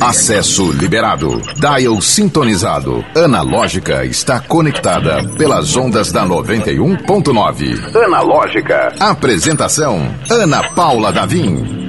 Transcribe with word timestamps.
Acesso 0.00 0.70
liberado. 0.72 1.40
Dial 1.56 2.00
sintonizado. 2.00 3.04
Analógica 3.14 4.04
está 4.04 4.40
conectada 4.40 5.22
pelas 5.36 5.76
ondas 5.76 6.12
da 6.12 6.24
91.9. 6.24 8.04
Analógica. 8.04 8.94
Apresentação: 9.00 10.14
Ana 10.30 10.70
Paula 10.70 11.12
Davim. 11.12 11.86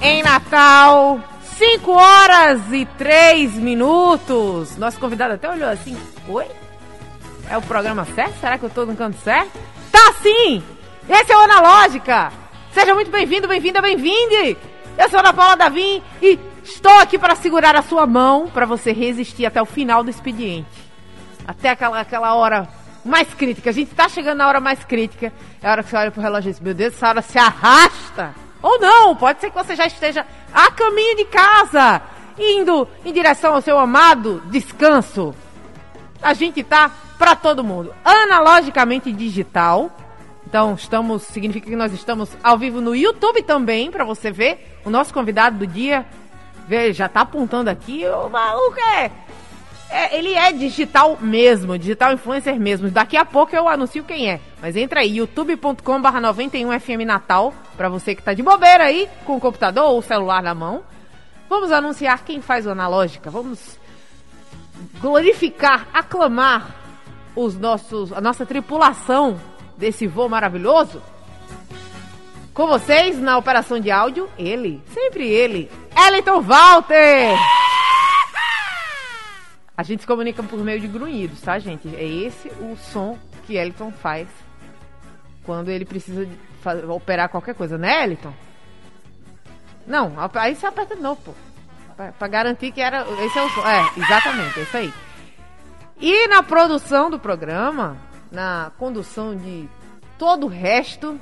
Em 0.00 0.22
Natal, 0.22 1.20
5 1.58 1.90
horas 1.90 2.60
e 2.72 2.86
3 2.96 3.54
minutos. 3.54 4.76
Nosso 4.76 4.98
convidado 4.98 5.34
até 5.34 5.50
olhou 5.50 5.68
assim: 5.68 5.96
Oi? 6.28 6.46
É 7.50 7.56
o 7.56 7.62
programa 7.62 8.06
certo? 8.14 8.40
Será 8.40 8.58
que 8.58 8.64
eu 8.64 8.70
tô 8.70 8.86
no 8.86 8.94
canto 8.94 9.18
certo? 9.24 9.58
Tá 9.90 10.12
sim! 10.22 10.62
Esse 11.08 11.32
é 11.32 11.36
o 11.36 11.40
Analógica! 11.40 12.32
Seja 12.72 12.94
muito 12.94 13.10
bem-vindo, 13.10 13.48
bem-vinda, 13.48 13.80
bem-vinde! 13.80 14.56
Eu 14.96 15.08
sou 15.08 15.18
a 15.18 15.20
Ana 15.20 15.32
Paula 15.32 15.56
Davim 15.56 16.02
e 16.20 16.38
estou 16.62 16.92
aqui 16.98 17.18
para 17.18 17.34
segurar 17.34 17.76
a 17.76 17.82
sua 17.82 18.06
mão 18.06 18.48
para 18.48 18.66
você 18.66 18.92
resistir 18.92 19.46
até 19.46 19.60
o 19.62 19.66
final 19.66 20.02
do 20.02 20.10
expediente. 20.10 20.68
Até 21.46 21.70
aquela, 21.70 22.00
aquela 22.00 22.34
hora 22.34 22.68
mais 23.04 23.32
crítica. 23.32 23.70
A 23.70 23.72
gente 23.72 23.90
está 23.90 24.08
chegando 24.08 24.38
na 24.38 24.48
hora 24.48 24.60
mais 24.60 24.84
crítica. 24.84 25.32
É 25.62 25.68
a 25.68 25.70
hora 25.70 25.82
que 25.82 25.90
você 25.90 25.96
olha 25.96 26.10
pro 26.10 26.20
relógio 26.20 26.50
e 26.50 26.52
diz, 26.52 26.60
meu 26.60 26.74
Deus, 26.74 26.94
essa 26.94 27.08
hora 27.08 27.22
se 27.22 27.38
arrasta. 27.38 28.34
Ou 28.60 28.78
não, 28.78 29.14
pode 29.16 29.40
ser 29.40 29.50
que 29.50 29.56
você 29.56 29.74
já 29.74 29.86
esteja 29.86 30.26
a 30.52 30.70
caminho 30.70 31.16
de 31.16 31.24
casa, 31.26 32.02
indo 32.38 32.86
em 33.04 33.12
direção 33.12 33.54
ao 33.54 33.62
seu 33.62 33.78
amado 33.78 34.42
descanso. 34.46 35.34
A 36.20 36.34
gente 36.34 36.62
tá 36.64 36.90
para 37.18 37.34
todo 37.34 37.64
mundo. 37.64 37.92
Analogicamente 38.04 39.12
digital. 39.12 39.90
Então, 40.46 40.74
estamos, 40.74 41.24
significa 41.24 41.68
que 41.68 41.76
nós 41.76 41.92
estamos 41.92 42.30
ao 42.42 42.56
vivo 42.56 42.80
no 42.80 42.94
YouTube 42.94 43.42
também, 43.42 43.90
para 43.90 44.04
você 44.04 44.30
ver. 44.30 44.78
O 44.84 44.88
nosso 44.88 45.12
convidado 45.12 45.58
do 45.58 45.66
dia, 45.66 46.06
vê, 46.66 46.92
já 46.92 47.08
tá 47.08 47.20
apontando 47.20 47.68
aqui, 47.68 48.06
o 48.06 48.30
maluco 48.30 48.78
é, 48.80 49.10
é, 49.90 50.16
Ele 50.16 50.32
é 50.32 50.52
digital 50.52 51.18
mesmo, 51.20 51.78
digital 51.78 52.12
influencer 52.12 52.58
mesmo. 52.58 52.90
Daqui 52.90 53.16
a 53.16 53.24
pouco 53.24 53.54
eu 53.54 53.68
anuncio 53.68 54.04
quem 54.04 54.30
é. 54.30 54.40
Mas 54.60 54.76
entra 54.76 55.00
aí, 55.00 55.16
youtube.com/barra 55.16 56.20
91FM 56.20 57.04
Natal, 57.04 57.52
para 57.76 57.88
você 57.88 58.14
que 58.14 58.22
tá 58.22 58.32
de 58.32 58.42
bobeira 58.42 58.84
aí, 58.84 59.08
com 59.26 59.36
o 59.36 59.40
computador 59.40 59.84
ou 59.84 59.98
o 59.98 60.02
celular 60.02 60.42
na 60.42 60.54
mão. 60.54 60.82
Vamos 61.48 61.72
anunciar 61.72 62.24
quem 62.24 62.40
faz 62.40 62.66
o 62.66 62.70
Analógica. 62.70 63.30
Vamos 63.30 63.78
glorificar, 65.00 65.88
aclamar 65.92 66.77
os 67.38 67.56
nossos, 67.56 68.12
a 68.12 68.20
nossa 68.20 68.44
tripulação 68.44 69.40
desse 69.76 70.08
voo 70.08 70.28
maravilhoso. 70.28 71.00
Com 72.52 72.66
vocês, 72.66 73.16
na 73.20 73.38
operação 73.38 73.78
de 73.78 73.92
áudio, 73.92 74.28
ele, 74.36 74.82
sempre 74.92 75.28
ele, 75.28 75.70
Eliton 75.96 76.42
Walter! 76.42 77.36
A 79.76 79.84
gente 79.84 80.00
se 80.00 80.06
comunica 80.08 80.42
por 80.42 80.58
meio 80.58 80.80
de 80.80 80.88
grunhidos, 80.88 81.40
tá, 81.40 81.56
gente? 81.60 81.86
É 81.94 82.04
esse 82.04 82.48
o 82.60 82.76
som 82.76 83.16
que 83.46 83.56
Eliton 83.56 83.92
faz 83.92 84.26
quando 85.44 85.68
ele 85.68 85.84
precisa 85.84 86.28
operar 86.88 87.28
qualquer 87.28 87.54
coisa, 87.54 87.78
né, 87.78 88.02
Eliton? 88.02 88.32
Não, 89.86 90.14
aí 90.34 90.56
você 90.56 90.66
aperta 90.66 90.96
de 90.96 91.02
novo, 91.02 91.20
pô. 91.24 91.32
Pra, 91.96 92.10
pra 92.10 92.28
garantir 92.28 92.72
que 92.72 92.80
era. 92.80 93.06
Esse 93.24 93.38
é 93.38 93.42
o 93.42 93.48
som. 93.50 93.66
É, 93.66 93.90
exatamente, 93.96 94.58
é 94.58 94.62
isso 94.64 94.76
aí. 94.76 94.92
E 96.00 96.28
na 96.28 96.42
produção 96.42 97.10
do 97.10 97.18
programa, 97.18 97.96
na 98.30 98.70
condução 98.78 99.36
de 99.36 99.68
todo 100.16 100.46
o 100.46 100.48
resto, 100.48 101.18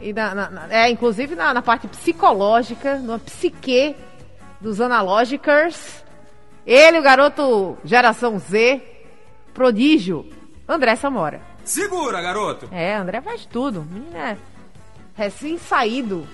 e 0.00 0.12
na, 0.12 0.34
na, 0.34 0.50
na 0.50 0.66
é, 0.70 0.90
inclusive 0.90 1.34
na, 1.34 1.52
na, 1.54 1.62
parte 1.62 1.88
psicológica, 1.88 2.98
na 2.98 3.18
psique 3.18 3.96
dos 4.60 4.80
analógicos, 4.80 6.02
ele, 6.64 6.98
o 6.98 7.02
garoto 7.02 7.76
geração 7.84 8.38
Z, 8.38 8.80
prodígio, 9.52 10.28
André 10.68 10.94
Samora. 10.96 11.40
Segura, 11.64 12.20
garoto! 12.20 12.68
É, 12.72 12.94
André 12.94 13.20
faz 13.20 13.46
tudo. 13.46 13.82
Menino 13.82 14.16
é 14.16 14.36
recém-saído 15.14 16.26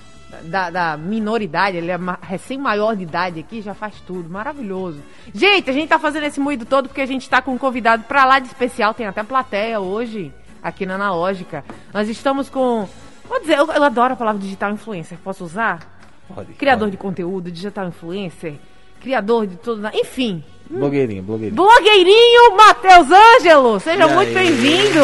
da, 0.43 0.69
da, 0.69 0.97
minoridade, 0.97 1.77
ele 1.77 1.91
é 1.91 1.99
recém-maior 2.21 2.95
de 2.95 3.03
idade 3.03 3.39
aqui, 3.39 3.61
já 3.61 3.73
faz 3.73 3.95
tudo, 4.05 4.29
maravilhoso. 4.29 5.01
Gente, 5.33 5.69
a 5.69 5.73
gente 5.73 5.89
tá 5.89 5.97
fazendo 5.97 6.25
esse 6.25 6.39
moído 6.39 6.65
todo 6.65 6.87
porque 6.87 7.01
a 7.01 7.05
gente 7.05 7.29
tá 7.29 7.41
com 7.41 7.51
um 7.51 7.57
convidado 7.57 8.03
pra 8.03 8.25
lá 8.25 8.39
de 8.39 8.47
especial, 8.47 8.93
tem 8.93 9.07
até 9.07 9.23
plateia 9.23 9.79
hoje, 9.79 10.31
aqui 10.61 10.85
na 10.85 10.95
Analógica. 10.95 11.63
Nós 11.93 12.07
estamos 12.09 12.49
com, 12.49 12.87
vou 13.27 13.39
dizer, 13.39 13.57
eu, 13.57 13.71
eu 13.71 13.83
adoro 13.83 14.13
a 14.13 14.17
palavra 14.17 14.41
digital 14.41 14.71
influencer, 14.71 15.17
posso 15.23 15.43
usar? 15.43 15.99
Pode. 16.27 16.53
Criador 16.53 16.87
pode. 16.87 16.91
de 16.91 16.97
conteúdo, 16.97 17.51
digital 17.51 17.87
influencer, 17.87 18.55
criador 19.01 19.47
de 19.47 19.55
tudo, 19.57 19.87
enfim. 19.93 20.43
Blogueirinho, 20.69 21.23
blogueirinho. 21.23 21.55
Blogueirinho 21.55 22.55
Matheus 22.55 23.07
Ângelo, 23.11 23.79
seja 23.79 24.05
e 24.05 24.13
muito 24.13 24.31
bem-vindo. 24.31 24.99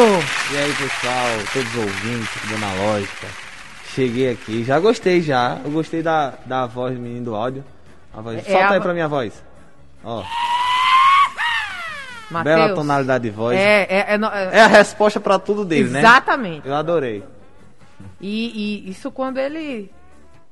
E 0.53 0.57
aí, 0.57 0.73
pessoal, 0.73 1.27
todos 1.51 1.69
os 1.69 1.81
ouvintes 1.81 2.47
do 2.47 2.55
Analógica. 2.55 3.44
Cheguei 3.95 4.29
aqui, 4.29 4.61
já 4.65 4.77
gostei 4.77 5.21
já. 5.21 5.57
Eu 5.63 5.71
gostei 5.71 6.03
da, 6.03 6.33
da 6.45 6.65
voz 6.65 6.93
do 6.93 7.01
menino 7.01 7.23
do 7.23 7.35
áudio. 7.35 7.63
A 8.13 8.19
voz. 8.19 8.39
É 8.39 8.41
Solta 8.41 8.65
a... 8.65 8.71
aí 8.73 8.81
pra 8.81 8.93
minha 8.93 9.07
voz. 9.07 9.41
Ó. 10.03 10.21
Mateus, 12.29 12.43
Bela 12.43 12.75
tonalidade 12.75 13.23
de 13.23 13.29
voz. 13.29 13.57
É, 13.57 13.83
é, 13.83 14.15
é, 14.15 14.19
é, 14.51 14.61
a 14.61 14.67
resposta 14.67 15.17
para 15.17 15.39
tudo 15.39 15.63
dele, 15.63 15.83
Exatamente. 15.83 15.93
né? 15.93 16.09
Exatamente. 16.09 16.67
Eu 16.67 16.75
adorei. 16.75 17.23
E, 18.19 18.83
e, 18.85 18.89
isso 18.89 19.09
quando 19.11 19.37
ele 19.37 19.89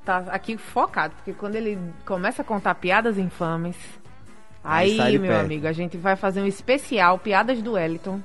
tá 0.06 0.24
aqui 0.28 0.56
focado, 0.56 1.14
porque 1.16 1.34
quando 1.34 1.56
ele 1.56 1.78
começa 2.06 2.40
a 2.40 2.44
contar 2.44 2.74
piadas 2.76 3.18
infames, 3.18 3.76
aí, 4.62 4.98
aí 4.98 5.18
meu 5.18 5.32
perto. 5.32 5.44
amigo, 5.44 5.66
a 5.66 5.72
gente 5.72 5.98
vai 5.98 6.16
fazer 6.16 6.40
um 6.40 6.46
especial 6.46 7.18
Piadas 7.18 7.60
do 7.60 7.72
Wellington. 7.72 8.22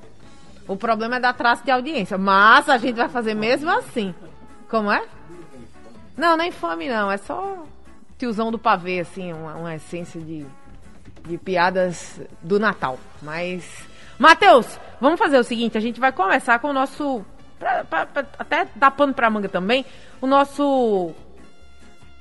O 0.66 0.76
problema 0.76 1.16
é 1.16 1.20
dar 1.20 1.34
traço 1.34 1.62
de 1.62 1.70
audiência, 1.70 2.16
mas 2.16 2.70
a 2.70 2.78
gente 2.78 2.96
vai 2.96 3.08
fazer 3.08 3.34
mesmo 3.34 3.68
assim. 3.70 4.14
Como 4.70 4.90
é? 4.90 5.02
Não, 6.16 6.36
nem 6.36 6.52
fome 6.52 6.88
não. 6.88 7.10
É 7.10 7.16
só 7.16 7.64
tiozão 8.16 8.52
do 8.52 8.58
pavê, 8.58 9.00
assim, 9.00 9.32
uma, 9.32 9.54
uma 9.54 9.74
essência 9.74 10.20
de, 10.20 10.46
de 11.26 11.38
piadas 11.38 12.20
do 12.40 12.60
Natal. 12.60 12.98
Mas. 13.20 13.64
Matheus, 14.18 14.78
vamos 15.00 15.18
fazer 15.18 15.38
o 15.38 15.44
seguinte: 15.44 15.76
a 15.76 15.80
gente 15.80 15.98
vai 15.98 16.12
começar 16.12 16.58
com 16.60 16.68
o 16.68 16.72
nosso. 16.72 17.24
Pra, 17.58 17.84
pra, 17.84 18.06
pra, 18.06 18.26
até 18.38 18.68
dar 18.76 18.92
pano 18.92 19.12
pra 19.12 19.28
manga 19.28 19.48
também. 19.48 19.84
O 20.20 20.26
nosso 20.26 21.12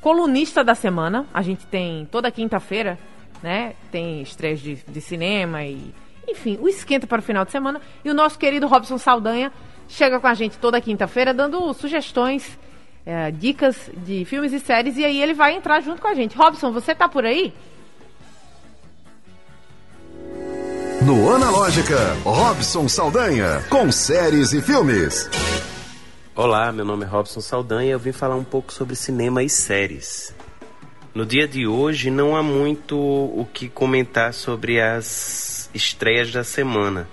colunista 0.01 0.63
da 0.63 0.73
semana. 0.73 1.27
A 1.31 1.43
gente 1.43 1.67
tem 1.67 2.07
toda 2.11 2.31
quinta-feira, 2.31 2.97
né? 3.43 3.75
Tem 3.91 4.23
estreias 4.23 4.59
de, 4.59 4.75
de 4.75 5.01
cinema 5.01 5.63
e. 5.63 5.93
Enfim, 6.27 6.57
o 6.61 6.67
esquenta 6.67 7.05
para 7.05 7.19
o 7.19 7.23
final 7.23 7.45
de 7.45 7.51
semana. 7.51 7.79
E 8.03 8.09
o 8.09 8.13
nosso 8.13 8.39
querido 8.39 8.67
Robson 8.67 8.97
Saldanha 8.97 9.51
chega 9.89 10.19
com 10.19 10.27
a 10.27 10.33
gente 10.33 10.57
toda 10.57 10.79
quinta-feira 10.79 11.33
dando 11.33 11.73
sugestões, 11.73 12.57
é, 13.05 13.31
dicas 13.31 13.89
de 14.05 14.23
filmes 14.23 14.53
e 14.53 14.59
séries 14.59 14.95
e 14.95 15.03
aí 15.03 15.21
ele 15.21 15.33
vai 15.33 15.55
entrar 15.55 15.81
junto 15.81 16.01
com 16.01 16.07
a 16.07 16.13
gente. 16.13 16.37
Robson, 16.37 16.71
você 16.71 16.95
tá 16.95 17.09
por 17.09 17.25
aí? 17.25 17.53
No 21.01 21.33
Analógica, 21.33 22.13
Robson 22.23 22.87
Saldanha, 22.87 23.63
com 23.69 23.91
séries 23.91 24.53
e 24.53 24.61
filmes. 24.61 25.29
Olá, 26.35 26.71
meu 26.71 26.85
nome 26.85 27.03
é 27.03 27.07
Robson 27.07 27.41
Saldanha 27.41 27.89
e 27.89 27.91
eu 27.91 27.99
vim 27.99 28.11
falar 28.11 28.35
um 28.35 28.43
pouco 28.43 28.71
sobre 28.71 28.95
cinema 28.95 29.41
e 29.41 29.49
séries. 29.49 30.33
No 31.13 31.25
dia 31.25 31.47
de 31.47 31.65
hoje 31.65 32.11
não 32.11 32.35
há 32.35 32.43
muito 32.43 32.95
o 32.97 33.47
que 33.51 33.67
comentar 33.67 34.33
sobre 34.33 34.79
as 34.79 35.69
estreias 35.73 36.31
da 36.31 36.43
semana. 36.43 37.07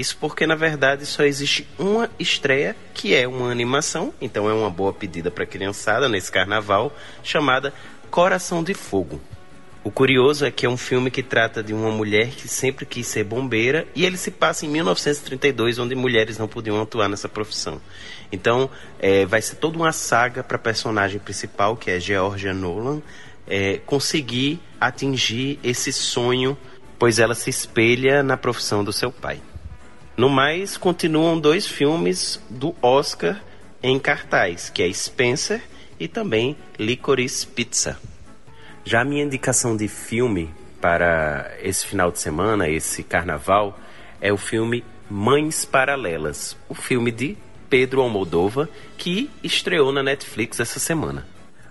Isso 0.00 0.16
porque, 0.16 0.46
na 0.46 0.54
verdade, 0.54 1.04
só 1.04 1.24
existe 1.24 1.68
uma 1.78 2.08
estreia, 2.18 2.74
que 2.94 3.14
é 3.14 3.28
uma 3.28 3.50
animação, 3.50 4.14
então 4.18 4.48
é 4.48 4.54
uma 4.54 4.70
boa 4.70 4.94
pedida 4.94 5.30
para 5.30 5.44
a 5.44 5.46
criançada 5.46 6.08
nesse 6.08 6.32
carnaval, 6.32 6.90
chamada 7.22 7.74
Coração 8.10 8.64
de 8.64 8.72
Fogo. 8.72 9.20
O 9.84 9.90
curioso 9.90 10.46
é 10.46 10.50
que 10.50 10.64
é 10.64 10.70
um 10.70 10.76
filme 10.78 11.10
que 11.10 11.22
trata 11.22 11.62
de 11.62 11.74
uma 11.74 11.90
mulher 11.90 12.30
que 12.30 12.48
sempre 12.48 12.86
quis 12.86 13.06
ser 13.08 13.24
bombeira 13.24 13.86
e 13.94 14.06
ele 14.06 14.16
se 14.16 14.30
passa 14.30 14.64
em 14.64 14.70
1932, 14.70 15.78
onde 15.78 15.94
mulheres 15.94 16.38
não 16.38 16.48
podiam 16.48 16.80
atuar 16.80 17.06
nessa 17.06 17.28
profissão. 17.28 17.78
Então, 18.32 18.70
é, 18.98 19.26
vai 19.26 19.42
ser 19.42 19.56
toda 19.56 19.76
uma 19.76 19.92
saga 19.92 20.42
para 20.42 20.56
a 20.56 20.60
personagem 20.60 21.20
principal, 21.20 21.76
que 21.76 21.90
é 21.90 22.00
Georgia 22.00 22.54
Nolan, 22.54 23.02
é, 23.46 23.76
conseguir 23.84 24.60
atingir 24.80 25.58
esse 25.62 25.92
sonho, 25.92 26.56
pois 26.98 27.18
ela 27.18 27.34
se 27.34 27.50
espelha 27.50 28.22
na 28.22 28.38
profissão 28.38 28.82
do 28.82 28.94
seu 28.94 29.12
pai. 29.12 29.42
No 30.16 30.28
mais, 30.28 30.76
continuam 30.76 31.38
dois 31.38 31.66
filmes 31.66 32.40
do 32.50 32.74
Oscar 32.82 33.40
em 33.82 33.98
cartaz, 33.98 34.68
que 34.68 34.82
é 34.82 34.92
Spencer 34.92 35.62
e 35.98 36.06
também 36.08 36.56
Licorice 36.78 37.46
Pizza. 37.46 37.98
Já 38.84 39.00
a 39.00 39.04
minha 39.04 39.24
indicação 39.24 39.76
de 39.76 39.88
filme 39.88 40.50
para 40.80 41.50
esse 41.62 41.86
final 41.86 42.10
de 42.10 42.18
semana, 42.18 42.68
esse 42.68 43.02
carnaval, 43.02 43.78
é 44.20 44.32
o 44.32 44.36
filme 44.36 44.84
Mães 45.08 45.64
Paralelas, 45.64 46.56
o 46.68 46.74
filme 46.74 47.10
de 47.10 47.36
Pedro 47.68 48.00
Almodova, 48.00 48.68
que 48.98 49.30
estreou 49.42 49.92
na 49.92 50.02
Netflix 50.02 50.60
essa 50.60 50.78
semana. 50.78 51.26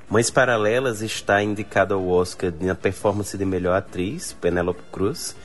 Mães 0.09 0.31
Paralelas 0.31 1.01
está 1.01 1.43
indicada 1.43 1.93
ao 1.93 2.07
Oscar 2.07 2.51
na 2.59 2.73
performance 2.73 3.37
de 3.37 3.45
melhor 3.45 3.75
atriz, 3.75 4.33
Penélope 4.33 4.81
Cruz, 4.91 5.35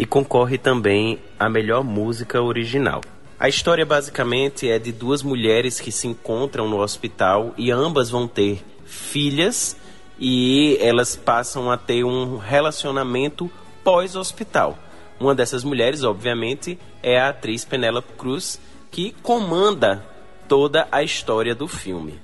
e 0.00 0.06
concorre 0.06 0.56
também 0.56 1.18
à 1.38 1.46
melhor 1.46 1.84
música 1.84 2.40
original. 2.40 3.02
A 3.38 3.50
história 3.50 3.84
basicamente 3.84 4.66
é 4.66 4.78
de 4.78 4.92
duas 4.92 5.22
mulheres 5.22 5.78
que 5.78 5.92
se 5.92 6.08
encontram 6.08 6.66
no 6.66 6.80
hospital 6.80 7.52
e 7.54 7.70
ambas 7.70 8.08
vão 8.08 8.26
ter 8.26 8.64
filhas 8.86 9.76
e 10.18 10.78
elas 10.80 11.16
passam 11.16 11.70
a 11.70 11.76
ter 11.76 12.02
um 12.02 12.38
relacionamento 12.38 13.50
pós-hospital. 13.84 14.78
Uma 15.20 15.34
dessas 15.34 15.64
mulheres, 15.64 16.02
obviamente, 16.02 16.78
é 17.02 17.20
a 17.20 17.28
atriz 17.28 17.66
Penélope 17.66 18.14
Cruz, 18.14 18.58
que 18.90 19.14
comanda 19.22 20.02
toda 20.48 20.88
a 20.90 21.02
história 21.02 21.54
do 21.54 21.68
filme. 21.68 22.18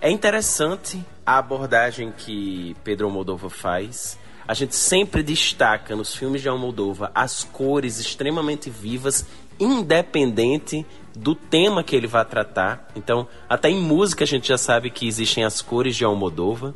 É 0.00 0.10
interessante 0.10 1.00
a 1.24 1.38
abordagem 1.38 2.10
que 2.10 2.74
Pedro 2.82 3.06
Almodóvar 3.06 3.50
faz. 3.50 4.18
A 4.48 4.54
gente 4.54 4.76
sempre 4.76 5.22
destaca 5.22 5.96
nos 5.96 6.14
filmes 6.14 6.40
de 6.40 6.48
Almodóvar 6.48 7.10
as 7.14 7.42
cores 7.42 7.98
extremamente 7.98 8.70
vivas, 8.70 9.26
independente 9.58 10.86
do 11.16 11.34
tema 11.34 11.82
que 11.82 11.96
ele 11.96 12.06
vai 12.06 12.24
tratar. 12.24 12.88
Então, 12.94 13.26
até 13.48 13.68
em 13.68 13.80
música 13.80 14.24
a 14.24 14.26
gente 14.26 14.48
já 14.48 14.58
sabe 14.58 14.90
que 14.90 15.08
existem 15.08 15.44
as 15.44 15.60
cores 15.60 15.96
de 15.96 16.04
Almodóvar. 16.04 16.74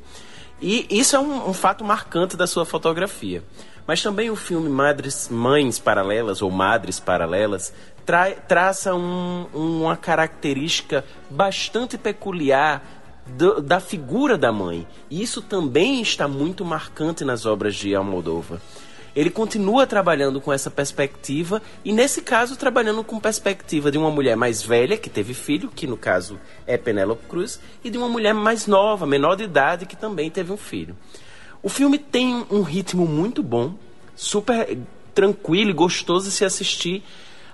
E 0.60 0.86
isso 0.90 1.14
é 1.14 1.20
um, 1.20 1.50
um 1.50 1.54
fato 1.54 1.84
marcante 1.84 2.36
da 2.36 2.46
sua 2.46 2.64
fotografia. 2.66 3.42
Mas 3.86 4.02
também 4.02 4.30
o 4.30 4.36
filme 4.36 4.68
Madres, 4.68 5.28
Mães 5.30 5.78
Paralelas 5.78 6.42
ou 6.42 6.50
Madres 6.50 7.00
Paralelas 7.00 7.72
tra 8.04 8.30
traça 8.32 8.94
um, 8.94 9.46
uma 9.54 9.96
característica 9.96 11.04
bastante 11.30 11.96
peculiar 11.96 12.82
do, 13.36 13.60
da 13.60 13.80
figura 13.80 14.36
da 14.36 14.52
mãe. 14.52 14.86
E 15.10 15.22
isso 15.22 15.40
também 15.40 16.00
está 16.00 16.28
muito 16.28 16.64
marcante 16.64 17.24
nas 17.24 17.46
obras 17.46 17.74
de 17.74 17.94
Almodóvar. 17.94 18.60
Ele 19.14 19.30
continua 19.30 19.86
trabalhando 19.86 20.40
com 20.40 20.52
essa 20.52 20.70
perspectiva 20.70 21.60
e 21.84 21.92
nesse 21.92 22.22
caso 22.22 22.56
trabalhando 22.56 23.02
com 23.02 23.18
perspectiva 23.18 23.90
de 23.90 23.98
uma 23.98 24.10
mulher 24.10 24.36
mais 24.36 24.62
velha 24.62 24.96
que 24.96 25.10
teve 25.10 25.34
filho, 25.34 25.70
que 25.74 25.86
no 25.86 25.96
caso 25.96 26.38
é 26.66 26.76
Penélope 26.76 27.26
Cruz, 27.26 27.60
e 27.82 27.90
de 27.90 27.98
uma 27.98 28.08
mulher 28.08 28.32
mais 28.32 28.66
nova, 28.68 29.06
menor 29.06 29.34
de 29.34 29.44
idade, 29.44 29.86
que 29.86 29.96
também 29.96 30.30
teve 30.30 30.52
um 30.52 30.56
filho. 30.56 30.96
O 31.62 31.68
filme 31.68 31.98
tem 31.98 32.46
um 32.50 32.62
ritmo 32.62 33.04
muito 33.04 33.42
bom, 33.42 33.74
super 34.14 34.78
tranquilo 35.12 35.70
e 35.70 35.74
gostoso 35.74 36.26
de 36.26 36.32
se 36.32 36.44
assistir, 36.44 37.02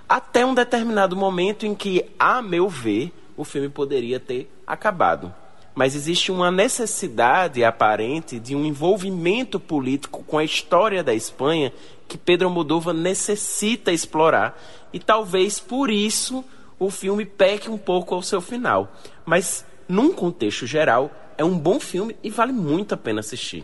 até 0.07 0.45
um 0.45 0.53
determinado 0.53 1.15
momento 1.15 1.65
em 1.65 1.73
que, 1.73 2.05
a 2.19 2.41
meu 2.41 2.69
ver, 2.69 3.11
o 3.35 3.43
filme 3.43 3.67
poderia 3.67 4.19
ter 4.19 4.49
acabado 4.65 5.33
mas 5.77 5.93
existe 5.93 6.31
uma 6.31 6.49
necessidade 6.49 7.63
aparente 7.63 8.39
de 8.39 8.55
um 8.55 8.65
envolvimento 8.65 9.59
político 9.59 10.23
com 10.25 10.39
a 10.39 10.43
história 10.43 11.03
da 11.03 11.13
Espanha 11.13 11.71
que 12.07 12.17
Pedro 12.17 12.47
Almodóvar 12.47 12.95
necessita 12.95 13.91
explorar 13.91 14.59
e 14.91 14.97
talvez 14.97 15.59
por 15.59 15.91
isso 15.91 16.43
o 16.79 16.89
filme 16.89 17.25
peque 17.25 17.69
um 17.69 17.77
pouco 17.77 18.15
ao 18.15 18.23
seu 18.23 18.41
final. 18.41 18.91
Mas 19.23 19.63
num 19.87 20.11
contexto 20.11 20.65
geral, 20.65 21.11
é 21.37 21.45
um 21.45 21.55
bom 21.55 21.79
filme 21.79 22.17
e 22.23 22.31
vale 22.31 22.53
muito 22.53 22.95
a 22.95 22.97
pena 22.97 23.19
assistir. 23.19 23.63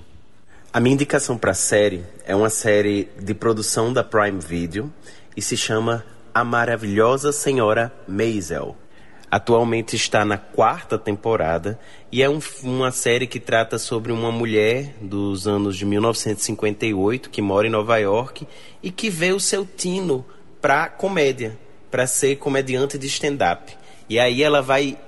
A 0.72 0.80
minha 0.80 0.94
indicação 0.94 1.36
para 1.36 1.50
a 1.50 1.56
série 1.56 2.04
é 2.28 2.36
uma 2.36 2.52
série 2.52 3.10
de 3.20 3.34
produção 3.34 3.92
da 3.92 4.04
Prime 4.04 4.40
Video 4.40 4.94
e 5.36 5.42
se 5.42 5.58
chama 5.58 6.06
A 6.32 6.44
Maravilhosa 6.44 7.32
Senhora 7.32 7.92
Maisel. 8.08 8.83
Atualmente 9.34 9.96
está 9.96 10.24
na 10.24 10.38
quarta 10.38 10.96
temporada 10.96 11.80
e 12.12 12.22
é 12.22 12.30
um, 12.30 12.38
uma 12.62 12.92
série 12.92 13.26
que 13.26 13.40
trata 13.40 13.80
sobre 13.80 14.12
uma 14.12 14.32
mulher 14.32 14.94
dos 15.02 15.48
anos 15.48 15.76
de 15.76 15.88
1958 15.88 17.32
que 17.32 17.42
mora 17.42 17.66
em 17.66 17.72
Nova 17.72 17.98
York 17.98 18.48
e 18.84 18.92
que 18.92 19.10
vê 19.10 19.32
o 19.32 19.40
seu 19.40 19.66
tino 19.66 20.24
para 20.62 20.88
comédia, 20.88 21.58
para 21.90 22.06
ser 22.06 22.36
comediante 22.36 22.96
de 22.96 23.08
stand-up. 23.08 23.76
E 24.08 24.20
aí 24.20 24.44
ela 24.44 24.62
vai 24.62 25.00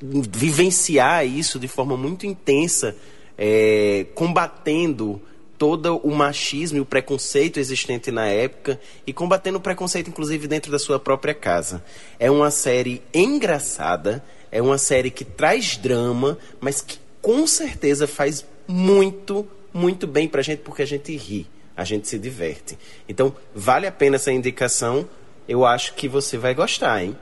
vivenciar 0.00 1.26
isso 1.26 1.58
de 1.58 1.66
forma 1.66 1.96
muito 1.96 2.26
intensa, 2.26 2.96
é, 3.36 4.06
combatendo 4.14 5.20
todo 5.60 5.98
o 5.98 6.10
machismo 6.10 6.78
e 6.78 6.80
o 6.80 6.86
preconceito 6.86 7.60
existente 7.60 8.10
na 8.10 8.26
época 8.26 8.80
e 9.06 9.12
combatendo 9.12 9.58
o 9.58 9.60
preconceito, 9.60 10.08
inclusive, 10.08 10.48
dentro 10.48 10.72
da 10.72 10.78
sua 10.78 10.98
própria 10.98 11.34
casa. 11.34 11.84
É 12.18 12.30
uma 12.30 12.50
série 12.50 13.02
engraçada, 13.12 14.24
é 14.50 14.62
uma 14.62 14.78
série 14.78 15.10
que 15.10 15.22
traz 15.22 15.76
drama, 15.76 16.38
mas 16.62 16.80
que 16.80 16.98
com 17.20 17.46
certeza 17.46 18.06
faz 18.06 18.42
muito, 18.66 19.46
muito 19.70 20.06
bem 20.06 20.26
pra 20.26 20.40
gente, 20.40 20.60
porque 20.60 20.80
a 20.80 20.86
gente 20.86 21.14
ri, 21.14 21.46
a 21.76 21.84
gente 21.84 22.08
se 22.08 22.18
diverte. 22.18 22.78
Então, 23.06 23.36
vale 23.54 23.86
a 23.86 23.92
pena 23.92 24.16
essa 24.16 24.32
indicação, 24.32 25.06
eu 25.46 25.66
acho 25.66 25.92
que 25.92 26.08
você 26.08 26.38
vai 26.38 26.54
gostar, 26.54 27.04
hein? 27.04 27.14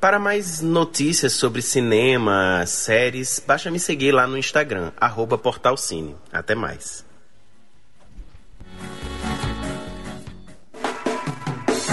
Para 0.00 0.18
mais 0.18 0.62
notícias 0.62 1.34
sobre 1.34 1.60
cinema, 1.60 2.64
séries, 2.66 3.38
basta 3.46 3.70
me 3.70 3.78
seguir 3.78 4.12
lá 4.12 4.26
no 4.26 4.38
Instagram, 4.38 4.92
arroba 4.96 5.36
portalcine. 5.36 6.16
Até 6.32 6.54
mais. 6.54 7.05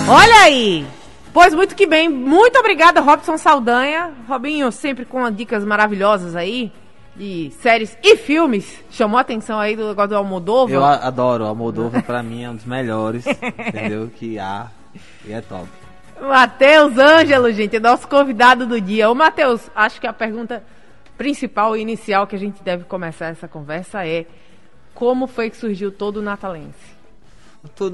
Olha 0.07 0.41
aí! 0.43 0.85
Pois 1.33 1.53
muito 1.53 1.75
que 1.75 1.87
bem. 1.87 2.09
Muito 2.09 2.59
obrigada, 2.59 2.99
Robson 2.99 3.37
Saldanha. 3.37 4.11
Robinho, 4.27 4.71
sempre 4.71 5.05
com 5.05 5.31
dicas 5.31 5.63
maravilhosas 5.63 6.35
aí 6.35 6.71
de 7.15 7.51
séries 7.61 7.97
e 8.03 8.17
filmes. 8.17 8.83
Chamou 8.91 9.17
a 9.17 9.21
atenção 9.21 9.59
aí 9.59 9.75
do 9.75 9.87
negócio 9.87 10.09
do 10.09 10.17
Almodóvar. 10.17 10.75
Eu 10.75 10.83
adoro. 10.83 11.45
O 11.45 11.47
Almodóvar 11.47 12.03
pra 12.03 12.21
mim 12.21 12.43
é 12.43 12.49
um 12.49 12.55
dos 12.55 12.65
melhores, 12.65 13.25
entendeu? 13.25 14.11
Que 14.15 14.37
há. 14.37 14.67
E 15.25 15.31
é 15.31 15.41
top. 15.41 15.67
Matheus 16.21 16.97
Ângelo, 16.97 17.51
gente, 17.51 17.77
é 17.77 17.79
nosso 17.79 18.07
convidado 18.07 18.67
do 18.67 18.79
dia. 18.79 19.09
Ô, 19.09 19.15
Matheus, 19.15 19.69
acho 19.75 19.99
que 19.99 20.07
a 20.07 20.13
pergunta 20.13 20.63
principal 21.17 21.75
e 21.75 21.81
inicial 21.81 22.27
que 22.27 22.35
a 22.35 22.39
gente 22.39 22.61
deve 22.61 22.83
começar 22.83 23.27
essa 23.27 23.47
conversa 23.47 24.05
é 24.05 24.25
como 24.93 25.27
foi 25.27 25.49
que 25.49 25.57
surgiu 25.57 25.91
todo 25.91 26.17
o 26.17 26.21
Natalense? 26.21 27.02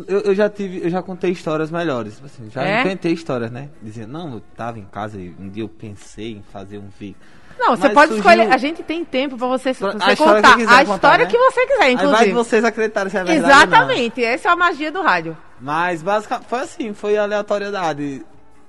Eu, 0.08 0.22
eu, 0.22 0.36
já 0.36 0.50
tive, 0.50 0.84
eu 0.84 0.90
já 0.90 1.02
contei 1.02 1.32
histórias 1.32 1.70
melhores. 1.70 2.16
Tipo 2.16 2.26
assim, 2.26 2.50
já 2.50 2.64
é? 2.64 2.82
inventei 2.82 3.14
histórias, 3.14 3.52
né? 3.52 3.70
Dizendo, 3.82 4.12
não, 4.12 4.34
eu 4.34 4.42
tava 4.56 4.80
em 4.80 4.86
casa 4.86 5.20
e 5.20 5.36
um 5.40 5.48
dia 5.48 5.64
eu 5.64 5.70
pensei 5.70 6.32
em 6.34 6.42
fazer 6.42 6.78
um 6.80 6.90
vídeo. 7.00 7.18
Não, 7.60 7.76
você 7.76 7.88
Mas 7.88 7.94
pode 7.94 8.14
surgiu... 8.14 8.32
escolher. 8.32 8.54
A 8.54 8.58
gente 8.58 8.82
tem 8.82 9.04
tempo 9.04 9.38
pra 9.38 9.48
você, 9.48 9.74
você 9.74 9.86
a 9.86 10.16
contar 10.16 10.56
a 10.56 10.84
história 10.84 11.26
né? 11.26 11.32
que 11.32 11.38
você 11.38 11.68
quiser, 11.68 11.92
inclusive. 11.92 12.20
Aí 12.20 12.32
vai 12.32 12.44
vocês 12.44 12.64
acreditarem 12.64 13.12
se 13.12 13.18
é 13.18 13.24
verdade. 13.24 13.54
Exatamente, 13.54 14.24
essa 14.24 14.50
é 14.50 14.52
a 14.52 14.56
magia 14.56 14.92
do 14.92 15.02
rádio. 15.02 15.38
Mas 15.60 16.02
basicamente 16.02 16.48
foi 16.48 16.60
assim, 16.60 16.94
foi 16.94 17.18
aleatoriedade. 17.18 18.26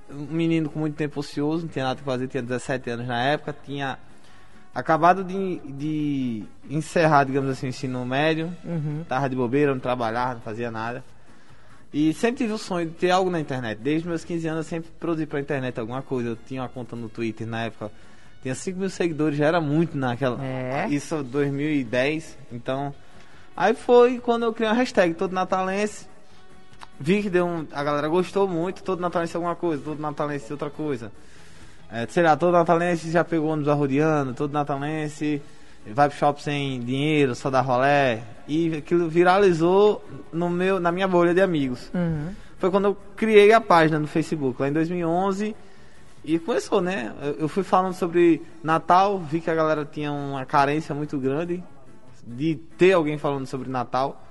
Um 0.09 0.27
menino 0.29 0.69
com 0.69 0.79
muito 0.79 0.95
tempo 0.95 1.21
ocioso, 1.21 1.63
não 1.63 1.69
tinha 1.71 1.85
nada 1.85 1.95
pra 1.95 2.13
fazer, 2.13 2.27
tinha 2.27 2.43
17 2.43 2.89
anos 2.89 3.07
na 3.07 3.23
época, 3.23 3.55
tinha 3.65 3.97
acabado 4.73 5.23
de, 5.23 5.59
de 5.59 6.43
encerrar, 6.69 7.25
digamos 7.25 7.49
assim, 7.49 7.67
o 7.67 7.69
ensino 7.69 8.05
médio. 8.05 8.55
Uhum. 8.63 9.03
Tava 9.07 9.29
de 9.29 9.35
bobeira, 9.35 9.73
não 9.73 9.79
trabalhava, 9.79 10.35
não 10.35 10.41
fazia 10.41 10.71
nada. 10.71 11.03
E 11.93 12.13
sempre 12.13 12.37
tive 12.37 12.53
o 12.53 12.57
sonho 12.57 12.87
de 12.87 12.95
ter 12.95 13.11
algo 13.11 13.29
na 13.29 13.39
internet. 13.39 13.77
Desde 13.79 14.07
meus 14.07 14.23
15 14.23 14.47
anos 14.47 14.65
eu 14.65 14.69
sempre 14.69 14.89
produzi 14.99 15.25
pra 15.25 15.41
internet 15.41 15.77
alguma 15.79 16.01
coisa. 16.01 16.29
Eu 16.29 16.35
tinha 16.35 16.61
uma 16.61 16.69
conta 16.69 16.95
no 16.95 17.09
Twitter 17.09 17.45
na 17.45 17.63
época. 17.63 17.91
Tinha 18.41 18.55
5 18.55 18.79
mil 18.79 18.89
seguidores, 18.89 19.37
já 19.37 19.45
era 19.45 19.59
muito 19.59 19.97
naquela. 19.97 20.43
É. 20.43 20.87
Isso 20.89 21.21
2010. 21.21 22.37
Então. 22.51 22.93
Aí 23.55 23.73
foi 23.73 24.19
quando 24.19 24.43
eu 24.43 24.53
criei 24.53 24.69
uma 24.69 24.75
hashtag 24.75 25.13
todo 25.13 25.33
natalense. 25.33 26.07
Vi 26.97 27.21
que 27.21 27.29
deu 27.29 27.45
um. 27.45 27.67
A 27.73 27.83
galera 27.83 28.07
gostou 28.07 28.47
muito, 28.47 28.83
todo 28.83 29.01
natalense 29.01 29.35
alguma 29.35 29.55
coisa, 29.55 29.83
todo 29.83 29.99
natalense 29.99 30.51
outra 30.51 30.69
coisa. 30.69 31.11
É, 31.91 32.07
sei 32.07 32.23
lá, 32.23 32.37
todo 32.37 32.53
natalense 32.53 33.11
já 33.11 33.23
pegou 33.23 33.49
ônibus 33.49 33.67
arrodeando, 33.67 34.33
todo 34.33 34.53
natalense 34.53 35.41
vai 35.87 36.07
pro 36.07 36.17
shopping 36.17 36.41
sem 36.41 36.79
dinheiro, 36.79 37.35
só 37.35 37.49
dá 37.49 37.61
rolé. 37.61 38.23
E 38.47 38.75
aquilo 38.75 39.09
viralizou 39.09 40.03
no 40.31 40.49
meu, 40.49 40.79
na 40.79 40.91
minha 40.91 41.07
bolha 41.07 41.33
de 41.33 41.41
amigos. 41.41 41.91
Uhum. 41.93 42.33
Foi 42.57 42.69
quando 42.69 42.85
eu 42.85 42.97
criei 43.15 43.51
a 43.51 43.59
página 43.59 43.99
no 43.99 44.07
Facebook, 44.07 44.61
lá 44.61 44.69
em 44.69 44.73
2011. 44.73 45.55
E 46.23 46.37
começou, 46.37 46.81
né? 46.81 47.11
Eu, 47.39 47.49
fui 47.49 47.63
falando 47.63 47.93
sobre 47.93 48.41
Natal, 48.63 49.17
vi 49.19 49.41
que 49.41 49.49
a 49.49 49.55
galera 49.55 49.83
tinha 49.83 50.11
uma 50.11 50.45
carência 50.45 50.93
muito 50.93 51.17
grande 51.17 51.63
de 52.25 52.55
ter 52.77 52.93
alguém 52.93 53.17
falando 53.17 53.47
sobre 53.47 53.67
Natal. 53.69 54.23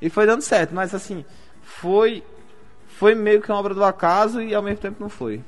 E 0.00 0.10
foi 0.10 0.26
dando 0.26 0.42
certo, 0.42 0.74
mas 0.74 0.92
assim, 0.92 1.24
foi 1.62 2.24
foi 2.88 3.14
meio 3.14 3.40
que 3.40 3.50
uma 3.50 3.58
obra 3.58 3.72
do 3.72 3.84
acaso 3.84 4.42
e 4.42 4.54
ao 4.54 4.62
mesmo 4.62 4.80
tempo 4.80 4.96
não 5.00 5.08
foi. 5.08 5.40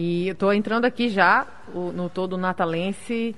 E 0.00 0.28
eu 0.28 0.34
tô 0.36 0.52
entrando 0.52 0.84
aqui 0.84 1.08
já 1.08 1.44
o, 1.74 1.90
no 1.90 2.08
todo 2.08 2.38
natalense 2.38 3.34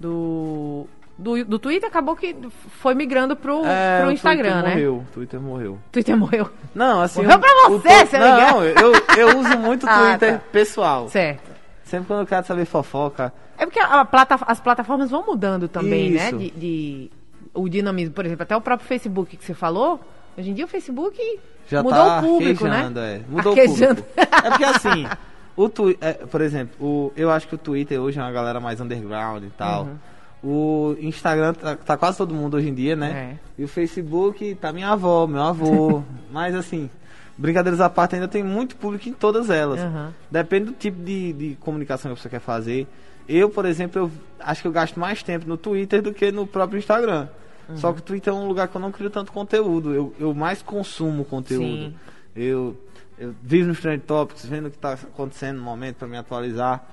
do, 0.00 0.84
do, 1.16 1.44
do 1.44 1.58
Twitter, 1.60 1.88
acabou 1.88 2.16
que 2.16 2.34
foi 2.80 2.92
migrando 2.92 3.36
pro, 3.36 3.64
é, 3.64 4.00
pro 4.02 4.10
Instagram, 4.10 4.62
Twitter 4.62 4.64
né? 4.64 4.74
Morreu, 4.74 5.04
Twitter 5.14 5.40
morreu. 5.40 5.78
Twitter 5.92 6.16
morreu. 6.16 6.50
Não, 6.74 7.00
assim. 7.02 7.22
Morreu 7.22 7.38
pra 7.38 7.68
você, 7.68 8.16
o, 8.16 8.18
Não, 8.18 8.64
eu, 8.64 8.92
eu 9.16 9.38
uso 9.38 9.56
muito 9.58 9.86
o 9.86 9.88
ah, 9.90 10.08
Twitter 10.10 10.38
tá. 10.40 10.44
pessoal. 10.50 11.08
Certo. 11.08 11.52
Sempre 11.84 12.08
quando 12.08 12.20
eu 12.22 12.26
quero 12.26 12.44
saber 12.46 12.64
fofoca. 12.64 13.32
É 13.56 13.64
porque 13.64 13.78
a 13.78 14.04
plata- 14.04 14.40
as 14.44 14.58
plataformas 14.58 15.08
vão 15.08 15.24
mudando 15.24 15.68
também, 15.68 16.10
né? 16.10 16.26
Isso. 16.30 16.36
De, 16.38 16.50
de- 16.50 17.10
o 17.54 17.68
dinamismo, 17.68 18.12
por 18.12 18.26
exemplo, 18.26 18.42
até 18.42 18.56
o 18.56 18.60
próprio 18.60 18.88
Facebook 18.88 19.36
que 19.36 19.44
você 19.44 19.54
falou. 19.54 20.00
Hoje 20.36 20.50
em 20.50 20.54
dia 20.54 20.64
o 20.64 20.68
Facebook 20.68 21.38
Já 21.68 21.80
mudou 21.80 21.98
tá 21.98 22.18
o 22.18 22.22
público, 22.22 22.66
né? 22.66 22.90
é. 22.96 23.20
Mudou 23.28 23.52
Arquejando. 23.52 24.00
o 24.00 24.04
público. 24.04 24.36
É 24.44 24.48
porque 24.48 24.64
assim, 24.64 25.06
o 25.56 25.68
twi 25.68 25.98
é, 26.00 26.12
por 26.12 26.40
exemplo, 26.40 26.74
o, 26.80 27.12
eu 27.16 27.30
acho 27.30 27.46
que 27.48 27.54
o 27.54 27.58
Twitter 27.58 28.00
hoje 28.00 28.18
é 28.18 28.22
uma 28.22 28.32
galera 28.32 28.60
mais 28.60 28.80
underground 28.80 29.44
e 29.44 29.50
tal. 29.50 29.84
Uhum. 29.84 29.96
O 30.44 30.96
Instagram 31.00 31.54
tá, 31.54 31.76
tá 31.76 31.96
quase 31.96 32.18
todo 32.18 32.34
mundo 32.34 32.56
hoje 32.56 32.68
em 32.68 32.74
dia, 32.74 32.96
né? 32.96 33.38
É. 33.58 33.62
E 33.62 33.64
o 33.64 33.68
Facebook 33.68 34.54
tá 34.56 34.72
minha 34.72 34.88
avó, 34.88 35.26
meu 35.26 35.42
avô. 35.42 36.02
Mas 36.32 36.54
assim, 36.54 36.90
brincadeiras 37.38 37.80
à 37.80 37.88
parte, 37.88 38.16
ainda 38.16 38.26
tem 38.26 38.42
muito 38.42 38.76
público 38.76 39.08
em 39.08 39.12
todas 39.12 39.50
elas. 39.50 39.80
Uhum. 39.80 40.08
Depende 40.30 40.66
do 40.66 40.72
tipo 40.72 41.00
de, 41.02 41.32
de 41.32 41.54
comunicação 41.60 42.12
que 42.14 42.20
você 42.20 42.28
quer 42.28 42.40
fazer. 42.40 42.88
Eu, 43.28 43.50
por 43.50 43.64
exemplo, 43.64 44.02
eu 44.02 44.10
acho 44.40 44.62
que 44.62 44.68
eu 44.68 44.72
gasto 44.72 44.98
mais 44.98 45.22
tempo 45.22 45.46
no 45.48 45.56
Twitter 45.56 46.02
do 46.02 46.12
que 46.12 46.32
no 46.32 46.46
próprio 46.46 46.78
Instagram. 46.78 47.28
Uhum. 47.68 47.76
Só 47.76 47.92
que 47.92 48.00
o 48.00 48.02
Twitter 48.02 48.32
é 48.32 48.36
um 48.36 48.48
lugar 48.48 48.66
que 48.66 48.76
eu 48.76 48.80
não 48.80 48.90
crio 48.90 49.10
tanto 49.10 49.30
conteúdo. 49.30 49.94
Eu, 49.94 50.14
eu 50.18 50.34
mais 50.34 50.60
consumo 50.60 51.24
conteúdo. 51.24 51.64
Sim. 51.64 51.94
Eu, 52.34 52.76
eu 53.22 53.34
vivo 53.42 53.68
nos 53.68 53.80
trend 53.80 54.02
topics, 54.02 54.44
vendo 54.44 54.66
o 54.66 54.70
que 54.70 54.76
está 54.76 54.92
acontecendo 54.94 55.56
no 55.58 55.62
momento 55.62 55.96
para 55.96 56.08
me 56.08 56.16
atualizar. 56.16 56.84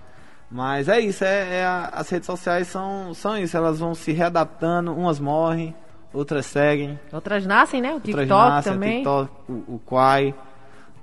Mas 0.52 0.88
é 0.88 1.00
isso, 1.00 1.24
é, 1.24 1.60
é 1.60 1.66
a- 1.66 1.90
as 1.94 2.10
redes 2.10 2.26
sociais 2.26 2.68
são, 2.68 3.14
são 3.14 3.38
isso, 3.38 3.56
elas 3.56 3.80
vão 3.80 3.94
se 3.96 4.12
readaptando, 4.12 4.94
umas 4.94 5.20
morrem, 5.20 5.76
outras 6.14 6.46
seguem, 6.48 7.00
Outras 7.12 7.46
nascem, 7.46 7.82
né? 7.82 7.94
O 7.94 8.00
TikTok 8.00 8.28
nascem, 8.28 8.74
também. 8.74 8.92
o 8.92 8.96
TikTok, 9.28 9.32
o, 9.52 9.54
o 9.76 9.82
Quai, 9.86 10.34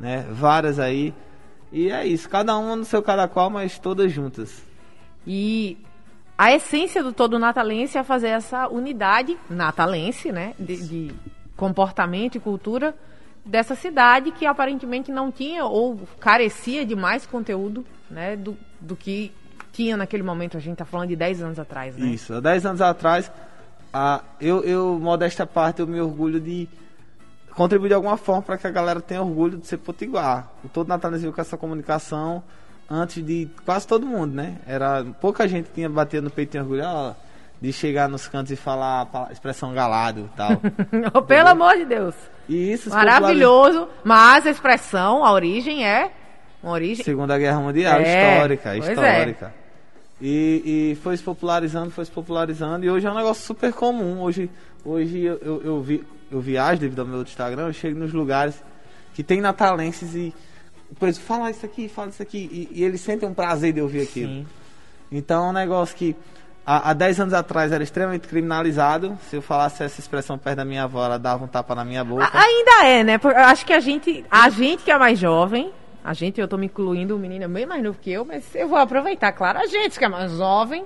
né? 0.01 0.27
Várias 0.31 0.79
aí. 0.79 1.15
E 1.73 1.91
é 1.91 2.07
isso, 2.07 2.29
cada 2.29 2.57
uma 2.57 2.75
no 2.77 2.85
seu 2.85 3.03
cada 3.03 3.29
qual, 3.29 3.49
mas 3.51 3.79
todas 3.79 4.11
juntas. 4.13 4.63
E 5.27 5.79
a 6.39 6.53
essência 6.53 7.03
do 7.03 7.13
todo 7.13 7.39
natalense 7.39 7.97
é 7.99 8.03
fazer 8.05 8.29
essa 8.29 8.69
unidade 8.69 9.37
natalense, 9.49 10.31
né? 10.33 10.55
De, 10.59 10.77
de 10.89 11.15
comportamento 11.57 12.37
e 12.37 12.41
cultura 12.41 12.95
dessa 13.47 13.75
cidade 13.77 14.33
que 14.33 14.45
aparentemente 14.45 15.13
não 15.13 15.31
tinha 15.31 15.65
ou 15.65 16.01
carecia 16.19 16.85
de 16.85 16.97
mais 16.97 17.25
conteúdo, 17.25 17.87
né? 18.11 18.37
Do, 18.37 18.57
do 18.81 18.97
que 18.97 19.33
tinha 19.73 19.97
naquele 19.97 20.23
momento. 20.23 20.57
A 20.57 20.61
gente 20.61 20.77
tá 20.77 20.85
falando 20.85 21.09
de 21.09 21.17
10 21.17 21.43
anos 21.43 21.59
atrás, 21.59 21.97
né? 21.97 22.09
Isso, 22.09 22.35
há 22.35 22.41
10 22.41 22.67
anos 22.67 22.81
atrás, 22.81 23.31
a, 23.93 24.23
eu, 24.41 24.65
eu, 24.65 24.99
modesta 24.99 25.47
parte, 25.47 25.81
eu 25.81 25.87
me 25.87 26.01
orgulho 26.01 26.41
de 26.41 26.69
contribuir 27.51 27.89
de 27.89 27.95
alguma 27.95 28.17
forma 28.17 28.43
para 28.43 28.59
que 28.59 28.67
a 28.67 28.71
galera 28.71 29.01
tenha 29.01 29.23
orgulho 29.23 29.59
de 29.59 29.67
ser 29.67 29.79
potiguar. 29.79 30.51
O 30.65 30.69
Todo 30.69 30.89
Natalês 30.89 31.23
veio 31.23 31.33
com 31.33 31.41
essa 31.41 31.57
comunicação 31.57 32.43
antes 32.91 33.25
de 33.25 33.49
quase 33.65 33.87
todo 33.87 34.05
mundo, 34.05 34.35
né? 34.35 34.59
Era, 34.67 35.05
pouca 35.21 35.47
gente 35.49 35.71
tinha 35.75 35.89
batido 35.89 36.25
no 36.25 36.31
peito 36.31 36.57
e 36.57 36.61
orgulho 36.61 36.83
ó, 36.85 37.15
de 37.61 37.73
chegar 37.73 38.09
nos 38.09 38.29
cantos 38.29 38.53
e 38.53 38.57
falar 38.57 39.09
a 39.13 39.33
expressão 39.33 39.73
galado 39.73 40.31
e 40.33 40.37
tal. 40.37 40.51
Oh, 41.15 41.23
Pelo 41.23 41.49
amor 41.49 41.77
de 41.77 41.85
Deus. 41.85 42.15
E 42.49 42.73
isso 42.73 42.91
Maravilhoso. 42.91 43.89
Mas 44.05 44.47
a 44.47 44.51
expressão, 44.51 45.25
a 45.25 45.33
origem 45.33 45.87
é 45.87 46.11
uma 46.63 46.73
origem. 46.73 47.05
Segunda 47.05 47.39
Guerra 47.39 47.61
Mundial, 47.61 48.01
É, 48.01 48.35
histórica, 48.35 48.75
é. 48.75 48.79
histórica. 48.79 49.55
E, 50.21 50.93
e 50.93 50.99
foi 51.03 51.17
se 51.17 51.23
popularizando, 51.23 51.91
foi 51.91 52.05
se 52.05 52.11
popularizando, 52.11 52.85
e 52.85 52.91
hoje 52.91 53.07
é 53.07 53.11
um 53.11 53.15
negócio 53.15 53.45
super 53.45 53.73
comum. 53.73 54.21
Hoje, 54.21 54.51
hoje 54.85 55.23
eu, 55.23 55.39
eu, 55.43 55.63
eu 55.63 55.83
vi, 55.83 56.05
eu 56.31 56.41
viajo 56.41 56.81
devido 56.81 57.01
ao 57.01 57.07
meu 57.07 57.23
Instagram, 57.23 57.67
eu 57.67 57.73
chego 57.73 57.99
nos 57.99 58.13
lugares 58.13 58.63
que 59.15 59.23
tem 59.23 59.41
natalenses 59.41 60.15
e 60.15 60.35
depois 60.91 61.19
fala 61.19 61.51
isso 61.51 61.67
aqui, 61.67 61.89
fala 61.89 62.09
isso 62.09 62.23
aqui, 62.23 62.49
e, 62.51 62.81
e 62.81 62.85
eles 62.85 63.01
sentem 63.01 63.29
um 63.29 63.35
prazer 63.35 63.73
de 63.73 63.81
ouvir 63.81 64.03
aquilo. 64.03 64.33
Sim. 64.33 64.47
Então 65.13 65.47
é 65.47 65.49
um 65.51 65.53
negócio 65.53 65.95
que 65.97 66.17
há, 66.67 66.91
há 66.91 66.93
10 66.93 67.21
anos 67.21 67.35
atrás 67.35 67.71
era 67.73 67.83
extremamente 67.83 68.27
criminalizado. 68.29 69.17
Se 69.31 69.37
eu 69.37 69.43
falasse 69.43 69.83
essa 69.85 70.01
expressão 70.01 70.37
perto 70.37 70.57
da 70.57 70.65
minha 70.65 70.85
avó, 70.85 71.05
ela 71.05 71.19
dava 71.19 71.45
um 71.45 71.49
tapa 71.49 71.75
na 71.75 71.85
minha 71.85 72.03
boca. 72.05 72.25
A- 72.25 72.43
Ainda 72.43 72.85
é, 72.87 73.05
né? 73.05 73.19
Porque 73.19 73.39
eu 73.39 73.45
acho 73.45 73.65
que 73.65 73.73
a 73.73 73.81
gente, 73.81 74.25
a 74.31 74.49
gente 74.51 74.83
que 74.83 74.91
é 74.91 74.99
mais 74.99 75.19
jovem, 75.19 75.73
a 76.05 76.13
gente, 76.13 76.41
eu 76.41 76.49
tô 76.49 76.57
me 76.57 76.67
incluindo, 76.67 77.17
o 77.17 77.19
menino 77.19 77.45
é 77.45 77.49
bem 77.49 77.67
mais 77.67 77.83
novo 77.83 77.99
que 78.01 78.11
eu, 78.13 78.25
mas 78.25 78.55
eu 78.55 78.69
vou 78.69 78.79
aproveitar, 78.79 79.33
claro, 79.33 79.59
a 79.59 79.67
gente 79.67 79.99
que 79.99 80.05
é 80.05 80.09
mais 80.09 80.33
jovem, 80.33 80.85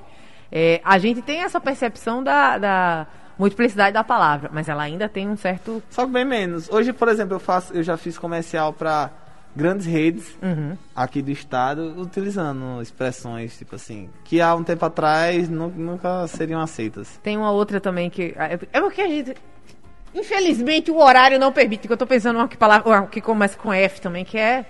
é, 0.53 0.81
a 0.85 0.99
gente 0.99 1.23
tem 1.23 1.43
essa 1.43 1.61
percepção 1.61 2.23
da, 2.25 2.59
da 2.59 3.07
multiplicidade 3.39 3.93
da 3.93 4.03
palavra, 4.05 4.51
mas 4.53 4.69
ela 4.69 4.83
ainda 4.83 5.09
tem 5.09 5.29
um 5.29 5.37
certo. 5.37 5.83
Só 5.91 6.05
que 6.07 6.13
bem 6.13 6.25
menos. 6.25 6.69
Hoje, 6.71 6.93
por 6.93 7.09
exemplo, 7.09 7.35
eu 7.37 7.41
faço, 7.41 7.73
eu 7.75 7.83
já 7.83 7.97
fiz 7.97 8.19
comercial 8.19 8.73
para 8.73 9.11
grandes 9.55 9.87
redes 9.87 10.37
Uhum. 10.43 10.77
aqui 10.95 11.21
do 11.23 11.31
estado, 11.31 11.95
utilizando 12.01 12.81
expressões 12.81 13.57
tipo 13.59 13.75
assim, 13.75 14.09
que 14.25 14.41
há 14.41 14.55
um 14.55 14.63
tempo 14.63 14.85
atrás 14.85 15.49
nu- 15.49 15.73
nunca 15.77 16.27
seriam 16.29 16.61
aceitas. 16.61 17.19
Tem 17.23 17.37
uma 17.37 17.51
outra 17.51 17.81
também 17.81 18.09
que. 18.11 18.35
É 18.39 18.59
é 18.73 18.81
porque 18.81 19.01
a 19.03 19.09
gente. 19.09 19.35
Infelizmente 20.15 20.91
o 20.91 20.97
horário 20.99 21.39
não 21.39 21.53
permite, 21.53 21.87
que 21.87 21.93
eu 21.93 21.97
tô 21.97 22.07
pensando 22.07 22.37
uma 22.37 22.49
que, 22.49 22.57
palavra, 22.57 23.07
que 23.07 23.21
começa 23.21 23.57
com 23.57 23.73
F 23.73 24.01
também, 24.01 24.25
que 24.25 24.37
é 24.37 24.67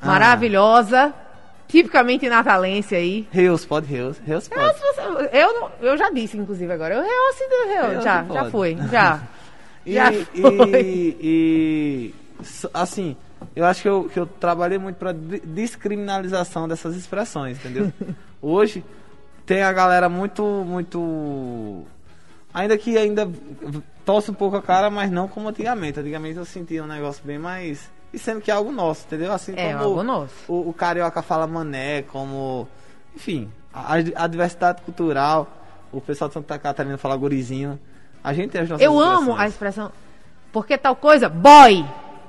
Ah. 0.00 0.06
maravilhosa, 0.06 1.14
tipicamente 1.66 2.28
natalense 2.28 2.94
aí. 2.94 3.26
Reus, 3.30 3.64
pode 3.64 3.86
Reus, 3.86 4.18
Reus 4.26 4.50
Eu, 4.50 4.58
pode. 4.58 5.28
eu, 5.36 5.60
não- 5.60 5.70
eu 5.80 5.96
já 5.96 6.10
disse, 6.10 6.36
inclusive, 6.36 6.70
agora. 6.70 6.96
Eu 6.96 7.02
do 7.02 7.68
real. 7.72 7.90
Realce 7.90 8.04
Já, 8.04 8.24
já 8.24 8.44
foi, 8.50 8.76
já. 8.90 9.20
E, 9.86 9.92
Já 9.94 10.12
e, 10.12 10.24
foi. 10.24 11.16
e, 11.20 12.14
s- 12.40 12.68
assim, 12.74 13.16
eu 13.54 13.64
acho 13.64 13.82
que 13.82 13.88
eu, 13.88 14.04
que 14.04 14.18
eu 14.18 14.26
trabalhei 14.26 14.78
muito 14.78 14.96
para 14.96 15.12
descriminalização 15.12 16.68
dessas 16.68 16.96
expressões, 16.96 17.58
entendeu? 17.58 17.92
Hoje 18.40 18.84
tem 19.46 19.62
a 19.62 19.72
galera 19.72 20.08
muito, 20.08 20.42
muito. 20.66 21.84
Ainda 22.52 22.78
que 22.78 22.96
ainda 22.96 23.28
torce 24.04 24.30
um 24.30 24.34
pouco 24.34 24.56
a 24.56 24.62
cara, 24.62 24.90
mas 24.90 25.10
não 25.10 25.26
como 25.28 25.48
antigamente. 25.48 26.00
Antigamente 26.00 26.36
eu 26.38 26.44
sentia 26.44 26.82
um 26.82 26.86
negócio 26.86 27.22
bem 27.24 27.38
mais. 27.38 27.90
E 28.12 28.18
sendo 28.18 28.40
que 28.40 28.50
é 28.50 28.54
algo 28.54 28.70
nosso, 28.70 29.04
entendeu? 29.06 29.32
Assim 29.32 29.54
É, 29.56 29.72
como 29.72 29.84
algo 29.84 30.02
nosso. 30.02 30.34
O, 30.46 30.68
o 30.68 30.72
carioca 30.72 31.20
fala 31.20 31.46
mané, 31.46 32.02
como. 32.02 32.68
Enfim, 33.14 33.50
a, 33.72 33.94
a 33.94 34.26
diversidade 34.26 34.82
cultural. 34.82 35.48
O 35.92 36.00
pessoal 36.00 36.28
de 36.28 36.34
Santa 36.34 36.58
Catarina 36.58 36.96
fala 36.98 37.16
gurizinho. 37.16 37.78
A 38.22 38.32
gente 38.32 38.50
tem 38.50 38.62
as 38.62 38.68
nossas 38.68 38.84
Eu 38.84 38.98
amo 38.98 39.36
a 39.36 39.46
expressão. 39.46 39.92
Porque 40.52 40.78
tal 40.78 40.96
coisa, 40.96 41.28
boy. 41.28 41.84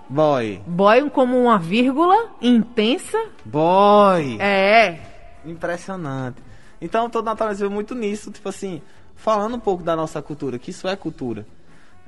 Boy. 0.09 0.61
Boy 0.67 1.09
como 1.09 1.37
uma 1.41 1.57
vírgula 1.57 2.29
intensa. 2.41 3.17
Boy. 3.43 4.37
É. 4.39 4.99
Impressionante. 5.45 6.37
Então, 6.81 7.09
todo 7.09 7.29
veio 7.59 7.71
muito 7.71 7.95
nisso, 7.95 8.31
tipo 8.31 8.47
assim, 8.49 8.81
falando 9.15 9.55
um 9.55 9.59
pouco 9.59 9.83
da 9.83 9.95
nossa 9.95 10.21
cultura, 10.21 10.59
que 10.59 10.71
isso 10.71 10.87
é 10.87 10.95
cultura. 10.95 11.45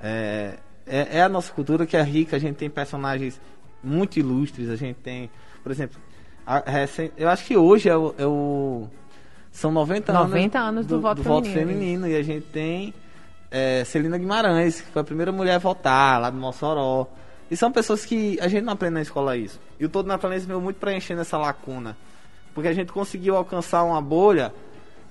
É, 0.02 0.56
é, 0.86 1.18
é 1.18 1.22
a 1.24 1.30
nossa 1.30 1.52
cultura 1.52 1.86
que 1.86 1.98
é 1.98 2.02
rica, 2.04 2.36
a 2.36 2.40
gente 2.40 2.56
tem 2.58 2.70
personagens 2.70 3.40
muito 3.84 4.20
ilustres, 4.20 4.70
a 4.70 4.76
gente 4.76 4.98
tem, 4.98 5.30
por 5.64 5.72
exemplo, 5.72 6.00
a, 6.46 6.60
recen- 6.70 7.12
eu 7.18 7.30
acho 7.30 7.46
que 7.46 7.58
hoje 7.58 7.90
é 7.90 7.96
o, 7.98 8.14
é 8.18 8.26
o- 8.26 8.88
são 9.52 9.72
90, 9.72 10.14
90 10.14 10.60
anos 10.60 10.86
do 10.86 11.00
voto 11.02 11.24
feminino, 11.24 11.54
feminino, 11.72 12.08
e 12.08 12.16
a 12.16 12.22
gente 12.24 12.46
tem 12.48 12.94
é, 13.50 13.84
Celina 13.86 14.18
Guimarães, 14.18 14.82
que 14.82 14.92
foi 14.92 15.02
a 15.02 15.06
primeira 15.06 15.32
mulher 15.32 15.56
a 15.56 15.60
votar 15.60 16.22
lá 16.22 16.30
do 16.30 16.38
Mossoró. 16.38 17.08
E 17.50 17.56
são 17.56 17.72
pessoas 17.72 18.06
que 18.06 18.38
a 18.42 18.48
gente 18.48 18.64
não 18.64 18.74
aprende 18.74 18.96
na 18.96 19.02
escola 19.02 19.38
isso. 19.38 19.60
E 19.80 19.86
o 19.86 19.90
Todo 19.90 20.08
Natalense 20.08 20.46
veio 20.46 20.60
muito 20.60 20.78
preenchendo 20.78 21.22
essa 21.22 21.38
lacuna. 21.38 21.98
Porque 22.54 22.68
a 22.68 22.74
gente 22.74 22.92
conseguiu 22.92 23.36
alcançar 23.36 23.84
uma 23.84 24.02
bolha 24.02 24.54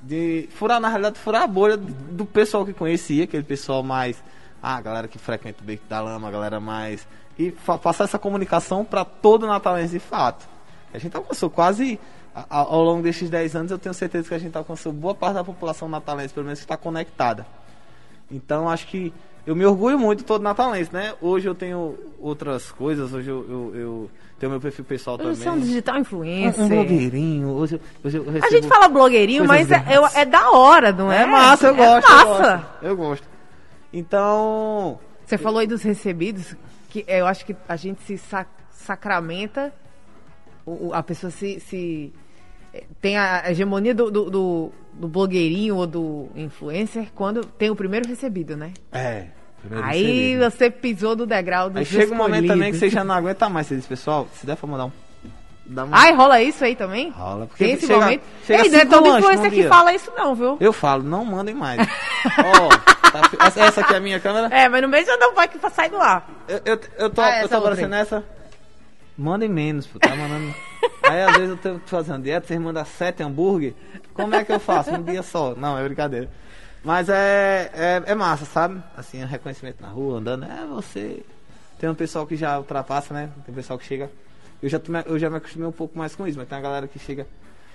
de. 0.02 0.48
Furar, 0.52 0.80
na 0.80 0.88
realidade, 0.88 1.18
furar 1.18 1.42
a 1.42 1.46
bolha 1.46 1.76
do 1.76 2.26
pessoal 2.26 2.66
que 2.66 2.72
conhecia, 2.72 3.24
aquele 3.24 3.42
pessoal 3.42 3.82
mais. 3.82 4.22
Ah, 4.62 4.76
a 4.76 4.80
galera 4.80 5.08
que 5.08 5.18
frequenta 5.18 5.62
o 5.62 5.64
Beco 5.64 5.84
da 5.88 6.00
Lama, 6.00 6.28
a 6.28 6.30
galera 6.30 6.60
mais. 6.60 7.06
E 7.38 7.52
passar 7.82 8.04
essa 8.04 8.18
comunicação 8.18 8.84
para 8.84 9.04
todo 9.04 9.46
natalense 9.46 9.92
de 9.92 9.98
fato. 9.98 10.46
A 10.92 10.98
gente 10.98 11.16
alcançou 11.16 11.50
quase. 11.50 11.98
Ao 12.50 12.82
longo 12.82 13.02
desses 13.02 13.30
10 13.30 13.56
anos, 13.56 13.70
eu 13.72 13.78
tenho 13.78 13.94
certeza 13.94 14.28
que 14.28 14.34
a 14.34 14.38
gente 14.38 14.54
alcançou 14.58 14.92
boa 14.92 15.14
parte 15.14 15.36
da 15.36 15.44
população 15.44 15.88
natalense, 15.88 16.34
pelo 16.34 16.44
menos 16.44 16.58
que 16.58 16.66
está 16.66 16.76
conectada. 16.76 17.46
Então 18.30 18.68
acho 18.68 18.86
que 18.88 19.10
eu 19.46 19.54
me 19.54 19.64
orgulho 19.64 19.98
muito 19.98 20.24
todo 20.24 20.42
natalense, 20.42 20.92
né? 20.92 21.14
Hoje 21.20 21.48
eu 21.48 21.54
tenho 21.54 21.96
outras 22.20 22.70
coisas, 22.72 23.12
hoje 23.12 23.30
eu, 23.30 23.44
eu, 23.48 23.74
eu 23.80 24.10
tenho 24.38 24.50
meu 24.50 24.60
perfil 24.60 24.84
pessoal 24.84 25.16
Você 25.18 25.46
é 25.46 25.50
um 25.50 25.54
também. 25.54 25.68
digital 25.68 25.98
influencer. 25.98 26.62
Um, 26.62 26.66
um 26.66 26.68
blogueirinho, 26.68 27.48
hoje, 27.50 27.80
eu- 28.02 28.22
hoje. 28.22 28.40
A 28.42 28.50
gente 28.50 28.66
fala 28.66 28.88
blogueirinho, 28.88 29.44
mas 29.46 29.70
é, 29.70 29.84
eu- 29.96 30.06
é 30.14 30.24
da 30.24 30.50
hora, 30.50 30.92
não 30.92 31.10
é? 31.12 31.22
É 31.22 31.26
massa, 31.26 31.68
eu 31.68 31.74
É 31.74 31.76
gosto. 31.76 32.10
massa. 32.10 32.24
Eu 32.26 32.26
gosto. 32.36 32.66
Eu 32.82 32.96
gosto. 32.96 33.28
Então, 33.92 34.98
Você 35.24 35.38
falou 35.38 35.58
aí 35.60 35.66
dos 35.66 35.82
recebidos, 35.82 36.54
que 36.88 37.04
eu 37.08 37.26
acho 37.26 37.44
que 37.46 37.56
a 37.68 37.76
gente 37.76 38.02
se 38.02 38.16
sa- 38.18 38.46
sacramenta, 38.70 39.72
a 40.92 41.02
pessoa 41.02 41.30
se. 41.30 41.58
se- 41.60 42.12
eh, 42.74 42.84
tem 43.00 43.16
a 43.16 43.50
hegemonia 43.50 43.94
do, 43.94 44.10
do, 44.10 44.30
do- 44.30 44.72
do 44.92 45.08
blogueirinho 45.08 45.76
ou 45.76 45.86
do 45.86 46.28
influencer 46.36 47.08
quando 47.14 47.44
tem 47.44 47.70
o 47.70 47.76
primeiro 47.76 48.08
recebido, 48.08 48.56
né? 48.56 48.72
é. 48.92 49.28
Primeiro 49.66 49.86
aí 49.88 50.32
inserido. 50.32 50.50
você 50.50 50.70
pisou 50.70 51.16
do 51.16 51.26
degrau 51.26 51.68
do 51.70 51.78
Aí 51.78 51.84
chega 51.84 52.12
um 52.12 52.16
momento 52.16 52.46
também 52.46 52.72
que 52.72 52.78
você 52.78 52.88
já 52.90 53.02
não 53.04 53.14
aguenta 53.14 53.48
mais. 53.48 53.66
Você 53.66 53.76
diz, 53.76 53.86
pessoal, 53.86 54.26
se 54.34 54.46
der 54.46 54.56
pra 54.56 54.66
mandar 54.68 54.86
um 54.86 54.92
Dá 55.68 55.82
uma... 55.84 55.96
Ai, 55.98 56.12
rola 56.14 56.40
isso 56.40 56.64
aí 56.64 56.76
também? 56.76 57.10
Rola, 57.10 57.46
porque 57.48 57.64
Tem 57.64 57.74
esse 57.74 57.88
chega- 57.88 57.98
momento. 58.00 58.22
chega 58.46 58.62
Ei, 58.62 58.70
não 58.70 58.78
é 58.78 58.84
todo 58.86 59.18
influencer 59.18 59.50
que 59.50 59.64
fala 59.66 59.92
isso 59.92 60.12
não, 60.16 60.32
viu? 60.32 60.56
Eu 60.60 60.72
falo, 60.72 61.02
não 61.02 61.24
mandem 61.24 61.56
mais. 61.56 61.80
Ó, 62.38 62.68
tá 63.10 63.28
fi- 63.28 63.36
essa, 63.40 63.60
essa 63.64 63.80
aqui 63.80 63.94
é 63.94 63.96
a 63.96 64.00
minha 64.00 64.20
câmera. 64.20 64.46
É, 64.54 64.68
mas 64.68 64.80
no 64.80 64.86
mês 64.88 65.04
já 65.08 65.16
não 65.16 65.34
vai 65.34 65.48
que 65.48 65.58
sai 65.70 65.90
do 65.90 65.96
ar. 65.96 66.24
Eu, 66.46 66.60
eu, 66.64 66.80
eu 66.98 67.10
tô, 67.10 67.20
Ah, 67.20 67.30
eu 67.30 67.32
essa 67.46 67.48
tô 67.48 67.56
aparecendo 67.56 67.90
nessa. 67.90 68.24
Mandem 69.18 69.48
menos, 69.48 69.88
pô, 69.88 69.98
tá 69.98 70.14
mandando. 70.14 70.54
Aí 71.02 71.22
às 71.22 71.32
vezes 71.36 71.50
eu 71.50 71.56
tô 71.56 71.80
fazendo 71.86 72.22
dieta, 72.22 72.46
vocês 72.46 72.60
mandam 72.60 72.84
sete 72.84 73.24
hambúrguer. 73.24 73.74
Como 74.14 74.34
é 74.36 74.44
que 74.44 74.52
eu 74.52 74.60
faço? 74.60 74.92
Um 74.92 75.02
dia 75.02 75.22
só. 75.24 75.52
Não, 75.56 75.76
é 75.76 75.82
brincadeira. 75.82 76.30
Mas 76.86 77.08
é, 77.08 77.68
é, 77.74 78.02
é 78.06 78.14
massa, 78.14 78.44
sabe? 78.44 78.80
Assim, 78.96 79.24
reconhecimento 79.24 79.82
na 79.82 79.88
rua, 79.88 80.18
andando. 80.18 80.44
É 80.44 80.64
você. 80.68 81.20
Tem 81.80 81.90
um 81.90 81.96
pessoal 81.96 82.24
que 82.24 82.36
já 82.36 82.56
ultrapassa, 82.56 83.12
né? 83.12 83.28
Tem 83.44 83.52
um 83.52 83.56
pessoal 83.56 83.76
que 83.76 83.84
chega. 83.84 84.08
Eu 84.62 84.68
já, 84.68 84.80
eu 85.04 85.18
já 85.18 85.28
me 85.28 85.36
acostumei 85.38 85.66
um 85.66 85.72
pouco 85.72 85.98
mais 85.98 86.14
com 86.14 86.28
isso, 86.28 86.38
mas 86.38 86.46
tem 86.48 86.56
uma 86.56 86.62
galera 86.62 86.86
que 86.86 86.96
chega. 87.00 87.26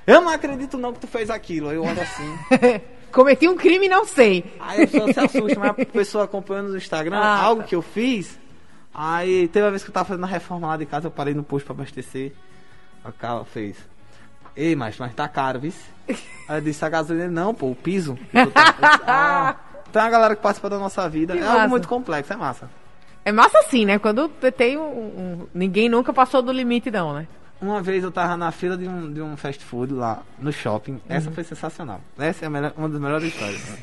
Eu 0.08 0.22
não 0.22 0.30
acredito 0.30 0.78
não 0.78 0.94
que 0.94 1.02
tu 1.02 1.08
fez 1.08 1.30
aquilo. 1.30 1.68
Aí 1.68 1.76
eu 1.76 1.84
olho 1.84 2.02
assim. 2.02 2.40
Cometi 3.12 3.50
um 3.50 3.58
crime 3.58 3.88
e 3.88 3.90
não 3.90 4.06
sei. 4.06 4.46
Aí 4.62 4.84
a 4.84 4.88
pessoa 4.88 5.12
se 5.12 5.20
assusta, 5.20 5.60
mas 5.60 5.70
a 5.72 5.74
pessoa 5.74 6.24
acompanhando 6.24 6.70
no 6.70 6.78
Instagram, 6.78 7.18
Ah, 7.18 7.42
algo 7.42 7.64
tá. 7.64 7.68
que 7.68 7.76
eu 7.76 7.82
fiz. 7.82 8.40
Aí 8.94 9.50
teve 9.50 9.66
uma 9.66 9.72
vez 9.72 9.84
que 9.84 9.90
eu 9.90 9.94
tava 9.94 10.06
fazendo 10.08 10.24
a 10.24 10.28
reforma 10.28 10.68
lá 10.68 10.78
de 10.78 10.86
casa, 10.86 11.08
eu 11.08 11.12
parei 11.12 11.34
no 11.34 11.44
posto 11.44 11.66
pra 11.66 11.74
abastecer. 11.76 12.32
A 13.04 13.12
cara 13.12 13.44
fez. 13.44 13.76
Ei, 14.56 14.76
mas, 14.76 14.98
mas 14.98 15.14
tá 15.14 15.28
caro, 15.28 15.60
viu? 15.60 15.74
Aí 16.48 16.58
eu 16.58 16.62
disse 16.62 16.84
a 16.84 16.90
gasolina, 16.90 17.30
não, 17.30 17.54
pô, 17.54 17.72
o 17.72 17.76
piso. 17.76 18.18
Tô- 18.32 18.52
ah, 19.08 19.56
tem 19.92 20.02
uma 20.02 20.10
galera 20.10 20.36
que 20.36 20.42
participa 20.42 20.70
da 20.70 20.78
nossa 20.78 21.08
vida. 21.10 21.34
Que 21.34 21.40
é 21.40 21.44
massa. 21.44 21.56
algo 21.58 21.70
muito 21.70 21.88
complexo, 21.88 22.34
é 22.34 22.36
massa. 22.36 22.70
É 23.24 23.32
massa 23.32 23.60
assim, 23.60 23.86
né? 23.86 24.00
Quando 24.00 24.28
tem 24.30 24.78
um, 24.78 24.82
um- 24.82 25.48
Ninguém 25.54 25.88
nunca 25.88 26.12
passou 26.12 26.42
do 26.42 26.52
limite, 26.52 26.90
não, 26.92 27.14
né? 27.14 27.28
Uma 27.62 27.80
vez 27.82 28.04
eu 28.04 28.12
tava 28.12 28.36
na 28.36 28.52
fila 28.52 28.76
de 28.76 28.88
um, 28.88 29.14
de 29.14 29.22
um 29.22 29.38
fast 29.38 29.64
food 29.64 29.94
lá 29.94 30.24
no 30.40 30.52
shopping. 30.52 31.00
Essa 31.08 31.30
Uhum. 31.30 31.36
foi 31.36 31.44
sensacional. 31.44 32.02
Essa 32.18 32.46
é 32.46 32.50
melhor- 32.50 32.74
uma 32.76 32.90
das 32.90 33.00
melhores 33.00 33.28
histórias. 33.28 33.64
né? 33.70 33.78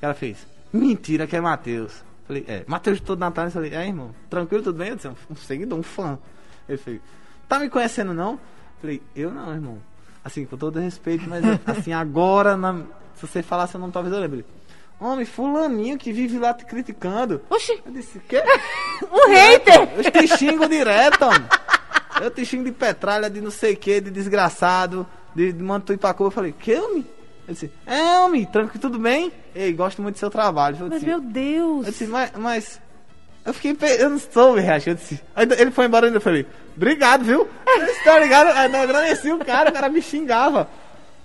Cara 0.00 0.14
fez. 0.14 0.46
Mentira 0.72 1.26
que 1.26 1.36
é 1.36 1.40
Matheus. 1.40 2.02
Falei, 2.26 2.44
é, 2.48 2.64
Matheus 2.66 2.98
todo 3.00 3.18
Natal. 3.18 3.44
Eu 3.44 3.50
falei, 3.50 3.74
é, 3.74 3.86
irmão, 3.86 4.10
tranquilo, 4.30 4.62
tudo 4.64 4.78
bem? 4.78 4.88
Eu 4.88 4.96
disse, 4.96 5.08
um 5.08 5.36
seguidor, 5.36 5.78
um 5.78 5.82
fã. 5.82 6.18
Ele 6.66 6.78
fez, 6.78 7.00
tá 7.46 7.58
me 7.58 7.68
conhecendo 7.68 8.14
não? 8.14 8.40
Falei, 8.84 9.00
eu 9.16 9.30
não, 9.30 9.50
irmão. 9.50 9.78
Assim, 10.22 10.44
com 10.44 10.58
todo 10.58 10.78
respeito, 10.78 11.24
mas 11.26 11.42
assim, 11.66 11.94
agora, 11.94 12.54
na- 12.54 12.82
se 13.14 13.26
você 13.26 13.42
falasse 13.42 13.76
o 13.76 13.78
nome, 13.78 13.94
talvez 13.94 14.14
eu 14.14 14.20
lembre. 14.20 14.44
Homem, 15.00 15.24
fulaninho 15.24 15.96
que 15.96 16.12
vive 16.12 16.38
lá 16.38 16.52
te 16.52 16.66
criticando. 16.66 17.40
Oxi, 17.48 17.80
Eu 17.84 17.92
disse, 17.92 18.18
quê? 18.28 18.42
um 19.10 19.30
hater! 19.32 19.88
Eu 19.96 20.10
te 20.10 20.28
xingo 20.36 20.68
direto, 20.68 21.22
homem. 21.24 21.42
Eu 22.20 22.30
te 22.30 22.44
xingo 22.44 22.64
de 22.64 22.72
petralha, 22.72 23.30
de 23.30 23.40
não 23.40 23.50
sei 23.50 23.72
o 23.72 23.76
que, 23.78 24.02
de 24.02 24.10
desgraçado, 24.10 25.06
de, 25.34 25.50
de 25.50 25.62
mando 25.62 25.86
tu 25.86 25.92
ir 25.94 25.98
pra 25.98 26.12
Cuba. 26.12 26.26
Eu 26.28 26.30
falei, 26.30 26.52
que, 26.52 26.74
homem? 26.74 27.06
Ele 27.46 27.52
disse, 27.54 27.72
é, 27.86 28.18
homem, 28.20 28.44
tranquilo, 28.44 28.80
tudo 28.82 28.98
bem? 28.98 29.32
Ei, 29.54 29.72
gosto 29.72 30.02
muito 30.02 30.16
do 30.16 30.18
seu 30.18 30.30
trabalho. 30.30 30.76
Eu 30.78 30.86
Mas 30.88 31.00
disse, 31.00 31.06
meu 31.06 31.20
Deus! 31.20 31.86
eu 31.86 31.92
disse 31.92 32.06
mas, 32.06 32.32
mas... 32.36 32.80
Eu 33.44 33.52
fiquei, 33.52 33.76
eu 33.98 34.08
não 34.10 34.18
soube 34.18 34.60
reagir. 34.60 34.96
Ele 35.58 35.70
foi 35.70 35.84
embora 35.84 36.08
e 36.08 36.14
eu 36.14 36.20
falei, 36.20 36.46
obrigado, 36.76 37.24
viu? 37.24 37.46
Tá 38.02 38.18
ligado? 38.18 38.48
Aí 38.48 38.72
eu 38.72 38.80
agradeci 38.80 39.30
o 39.32 39.38
cara, 39.44 39.70
o 39.70 39.72
cara 39.72 39.88
me 39.88 40.00
xingava. 40.00 40.66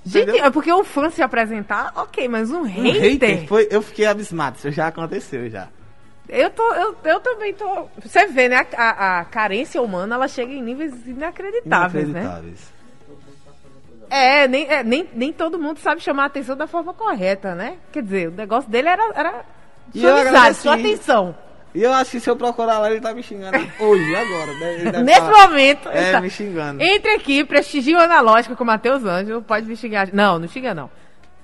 Gente, 0.06 0.24
Entendeu? 0.24 0.46
é 0.46 0.50
porque 0.50 0.72
um 0.74 0.84
fã 0.84 1.10
se 1.10 1.22
apresentar, 1.22 1.92
ok, 1.96 2.28
mas 2.28 2.52
um 2.52 2.62
Um 2.62 2.64
hater? 2.64 3.02
hater 3.02 3.48
foi, 3.48 3.68
eu 3.72 3.82
fiquei 3.82 4.06
abismado, 4.06 4.58
isso 4.58 4.72
já 4.72 4.88
aconteceu 4.88 5.50
já. 5.50 5.68
Eu, 6.28 6.50
tô, 6.52 6.64
eu, 6.74 6.96
eu 7.06 7.20
também 7.22 7.54
tô. 7.54 7.88
Você 8.04 8.28
vê, 8.28 8.48
né? 8.48 8.66
A, 8.78 9.20
a- 9.20 9.26
carência 9.26 9.82
humana 9.82 10.16
ela 10.16 10.28
chega 10.28 10.52
em 10.52 10.62
níveis 10.62 10.94
inacreditáveis, 11.08 12.08
né? 12.08 12.22
Inacreditáveis. 12.22 12.60
É, 14.12 14.48
nem, 14.48 14.68
é, 14.68 14.84
nem, 14.84 15.08
nem 15.14 15.32
todo 15.34 15.58
mundo 15.60 15.80
sabe 15.80 16.02
chamar 16.02 16.24
a 16.24 16.26
atenção 16.28 16.56
da 16.56 16.68
forma 16.68 16.94
correta, 16.94 17.54
né? 17.56 17.78
Quer 17.92 18.04
dizer, 18.04 18.30
o 18.30 18.32
negócio 18.32 18.70
dele 18.70 18.90
era, 18.90 19.04
era 19.16 19.46
E 19.94 20.00
sua 20.02 20.20
amizade, 20.22 20.58
sua 20.58 20.74
atenção. 20.76 21.36
E 21.74 21.84
eu 21.84 21.94
acho 21.94 22.12
que 22.12 22.20
se 22.20 22.30
eu 22.30 22.36
procurar 22.36 22.80
lá, 22.80 22.90
ele 22.92 23.00
tá 23.00 23.14
me 23.14 23.22
xingando 23.22 23.58
hoje, 23.80 24.16
agora. 24.16 24.54
né? 24.54 24.78
Deve 24.92 25.04
Nesse 25.04 25.20
falar, 25.20 25.48
momento. 25.50 25.90
É, 25.90 26.02
ele 26.04 26.12
tá- 26.12 26.22
me 26.22 26.30
xingando. 26.30 26.82
Entre 26.82 27.12
aqui, 27.14 27.44
prestigio 27.46 27.98
o 27.98 28.02
analógico 28.02 28.56
com 28.56 28.64
o 28.64 28.68
Matheus 28.68 29.04
Ângelo, 29.06 29.42
pode 29.42 29.68
me 29.68 29.76
xingar. 29.76 30.10
Não, 30.14 30.40
não 30.40 30.48
xinga 30.48 30.74
não. 30.74 30.90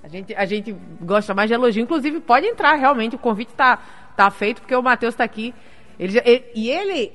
A 0.04 0.08
gente, 0.08 0.36
a 0.36 0.46
gente 0.46 0.76
gosta 1.02 1.34
mais 1.34 1.48
de 1.50 1.54
elogio. 1.54 1.82
Inclusive, 1.84 2.20
pode 2.20 2.46
entrar 2.46 2.74
realmente, 2.76 3.16
o 3.16 3.20
convite 3.20 3.54
tá, 3.56 3.80
tá 4.16 4.30
feito, 4.32 4.62
porque 4.62 4.76
o 4.76 4.82
Matheus 4.82 5.16
tá 5.16 5.24
aqui. 5.24 5.54
Ele 6.00 6.20
ele- 6.26 6.44
e 6.56 6.70
ele, 6.72 7.12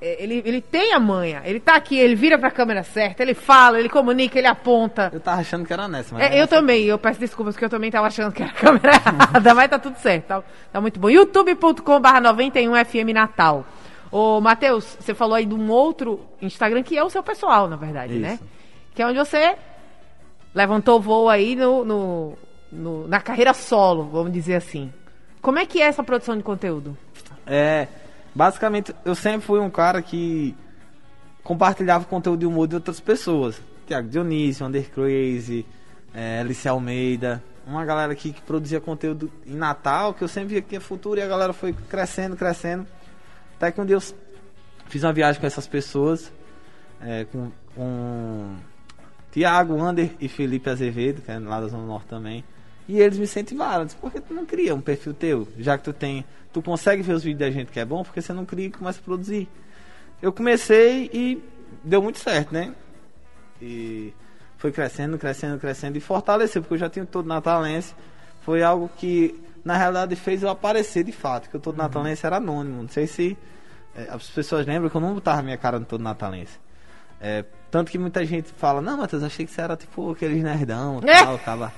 ele, 0.00 0.42
ele 0.46 0.60
tem 0.60 0.92
a 0.94 0.98
manha. 1.00 1.42
Ele 1.44 1.60
tá 1.60 1.74
aqui, 1.76 1.96
ele 1.98 2.14
vira 2.14 2.38
pra 2.38 2.50
câmera 2.50 2.82
certa, 2.82 3.22
ele 3.22 3.34
fala, 3.34 3.78
ele 3.78 3.88
comunica, 3.88 4.38
ele 4.38 4.46
aponta. 4.46 5.10
Eu 5.12 5.20
tava 5.20 5.40
achando 5.40 5.66
que 5.66 5.72
era 5.72 5.86
nessa, 5.86 6.14
mas. 6.14 6.24
É, 6.24 6.28
eu 6.28 6.40
nessa- 6.40 6.48
também, 6.56 6.84
eu 6.84 6.98
peço 6.98 7.20
desculpas 7.20 7.54
porque 7.54 7.64
eu 7.66 7.70
também 7.70 7.90
tava 7.90 8.06
achando 8.06 8.32
que 8.32 8.42
era 8.42 8.50
a 8.50 8.54
câmera 8.58 8.92
errada, 8.94 9.54
mas 9.54 9.68
tá 9.70 9.78
tudo 9.78 9.96
certo, 9.98 10.24
tá, 10.26 10.42
tá 10.72 10.80
muito 10.80 10.98
bom. 10.98 11.10
youtube.com.br 11.10 12.08
91FM 12.08 13.12
Natal. 13.12 13.64
Ô, 14.10 14.40
Matheus, 14.40 14.96
você 14.98 15.14
falou 15.14 15.34
aí 15.36 15.46
de 15.46 15.54
um 15.54 15.70
outro 15.70 16.26
Instagram 16.42 16.82
que 16.82 16.96
é 16.98 17.04
o 17.04 17.10
seu 17.10 17.22
pessoal, 17.22 17.68
na 17.68 17.76
verdade, 17.76 18.14
né? 18.14 18.34
Isso. 18.34 18.44
Que 18.94 19.02
é 19.02 19.06
onde 19.06 19.18
você 19.18 19.54
levantou 20.54 21.00
voo 21.00 21.28
aí 21.28 21.54
no, 21.54 21.84
no- 21.84 22.38
no- 22.72 23.06
na 23.06 23.20
carreira 23.20 23.52
solo, 23.54 24.04
vamos 24.10 24.32
dizer 24.32 24.54
assim. 24.56 24.92
Como 25.40 25.58
é 25.58 25.66
que 25.66 25.80
é 25.80 25.86
essa 25.86 26.02
produção 26.02 26.36
de 26.36 26.42
conteúdo? 26.42 26.96
É. 27.46 27.86
Basicamente, 28.34 28.94
eu 29.04 29.14
sempre 29.14 29.46
fui 29.46 29.58
um 29.58 29.70
cara 29.70 30.00
que 30.00 30.54
compartilhava 31.42 32.04
conteúdo 32.04 32.40
de 32.40 32.46
humor 32.46 32.68
de 32.68 32.76
outras 32.76 33.00
pessoas. 33.00 33.60
Tiago 33.86 34.08
Dionísio, 34.08 34.66
Under 34.66 34.88
Crazy, 34.90 35.66
é, 36.14 36.40
Alice 36.40 36.68
Almeida. 36.68 37.42
Uma 37.66 37.84
galera 37.84 38.12
aqui 38.12 38.32
que 38.32 38.40
produzia 38.42 38.80
conteúdo 38.80 39.30
em 39.46 39.54
Natal, 39.54 40.14
que 40.14 40.22
eu 40.22 40.28
sempre 40.28 40.50
via 40.50 40.62
que 40.62 40.68
tinha 40.68 40.80
futuro 40.80 41.18
e 41.18 41.22
a 41.22 41.28
galera 41.28 41.52
foi 41.52 41.72
crescendo, 41.72 42.36
crescendo. 42.36 42.86
Até 43.56 43.70
que 43.70 43.80
um 43.80 43.84
dia 43.84 43.96
eu 43.96 44.02
fiz 44.86 45.02
uma 45.02 45.12
viagem 45.12 45.40
com 45.40 45.46
essas 45.46 45.66
pessoas, 45.66 46.32
é, 47.00 47.24
com, 47.24 47.50
com 47.74 48.56
Tiago, 49.30 49.80
Ander 49.80 50.12
e 50.20 50.28
Felipe 50.28 50.68
Azevedo, 50.68 51.22
que 51.22 51.30
é 51.30 51.38
lá 51.38 51.60
da 51.60 51.68
Zona 51.68 51.84
Norte 51.84 52.06
também. 52.06 52.44
E 52.88 52.98
eles 52.98 53.18
me 53.18 53.24
incentivaram. 53.24 53.84
Disse, 53.84 53.96
por 53.96 54.10
que 54.10 54.20
tu 54.20 54.34
não 54.34 54.44
cria 54.44 54.74
um 54.74 54.80
perfil 54.80 55.14
teu? 55.14 55.46
Já 55.58 55.78
que 55.78 55.84
tu 55.84 55.92
tem. 55.92 56.24
Tu 56.52 56.62
consegue 56.62 57.02
ver 57.02 57.12
os 57.12 57.22
vídeos 57.22 57.40
da 57.40 57.50
gente 57.50 57.70
que 57.70 57.78
é 57.78 57.84
bom, 57.84 58.02
porque 58.02 58.20
você 58.20 58.32
não 58.32 58.44
cria 58.44 58.66
e 58.66 58.70
começa 58.70 58.98
a 58.98 59.02
produzir. 59.02 59.48
Eu 60.20 60.32
comecei 60.32 61.10
e 61.12 61.42
deu 61.84 62.02
muito 62.02 62.18
certo, 62.18 62.52
né? 62.52 62.74
E 63.60 64.12
foi 64.56 64.72
crescendo, 64.72 65.18
crescendo, 65.18 65.58
crescendo 65.58 65.96
e 65.96 66.00
fortaleceu, 66.00 66.62
porque 66.62 66.74
eu 66.74 66.78
já 66.78 66.90
tinha 66.90 67.06
todo 67.06 67.26
natalense. 67.26 67.94
Foi 68.42 68.62
algo 68.62 68.90
que, 68.96 69.40
na 69.64 69.76
realidade, 69.76 70.16
fez 70.16 70.42
eu 70.42 70.48
aparecer 70.48 71.04
de 71.04 71.12
fato, 71.12 71.48
que 71.48 71.56
o 71.56 71.60
todo 71.60 71.76
natalense 71.76 72.26
era 72.26 72.36
anônimo. 72.36 72.82
Não 72.82 72.88
sei 72.88 73.06
se 73.06 73.38
é, 73.94 74.08
as 74.10 74.28
pessoas 74.28 74.66
lembram 74.66 74.90
que 74.90 74.96
eu 74.96 75.00
não 75.00 75.14
botava 75.14 75.42
minha 75.42 75.56
cara 75.56 75.78
no 75.78 75.84
todo 75.84 76.02
natalense. 76.02 76.58
É, 77.20 77.44
tanto 77.70 77.90
que 77.90 77.98
muita 77.98 78.24
gente 78.24 78.48
fala, 78.56 78.80
não, 78.80 78.96
Matheus, 78.96 79.22
achei 79.22 79.44
que 79.44 79.52
você 79.52 79.60
era 79.60 79.76
tipo 79.76 80.10
aqueles 80.12 80.42
nerdão, 80.42 81.00
tal, 81.04 81.38
tava, 81.38 81.72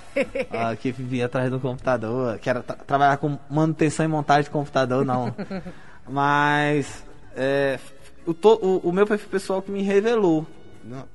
ah, 0.53 0.77
que 0.77 0.93
vivia 0.93 1.27
atrás 1.27 1.51
do 1.51 1.59
computador, 1.59 2.39
que 2.39 2.49
era 2.49 2.63
tra 2.63 2.77
trabalhar 2.77 3.17
com 3.17 3.37
manutenção 3.51 4.05
e 4.05 4.09
montagem 4.09 4.45
de 4.45 4.51
computador, 4.51 5.05
não. 5.05 5.35
Mas 6.09 7.05
é, 7.37 7.79
o, 8.27 8.33
to- 8.33 8.59
o, 8.63 8.89
o 8.89 8.93
meu 8.93 9.07
perfil 9.07 9.29
pessoal 9.29 9.61
que 9.63 9.71
me 9.71 9.83
revelou 9.83 10.47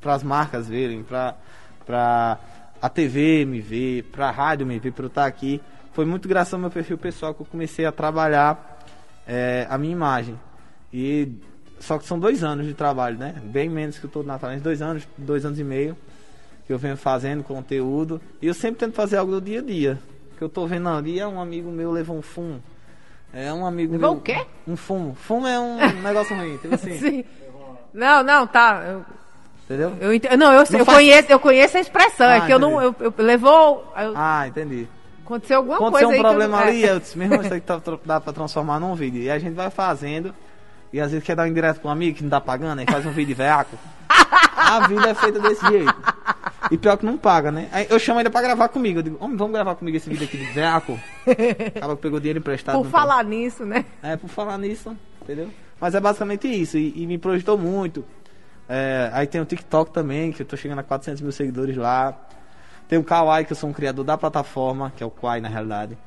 para 0.01 0.13
as 0.13 0.23
marcas 0.23 0.67
verem, 0.67 1.03
para 1.03 2.37
a 2.81 2.89
TV 2.89 3.45
me 3.45 3.59
ver, 3.61 4.03
para 4.11 4.27
a 4.29 4.31
rádio 4.31 4.65
me 4.65 4.79
ver, 4.79 4.91
para 4.91 5.03
eu 5.05 5.07
estar 5.07 5.25
aqui, 5.25 5.61
foi 5.93 6.05
muito 6.05 6.27
graças 6.27 6.53
ao 6.53 6.59
meu 6.59 6.69
perfil 6.69 6.97
pessoal 6.97 7.33
que 7.33 7.41
eu 7.41 7.45
comecei 7.45 7.85
a 7.85 7.91
trabalhar 7.91 8.79
é, 9.27 9.65
a 9.69 9.77
minha 9.77 9.91
imagem. 9.93 10.39
E 10.93 11.27
só 11.79 11.97
que 11.97 12.05
são 12.05 12.17
dois 12.19 12.43
anos 12.43 12.65
de 12.65 12.73
trabalho, 12.73 13.17
né? 13.17 13.35
Bem 13.43 13.69
menos 13.69 13.97
que 13.99 14.05
eu 14.05 14.09
tô 14.09 14.19
no 14.21 14.27
Natalente, 14.27 14.61
dois 14.61 14.81
anos, 14.81 15.07
dois 15.17 15.45
anos 15.45 15.59
e 15.59 15.63
meio 15.63 15.95
que 16.65 16.73
eu 16.73 16.77
venho 16.77 16.97
fazendo 16.97 17.43
conteúdo. 17.43 18.19
E 18.41 18.47
eu 18.47 18.53
sempre 18.53 18.79
tento 18.79 18.93
fazer 18.93 19.17
algo 19.17 19.31
do 19.31 19.41
dia 19.41 19.59
a 19.59 19.63
dia. 19.63 19.97
Que 20.37 20.43
eu 20.43 20.49
tô 20.49 20.67
vendo 20.67 20.89
ali, 20.89 21.19
é 21.19 21.25
um 21.27 21.39
amigo 21.41 21.71
meu 21.71 21.91
levou 21.91 22.17
um 22.17 22.21
fumo. 22.21 22.61
É 23.33 23.51
um 23.53 23.65
amigo 23.65 23.93
Levou 23.93 24.11
meu. 24.11 24.19
o 24.19 24.21
quê? 24.21 24.45
Um 24.67 24.75
fumo. 24.75 25.15
Fumo 25.15 25.47
é 25.47 25.59
um 25.59 25.77
negócio 26.01 26.35
ruim, 26.35 26.57
tipo 26.57 26.75
assim. 26.75 26.97
Sim. 26.97 27.25
Não, 27.93 28.21
não, 28.23 28.45
tá. 28.47 28.83
Eu, 28.85 29.05
Entendeu? 29.65 29.93
eu 29.99 30.13
ent- 30.13 30.31
não, 30.37 30.51
eu, 30.53 30.59
eu, 30.59 30.65
faz- 30.65 30.85
conheço, 30.85 31.31
eu 31.31 31.39
conheço 31.39 31.77
a 31.77 31.79
expressão. 31.79 32.27
é 32.29 32.37
Ah, 32.37 32.45
que 32.45 32.53
eu 32.53 32.59
não. 32.59 32.81
Eu, 32.81 32.89
entendi. 32.91 33.13
eu- 33.17 33.25
levou. 33.25 33.91
eu- 33.97 34.13
Ah, 34.15 34.47
entendi. 34.47 34.87
aconteceu 35.25 35.57
alguma 35.57 35.75
Aconteceu 35.75 36.07
coisa 36.07 36.07
um 36.07 36.11
aí. 36.11 36.19
que 36.19 36.25
eu 36.25 36.29
problema 36.29 36.57
não- 36.61 36.67
ali, 36.67 36.83
é. 36.85 36.91
eu 36.91 36.99
disse, 36.99 37.17
meu 37.17 37.25
irmão, 37.27 37.41
isso 37.41 37.53
aqui 37.53 37.65
tá- 37.65 37.81
dá 38.05 38.19
pra 38.21 38.31
transformar 38.33 38.79
num 38.79 38.93
vídeo. 38.95 39.21
E 39.21 39.29
a 39.29 39.37
gente 39.39 39.53
vai 39.55 39.69
fazendo. 39.69 40.33
E 40.91 40.99
às 40.99 41.11
vezes 41.11 41.25
quer 41.25 41.35
dar 41.35 41.43
um 41.43 41.47
indireto 41.47 41.79
pra 41.79 41.89
um 41.89 41.91
amigo 41.91 42.17
que 42.17 42.23
não 42.23 42.29
tá 42.29 42.41
pagando, 42.41 42.79
aí 42.79 42.85
faz 42.89 43.05
um 43.05 43.11
vídeo 43.11 43.27
de 43.27 43.33
veaco. 43.33 43.77
A 44.55 44.87
vida 44.87 45.09
é 45.09 45.13
feita 45.13 45.39
desse 45.39 45.65
jeito. 45.67 45.95
E 46.71 46.77
pior 46.77 46.97
que 46.97 47.05
não 47.05 47.17
paga, 47.17 47.51
né? 47.51 47.69
Aí 47.71 47.87
eu 47.89 47.99
chamo 47.99 48.19
ele 48.19 48.29
pra 48.29 48.41
gravar 48.41 48.67
comigo. 48.69 48.99
Eu 48.99 49.03
digo, 49.03 49.17
homem, 49.19 49.37
vamos 49.37 49.53
gravar 49.53 49.75
comigo 49.75 49.95
esse 49.95 50.09
vídeo 50.09 50.25
aqui 50.25 50.37
de 50.37 50.45
veaco. 50.45 50.99
Acaba 51.75 51.95
que 51.95 52.01
pegou 52.01 52.19
dinheiro 52.19 52.39
emprestado. 52.39 52.75
Por 52.75 52.83
não 52.83 52.91
falar 52.91 53.23
nisso, 53.23 53.65
né? 53.65 53.85
é, 54.03 54.17
por 54.17 54.29
falar 54.29 54.57
nisso, 54.57 54.95
entendeu? 55.21 55.49
Mas 55.79 55.95
é 55.95 55.99
basicamente 55.99 56.47
isso, 56.47 56.77
e, 56.77 57.03
e 57.03 57.05
me 57.05 57.17
projetou 57.17 57.57
muito. 57.57 58.03
É, 58.67 59.09
aí 59.13 59.27
tem 59.27 59.39
o 59.39 59.45
TikTok 59.45 59.91
também, 59.91 60.31
que 60.31 60.41
eu 60.41 60.45
tô 60.45 60.57
chegando 60.57 60.79
a 60.79 60.83
400 60.83 61.21
mil 61.21 61.31
seguidores 61.31 61.77
lá. 61.77 62.17
Tem 62.87 62.97
o 62.97 63.03
Kawaii, 63.03 63.45
que 63.45 63.51
eu 63.51 63.57
sou 63.57 63.69
um 63.69 63.73
criador 63.73 64.03
da 64.03 64.17
plataforma, 64.17 64.91
que 64.95 65.03
é 65.03 65.05
o 65.05 65.09
Kwai 65.09 65.39
na 65.39 65.47
realidade. 65.47 65.97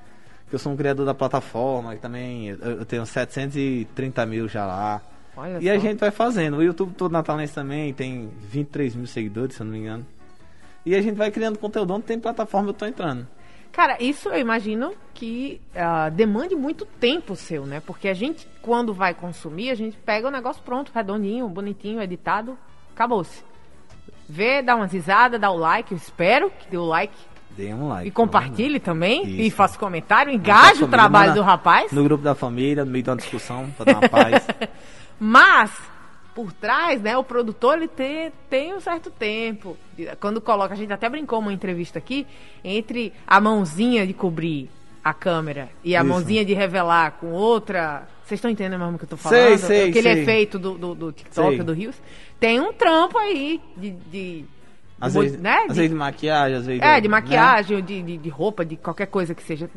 Que 0.50 0.56
eu 0.56 0.58
sou 0.58 0.72
um 0.72 0.76
criador 0.76 1.06
da 1.06 1.14
plataforma, 1.14 1.94
que 1.94 2.02
também 2.02 2.48
eu, 2.48 2.84
tenho 2.84 3.06
730 3.06 4.26
mil 4.26 4.48
já 4.48 4.66
lá. 4.66 5.00
Olha 5.36 5.58
E 5.60 5.70
a 5.70 5.74
só. 5.76 5.80
gente 5.80 5.98
vai 5.98 6.10
fazendo. 6.10 6.56
O 6.58 6.62
YouTube 6.62 6.92
todo 6.94 7.12
natalense 7.12 7.54
também 7.54 7.94
tem 7.94 8.28
23 8.40 8.96
mil 8.96 9.06
seguidores, 9.06 9.54
se 9.56 9.62
eu 9.62 9.64
não 9.64 9.72
me 9.72 9.78
engano. 9.78 10.04
E 10.84 10.94
a 10.94 11.00
gente 11.00 11.14
vai 11.14 11.30
criando 11.30 11.58
conteúdo. 11.58 11.94
Onde 11.94 12.04
tem 12.04 12.18
plataforma 12.18 12.70
eu 12.70 12.74
tô 12.74 12.84
entrando. 12.84 13.26
Cara, 13.72 13.96
isso 14.02 14.28
eu 14.28 14.40
imagino 14.40 14.92
que 15.14 15.60
ah, 15.76 16.08
demande 16.08 16.56
muito 16.56 16.84
tempo 16.84 17.36
seu, 17.36 17.64
né? 17.64 17.80
Porque 17.80 18.08
a 18.08 18.14
gente, 18.14 18.48
quando 18.60 18.92
vai 18.92 19.14
consumir, 19.14 19.70
a 19.70 19.74
gente 19.76 19.96
pega 19.98 20.26
o 20.26 20.30
negócio 20.30 20.62
pronto, 20.64 20.90
redondinho, 20.92 21.48
bonitinho, 21.48 22.02
editado, 22.02 22.58
acabou-se. 22.92 23.44
Vê, 24.28 24.62
dá 24.62 24.74
umas 24.74 24.92
risadas, 24.92 25.40
dá 25.40 25.50
o 25.50 25.56
like, 25.56 25.92
eu 25.92 25.98
espero 25.98 26.50
que 26.50 26.68
dê 26.68 26.76
o 26.76 26.84
like. 26.84 27.14
Dê 27.60 27.74
um 27.74 27.88
like. 27.88 28.08
E 28.08 28.10
compartilhe 28.10 28.80
também, 28.80 29.26
e 29.26 29.46
Isso. 29.48 29.56
faça 29.56 29.78
comentário, 29.78 30.32
engaje 30.32 30.82
o 30.82 30.88
trabalho 30.88 31.34
do 31.34 31.42
rapaz. 31.42 31.92
No 31.92 32.02
grupo 32.02 32.24
da 32.24 32.34
família, 32.34 32.86
no 32.86 32.90
meio 32.90 33.04
de 33.04 33.10
uma 33.10 33.16
discussão, 33.16 33.68
pra 33.76 33.84
dar 33.92 33.98
uma 33.98 34.08
paz. 34.08 34.46
Mas, 35.20 35.70
por 36.34 36.52
trás, 36.54 37.02
né, 37.02 37.18
o 37.18 37.22
produtor 37.22 37.76
ele 37.76 37.86
tem, 37.88 38.32
tem 38.48 38.74
um 38.74 38.80
certo 38.80 39.10
tempo. 39.10 39.76
Quando 40.18 40.40
coloca, 40.40 40.72
a 40.72 40.76
gente 40.76 40.90
até 40.90 41.06
brincou 41.06 41.38
uma 41.38 41.52
entrevista 41.52 41.98
aqui, 41.98 42.26
entre 42.64 43.12
a 43.26 43.38
mãozinha 43.38 44.06
de 44.06 44.14
cobrir 44.14 44.70
a 45.04 45.12
câmera 45.12 45.68
e 45.84 45.94
a 45.94 46.00
Isso. 46.00 46.08
mãozinha 46.08 46.44
de 46.44 46.54
revelar 46.54 47.12
com 47.20 47.32
outra. 47.32 48.08
Vocês 48.24 48.38
estão 48.38 48.50
entendendo 48.50 48.78
mesmo 48.78 48.94
o 48.94 48.98
que 48.98 49.04
eu 49.04 49.08
tô 49.08 49.16
Sei, 49.18 49.28
falando? 49.28 49.58
sei, 49.58 49.90
Aquele 49.90 50.12
sei. 50.14 50.22
efeito 50.22 50.58
do, 50.58 50.78
do, 50.78 50.94
do 50.94 51.12
TikTok, 51.12 51.56
Sei. 51.56 51.62
do 51.64 51.72
Rios. 51.74 51.96
Tem 52.38 52.58
um 52.58 52.72
trampo 52.72 53.18
aí 53.18 53.60
de. 53.76 53.90
de 53.90 54.44
Às 55.00 55.14
vezes, 55.14 55.40
né, 55.40 55.54
às 55.62 55.68
de- 55.68 55.74
vezes 55.74 55.90
de 55.90 55.96
maquiagem, 55.96 56.56
às 56.58 56.66
vezes. 56.66 56.82
é, 56.82 57.00
de 57.00 57.08
né? 57.08 57.12
maquiagem, 57.12 57.76
ou 57.76 57.82
de, 57.82 58.02
de, 58.02 58.16
de 58.18 58.28
roupa, 58.28 58.64
de 58.64 58.76
qualquer 58.76 59.06
coisa 59.06 59.34
que 59.34 59.42
seja. 59.42 59.70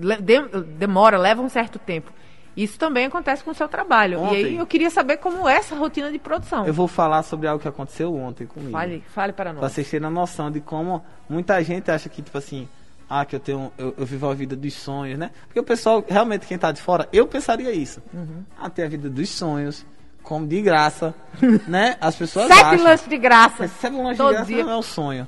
Demora, 0.78 1.18
leva 1.18 1.42
um 1.42 1.50
certo 1.50 1.80
tempo. 1.80 2.12
Isso 2.56 2.78
também 2.78 3.06
acontece 3.06 3.44
com 3.44 3.50
o 3.50 3.54
seu 3.56 3.68
trabalho. 3.68 4.20
E 4.20 4.22
aí 4.36 4.44
Ontem. 4.46 4.58
eu 4.58 4.68
queria 4.68 4.90
saber 4.92 5.18
como 5.18 5.50
é 5.50 5.56
essa 5.56 5.76
rotina 5.76 6.12
de 6.12 6.20
produção. 6.20 6.68
Eu 6.68 6.74
vou 6.74 6.88
falar 6.88 7.24
sobre 7.24 7.48
algo 7.48 7.60
que 7.60 7.68
aconteceu 7.68 8.14
ontem 8.16 8.46
comigo. 8.46 8.72
Fale, 8.72 9.04
fale 9.08 9.34
para 9.34 9.52
Pra 9.52 9.62
nós. 9.62 9.72
vocês 9.72 9.90
terem 9.90 10.06
a 10.06 10.10
noção 10.12 10.52
de 10.52 10.60
como 10.62 11.04
muita 11.28 11.64
gente 11.64 11.90
acha 11.90 12.08
que, 12.10 12.22
tipo 12.22 12.38
assim, 12.38 12.68
ah, 13.10 13.26
que 13.26 13.36
eu 13.36 13.40
tenho. 13.40 13.72
Eu, 13.76 13.96
eu 13.98 14.06
vivo 14.06 14.30
a 14.30 14.34
vida 14.36 14.56
dos 14.56 14.72
sonhos, 14.76 15.18
né? 15.18 15.32
Porque 15.48 15.60
o 15.60 15.64
pessoal, 15.64 16.06
realmente, 16.08 16.46
quem 16.46 16.58
tá 16.58 16.72
de 16.72 16.80
fora, 16.80 17.10
eu 17.12 17.26
pensaria 17.26 17.72
isso. 17.72 18.04
Uhum. 18.14 18.44
Ah, 18.56 18.70
ter 18.70 18.84
a 18.84 18.88
vida 18.88 19.10
dos 19.10 19.30
sonhos, 19.30 19.84
como 20.24 20.48
de 20.48 20.62
graça, 20.62 21.14
né? 21.68 21.98
As 22.02 22.16
pessoas 22.16 22.48
Sete 22.48 22.60
acham. 22.62 22.84
lanches 22.86 23.08
de 23.08 23.18
graça. 23.18 23.64
Recebe 23.68 23.96
um 23.96 24.04
lanche 24.04 24.14
de 24.14 24.18
Todo 24.18 24.32
graça 24.34 24.46
dia. 24.46 24.64
não 24.64 24.72
é 24.72 24.78
um 24.78 24.82
sonho. 24.82 25.28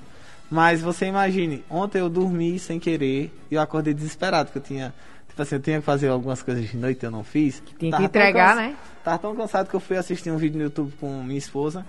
Mas 0.49 0.81
você 0.81 1.05
imagine, 1.07 1.63
ontem 1.69 1.99
eu 1.99 2.09
dormi 2.09 2.57
sem 2.59 2.79
querer 2.79 3.31
e 3.51 3.55
eu 3.55 3.61
acordei 3.61 3.93
desesperado, 3.93 4.45
porque 4.51 4.59
eu 4.59 4.63
tinha. 4.63 4.93
Tipo 5.27 5.41
assim, 5.41 5.55
eu 5.55 5.61
tinha 5.61 5.79
que 5.79 5.85
fazer 5.85 6.07
algumas 6.07 6.41
coisas 6.41 6.69
de 6.69 6.77
noite 6.77 7.03
e 7.03 7.05
eu 7.05 7.11
não 7.11 7.23
fiz. 7.23 7.61
tinha 7.65 7.75
que 7.77 7.89
Tava 7.89 7.97
tão 7.97 8.05
entregar, 8.05 8.55
né? 8.55 8.75
Tava 9.03 9.17
tão 9.17 9.35
cansado 9.35 9.67
que 9.69 9.75
eu 9.75 9.79
fui 9.81 9.97
assistir 9.97 10.31
um 10.31 10.37
vídeo 10.37 10.57
no 10.57 10.63
YouTube 10.63 10.93
com 10.99 11.21
minha 11.23 11.37
esposa. 11.37 11.85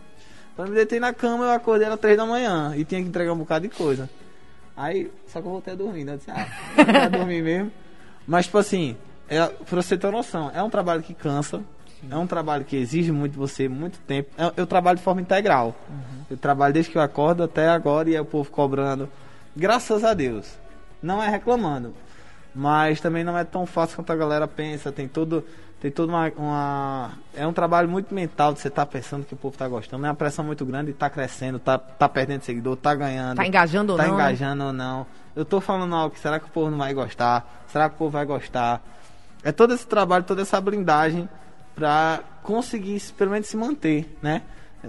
Quando 0.56 0.68
eu 0.68 0.72
me 0.72 0.76
deitei 0.78 0.98
na 0.98 1.12
cama, 1.14 1.44
eu 1.44 1.50
acordei 1.52 1.86
às 1.86 2.00
três 2.00 2.16
da 2.16 2.26
manhã 2.26 2.74
e 2.76 2.84
tinha 2.84 3.00
que 3.00 3.06
entregar 3.08 3.32
um 3.32 3.36
bocado 3.38 3.68
de 3.68 3.74
coisa. 3.74 4.10
Aí, 4.76 5.12
só 5.28 5.40
que 5.40 5.46
eu 5.46 5.52
voltei 5.52 5.74
a 5.74 5.76
dormir, 5.76 6.04
né? 6.04 6.14
Eu 6.14 6.16
disse, 6.16 6.30
ah, 6.30 6.46
vou 6.76 7.02
a 7.02 7.08
dormir 7.08 7.42
mesmo. 7.42 7.70
Mas, 8.26 8.46
tipo 8.46 8.58
assim, 8.58 8.96
é, 9.28 9.46
pra 9.46 9.80
você 9.82 9.96
ter 9.96 10.06
uma 10.06 10.12
noção, 10.14 10.50
é 10.52 10.62
um 10.62 10.68
trabalho 10.70 11.02
que 11.02 11.14
cansa, 11.14 11.62
é 12.10 12.16
um 12.16 12.26
trabalho 12.26 12.64
que 12.64 12.76
exige 12.76 13.10
muito 13.12 13.32
de 13.32 13.38
você, 13.38 13.68
muito 13.68 13.98
tempo. 14.00 14.30
Eu, 14.36 14.52
eu 14.56 14.66
trabalho 14.66 14.98
de 14.98 15.02
forma 15.04 15.20
integral. 15.20 15.74
Eu 16.30 16.36
trabalho 16.36 16.72
desde 16.74 16.90
que 16.90 16.98
eu 16.98 17.02
acordo 17.02 17.42
até 17.42 17.68
agora 17.68 18.08
e 18.10 18.14
é 18.14 18.20
o 18.20 18.24
povo 18.24 18.50
cobrando. 18.50 19.08
Graças 19.56 20.04
a 20.04 20.12
Deus. 20.14 20.46
Não 21.02 21.22
é 21.22 21.28
reclamando. 21.28 21.94
Mas 22.54 23.00
também 23.00 23.22
não 23.24 23.36
é 23.36 23.44
tão 23.44 23.66
fácil 23.66 23.96
quanto 23.96 24.12
a 24.12 24.16
galera 24.16 24.46
pensa. 24.48 24.90
Tem 24.92 25.06
todo. 25.08 25.44
Tem 25.80 25.90
toda 25.90 26.10
uma, 26.10 26.32
uma- 26.36 27.10
É 27.34 27.46
um 27.46 27.52
trabalho 27.52 27.88
muito 27.88 28.14
mental 28.14 28.52
de 28.54 28.60
você 28.60 28.68
estar 28.68 28.86
pensando 28.86 29.24
que 29.26 29.34
o 29.34 29.36
povo 29.36 29.56
tá 29.56 29.68
gostando. 29.68 30.04
É 30.06 30.08
uma 30.08 30.14
pressão 30.14 30.44
muito 30.44 30.64
grande, 30.64 30.92
tá 30.94 31.10
crescendo, 31.10 31.58
tá, 31.58 31.78
tá 31.78 32.08
perdendo 32.08 32.42
seguidor, 32.42 32.76
tá 32.76 32.94
ganhando. 32.94 33.36
Tá 33.36 33.46
engajando 33.46 33.92
ou 33.92 33.98
tá 33.98 34.04
não, 34.06 34.16
né? 34.16 34.22
engajando 34.22 34.64
ou 34.64 34.72
não. 34.72 35.06
Eu 35.34 35.44
tô 35.44 35.60
falando 35.60 35.94
algo 35.94 36.14
que 36.14 36.20
será 36.20 36.40
que 36.40 36.46
o 36.46 36.50
povo 36.50 36.70
não 36.70 36.78
vai 36.78 36.94
gostar? 36.94 37.64
Será 37.68 37.88
que 37.90 37.94
o 37.94 37.98
povo 37.98 38.10
vai 38.12 38.24
gostar? 38.24 38.82
É 39.44 39.52
todo 39.52 39.74
esse 39.74 39.86
trabalho, 39.86 40.24
toda 40.24 40.40
essa 40.42 40.58
blindagem 40.60 41.28
pra 41.76 42.24
conseguir 42.42 42.98
se- 42.98 43.12
pelo 43.12 43.30
menos 43.30 43.46
se 43.46 43.56
manter, 43.56 44.08
né? 44.20 44.42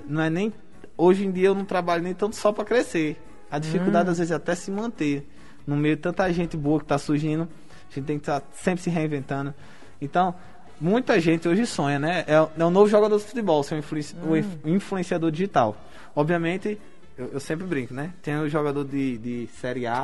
Não 0.07 0.21
é 0.23 0.29
nem 0.29 0.51
hoje 0.97 1.25
em 1.25 1.31
dia 1.31 1.47
eu 1.49 1.53
não 1.55 1.65
trabalho 1.65 2.01
nem 2.01 2.13
tanto 2.15 2.35
só 2.35 2.51
pra 2.51 2.65
crescer. 2.65 3.21
A 3.51 3.59
dificuldade 3.59 4.09
às 4.09 4.17
vezes 4.17 4.31
é 4.31 4.35
até 4.35 4.55
se 4.55 4.71
manter 4.71 5.27
no 5.67 5.75
meio 5.75 5.95
de 5.95 6.01
tanta 6.01 6.31
gente 6.33 6.57
boa 6.57 6.79
que 6.79 6.85
tá 6.85 6.97
surgindo. 6.97 7.47
A 7.91 7.93
gente 7.93 8.05
tem 8.05 8.17
que 8.17 8.23
estar 8.23 8.41
sempre 8.53 8.81
se 8.81 8.89
reinventando. 8.89 9.53
Então, 10.01 10.33
muita 10.81 11.19
gente 11.19 11.47
hoje 11.47 11.65
sonha, 11.65 11.99
né? 11.99 12.23
É, 12.27 12.33
é 12.33 12.65
o 12.65 12.69
novo 12.69 12.87
jogador 12.89 13.17
de 13.17 13.23
futebol, 13.23 13.61
ser 13.63 13.75
um 13.75 13.79
influenci- 13.79 14.15
inf- 14.37 14.57
influenciador 14.65 15.29
digital. 15.31 15.77
Obviamente, 16.15 16.79
eu, 17.17 17.29
eu 17.33 17.39
sempre 17.39 17.65
brinco, 17.65 17.93
né? 17.93 18.11
Tem 18.21 18.35
o 18.39 18.49
jogador 18.49 18.83
de, 18.85 19.17
de 19.17 19.47
Série 19.59 19.87
A, 19.87 20.01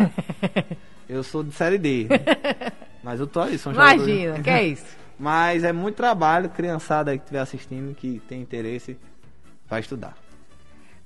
eu 1.07 1.23
sou 1.23 1.43
de 1.43 1.51
Série 1.53 1.77
D. 1.77 2.07
né? 2.09 2.17
Mas 3.03 3.19
eu 3.19 3.27
tô 3.27 3.41
aí, 3.41 3.57
sou 3.57 3.71
um 3.71 3.75
jogador. 3.75 3.95
Imagina, 4.09 4.39
que 4.41 4.49
é 4.49 4.63
isso? 4.67 4.85
Mas 5.19 5.63
é 5.63 5.71
muito 5.71 5.95
trabalho, 5.95 6.49
criançada 6.49 7.15
que 7.15 7.23
estiver 7.23 7.39
assistindo, 7.39 7.93
que 7.95 8.21
tem 8.28 8.41
interesse, 8.41 8.97
vai 9.69 9.80
estudar. 9.80 10.15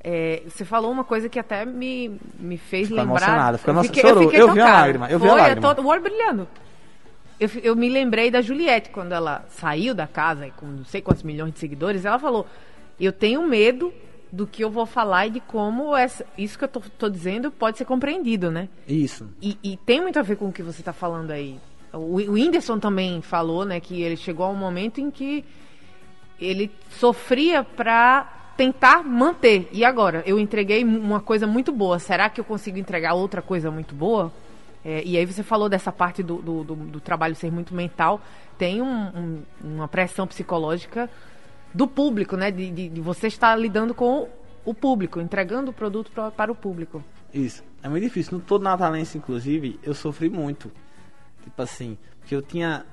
É, 0.04 0.43
você 0.48 0.63
falou 0.63 0.91
uma 0.91 1.04
coisa 1.04 1.28
que 1.28 1.38
até 1.39 1.65
me, 1.65 2.17
me 2.39 2.58
fez 2.58 2.88
Ficou 2.88 3.04
lembrar. 3.04 3.22
emocionada, 3.22 3.58
ficou 3.58 3.74
Eu 3.74 3.80
emo- 3.80 3.84
fiquei- 3.86 4.02
chorou. 4.02 4.24
fiquei 4.24 4.41
Eu 4.41 4.54
vi 4.54 4.62
a 4.62 4.65
lágrima, 4.72 5.10
eu 5.12 5.20
vi 5.20 5.26
a 5.28 5.30
Foi, 5.32 5.41
lágrima. 5.41 5.76
tô- 5.76 5.82
o 5.82 5.86
olho 5.88 6.02
brilhando. 6.02 6.48
Eu, 7.39 7.50
eu 7.62 7.76
me 7.76 7.89
lembrei 7.89 8.32
da 8.32 8.41
Juliette, 8.41 8.89
quando 8.89 9.12
ela 9.12 9.46
saiu 9.50 9.93
da 9.93 10.08
casa 10.08 10.50
com 10.56 10.65
não 10.65 10.86
sei 10.86 11.02
quantos 11.02 11.24
milhões 11.24 11.54
de 11.54 11.60
seguidores, 11.60 12.06
ela 12.06 12.17
falou: 12.17 12.48
Eu 13.00 13.12
tenho 13.12 13.41
medo 13.46 13.93
do 14.32 14.48
que 14.48 14.63
eu 14.63 14.70
vou 14.72 14.86
falar 14.86 15.28
e 15.28 15.32
de 15.32 15.39
como 15.41 15.96
essa, 15.96 16.26
isso 16.38 16.58
que 16.58 16.63
eu 16.63 16.67
tô, 16.67 16.80
tô 16.98 17.10
dizendo 17.10 17.52
pode 17.52 17.78
ser 17.78 17.86
compreendido, 17.86 18.50
né? 18.50 18.70
Isso. 18.88 19.28
E, 19.41 19.58
e 19.63 19.78
tem 19.78 20.02
muito 20.02 20.17
a 20.17 20.22
ver 20.22 20.36
com 20.38 20.48
o 20.48 20.52
que 20.54 20.63
você 20.63 20.80
está 20.82 20.93
falando 20.93 21.32
aí. 21.32 21.60
O, 21.93 21.97
o 22.17 22.32
Whindersson 22.34 22.80
também 22.80 23.21
falou, 23.21 23.63
né, 23.65 23.80
que 23.80 24.02
ele 24.02 24.17
chegou 24.17 24.45
a 24.45 24.50
um 24.50 24.56
momento 24.56 25.00
em 25.00 25.10
que 25.10 25.43
ele 26.39 26.71
sofria 26.91 27.63
para 27.63 28.34
tentar 28.56 29.04
manter. 29.04 29.67
E 29.71 29.84
agora, 29.86 30.23
eu 30.26 30.39
entreguei 30.39 30.84
uma 30.84 31.19
coisa 31.19 31.47
muito 31.47 31.71
boa. 31.71 32.00
Será 32.00 32.30
que 32.30 32.39
eu 32.41 32.45
consigo 32.45 32.78
entregar 32.78 33.13
outra 33.13 33.41
coisa 33.41 33.71
muito 33.71 33.93
boa? 33.95 34.32
É, 34.86 35.02
e 35.04 35.17
aí 35.17 35.26
você 35.26 35.43
falou 35.43 35.67
dessa 35.67 35.91
parte 35.91 36.21
do, 36.23 36.38
do, 36.41 36.63
do- 36.63 36.76
do 36.76 37.00
trabalho 37.00 37.36
ser 37.36 37.52
muito 37.52 37.73
mental. 37.73 38.21
Tem 38.58 38.82
um- 38.82 39.08
um- 39.08 39.41
uma 39.63 39.88
pressão 39.88 40.26
psicológica 40.28 41.10
do 41.73 41.88
público, 41.88 42.36
né? 42.38 42.52
De, 42.52 42.69
de- 42.71 42.89
de 42.89 43.02
você 43.02 43.28
estar 43.28 43.56
lidando 43.56 43.93
com 43.93 44.28
o 44.65 44.73
público, 44.73 45.19
entregando 45.19 45.71
o 45.71 45.73
produto 45.73 46.12
pra- 46.12 46.32
para 46.32 46.52
o 46.52 46.56
público. 46.56 47.04
Isso. 47.34 47.63
É 47.84 47.89
muito 47.89 48.04
difícil. 48.04 48.38
No 48.38 48.43
todo 48.43 48.62
natalense, 48.63 49.17
inclusive, 49.17 49.80
eu 49.84 49.93
sofri 49.93 50.30
muito. 50.30 50.71
Tipo 51.47 51.62
assim, 51.62 51.97
porque 52.19 52.36
eu 52.36 52.41
tinha. 52.41 52.86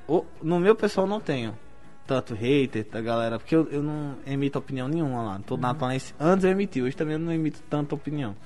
No 0.43 0.61
meu 0.61 0.77
pessoal 0.77 1.07
não 1.07 1.21
tenho 1.21 1.59
tanto 2.07 2.35
hater 2.35 2.87
da 2.91 3.01
galera, 3.01 3.39
porque 3.39 3.57
eu, 3.57 3.69
eu 3.71 3.83
não 3.83 4.17
emito 4.27 4.59
opinião 4.59 4.87
nenhuma 4.87 5.23
lá. 5.23 5.39
No 5.39 5.45
todo 5.45 5.61
natalense, 5.61 6.15
antes 6.21 6.45
eu 6.45 6.51
emiti, 6.51 6.81
hoje 6.81 6.97
também 6.97 7.15
eu 7.15 7.19
não 7.19 7.33
emito 7.33 7.61
tanta 7.69 7.95
opinião. 7.95 8.37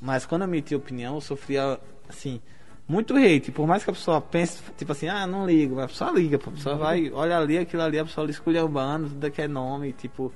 Mas 0.00 0.26
quando 0.26 0.42
eu 0.42 0.48
emiti 0.48 0.74
opinião, 0.74 1.14
eu 1.14 1.20
sofria, 1.20 1.80
assim, 2.08 2.40
muito 2.86 3.16
hate. 3.16 3.50
Por 3.50 3.66
mais 3.66 3.82
que 3.82 3.90
a 3.90 3.92
pessoa 3.92 4.20
pense, 4.20 4.60
tipo 4.76 4.92
assim, 4.92 5.08
ah, 5.08 5.26
não 5.26 5.46
ligo, 5.46 5.76
mas 5.76 5.84
a 5.84 5.88
pessoa 5.88 6.10
liga, 6.10 6.36
a 6.36 6.50
pessoa 6.50 6.76
vai, 6.76 7.10
olha 7.12 7.38
ali, 7.38 7.56
aquilo 7.56 7.82
ali, 7.82 7.98
a 7.98 8.04
pessoa 8.04 8.24
ali 8.24 8.32
esculhambando, 8.32 9.08
tudo 9.08 9.30
que 9.30 9.40
é 9.40 9.48
nome, 9.48 9.92
tipo. 9.92 10.32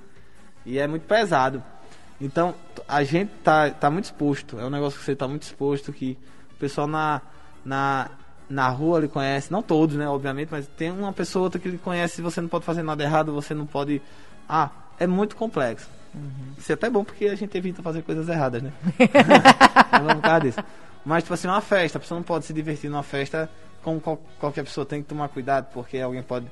E 0.64 0.78
é 0.78 0.86
muito 0.86 1.06
pesado. 1.06 1.62
Então, 2.20 2.54
a 2.86 3.04
gente 3.04 3.30
tá, 3.44 3.70
tá 3.70 3.90
muito 3.90 4.06
exposto. 4.06 4.58
É 4.58 4.64
um 4.64 4.70
negócio 4.70 4.98
que 4.98 5.04
você 5.04 5.14
tá 5.14 5.28
muito 5.28 5.42
exposto, 5.42 5.92
que 5.92 6.16
o 6.52 6.56
pessoal 6.58 6.86
na, 6.86 7.20
na, 7.64 8.10
na 8.48 8.68
rua 8.68 8.98
ele 8.98 9.08
conhece, 9.08 9.52
não 9.52 9.62
todos, 9.62 9.96
né, 9.96 10.08
obviamente, 10.08 10.48
mas 10.50 10.66
tem 10.76 10.90
uma 10.90 11.12
pessoa 11.12 11.42
ou 11.42 11.44
outra 11.44 11.60
que 11.60 11.68
ele 11.68 11.78
conhece, 11.78 12.22
você 12.22 12.40
não 12.40 12.48
pode 12.48 12.64
fazer 12.64 12.82
nada 12.82 13.02
errado, 13.02 13.32
você 13.32 13.52
não 13.54 13.66
pode. 13.66 14.00
Ah, 14.48 14.70
é 14.98 15.06
muito 15.06 15.36
complexo. 15.36 15.88
Isso 16.56 16.72
é 16.72 16.74
até 16.74 16.88
bom 16.88 17.04
porque 17.04 17.26
a 17.26 17.34
gente 17.34 17.56
evita 17.56 17.82
fazer 17.82 18.02
coisas 18.02 18.28
erradas, 18.28 18.62
né? 18.62 18.72
Não 20.02 20.16
por 20.16 20.22
causa 20.22 20.40
disso. 20.40 20.58
Mas, 21.04 21.22
tipo 21.22 21.34
assim, 21.34 21.46
uma 21.46 21.60
festa, 21.60 21.98
a 21.98 22.00
pessoa 22.00 22.18
não 22.18 22.24
pode 22.24 22.44
se 22.46 22.52
divertir 22.52 22.90
numa 22.90 23.02
festa 23.02 23.48
como 23.82 24.00
qual- 24.00 24.20
qualquer 24.40 24.64
pessoa 24.64 24.84
tem 24.86 25.02
que 25.02 25.08
tomar 25.08 25.28
cuidado, 25.28 25.68
porque 25.72 25.98
alguém 25.98 26.22
pode. 26.22 26.46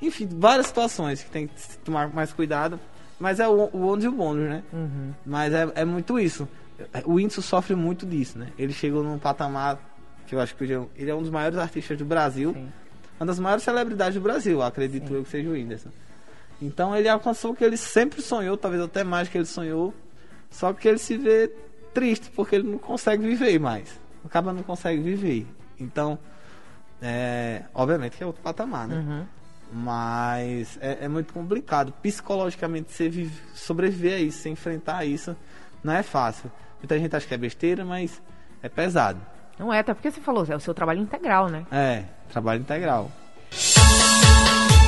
Enfim, 0.00 0.28
várias 0.30 0.68
situações 0.68 1.22
que 1.22 1.30
tem 1.30 1.48
que 1.48 1.78
tomar 1.84 2.08
mais 2.14 2.32
cuidado. 2.32 2.78
Mas 3.18 3.38
é 3.40 3.46
o, 3.48 3.68
o 3.72 3.86
ônus 3.88 4.04
e 4.04 4.08
o 4.08 4.12
bônus, 4.12 4.48
né? 4.48 4.62
Mas 5.26 5.52
é, 5.52 5.68
é 5.74 5.84
muito 5.84 6.18
isso. 6.18 6.48
O 7.04 7.14
Whindersson 7.14 7.42
sofre 7.42 7.74
muito 7.74 8.06
disso, 8.06 8.38
né? 8.38 8.46
Ele 8.58 8.72
chegou 8.72 9.02
num 9.02 9.18
patamar 9.18 9.78
que 10.30 10.36
eu 10.36 10.40
acho 10.40 10.54
que 10.54 10.62
ele 10.62 11.10
é- 11.10 11.14
um 11.14 11.20
dos 11.22 11.30
maiores 11.30 11.58
artistas 11.58 11.98
do 11.98 12.04
Brasil. 12.04 12.52
Sim. 12.54 12.72
Uma 13.18 13.26
das 13.26 13.38
maiores 13.40 13.64
celebridades 13.64 14.14
do 14.14 14.20
Brasil, 14.20 14.62
acredito 14.62 15.12
eu 15.12 15.24
que 15.24 15.28
seja 15.28 15.48
o 15.48 15.52
Whindersson. 15.52 15.90
Então 16.62 16.96
ele 16.96 17.08
alcançou 17.08 17.50
o 17.50 17.56
que 17.56 17.64
ele 17.64 17.76
sempre 17.76 18.22
sonhou, 18.22 18.56
talvez 18.56 18.80
até 18.82 19.02
mais 19.02 19.28
que 19.28 19.36
ele 19.36 19.44
sonhou. 19.44 19.92
Só 20.48 20.72
que 20.72 20.86
ele 20.86 20.98
se 20.98 21.16
vê 21.18 21.50
triste 21.92 22.30
porque 22.30 22.54
ele 22.54 22.68
não 22.68 22.78
consegue 22.78 23.26
viver 23.26 23.58
mais. 23.58 23.98
Acaba 24.24 24.52
não 24.52 24.62
consegue 24.62 25.00
viver. 25.02 25.46
Então, 25.78 26.16
é, 27.02 27.64
obviamente 27.74 28.16
que 28.16 28.22
é 28.22 28.26
outro 28.26 28.40
patamar, 28.42 28.86
né? 28.86 28.96
Uhum. 28.96 29.26
Mas 29.72 30.78
é, 30.80 30.98
é 31.02 31.08
muito 31.08 31.32
complicado. 31.32 31.92
Psicologicamente, 32.00 32.92
você 32.92 33.08
vive, 33.08 33.36
sobreviver 33.54 34.14
a 34.14 34.18
isso, 34.20 34.38
você 34.38 34.48
enfrentar 34.48 35.04
isso, 35.04 35.36
não 35.82 35.92
é 35.92 36.02
fácil. 36.04 36.50
Muita 36.78 36.98
gente 36.98 37.14
acha 37.16 37.26
que 37.26 37.34
é 37.34 37.38
besteira, 37.38 37.84
mas 37.84 38.22
é 38.62 38.68
pesado. 38.68 39.20
Não 39.60 39.70
é, 39.70 39.80
até 39.80 39.92
porque 39.92 40.10
você 40.10 40.22
falou, 40.22 40.46
é 40.48 40.56
o 40.56 40.60
seu 40.60 40.72
trabalho 40.72 41.00
integral, 41.00 41.50
né? 41.50 41.66
É, 41.70 42.04
trabalho 42.32 42.62
integral. 42.62 43.10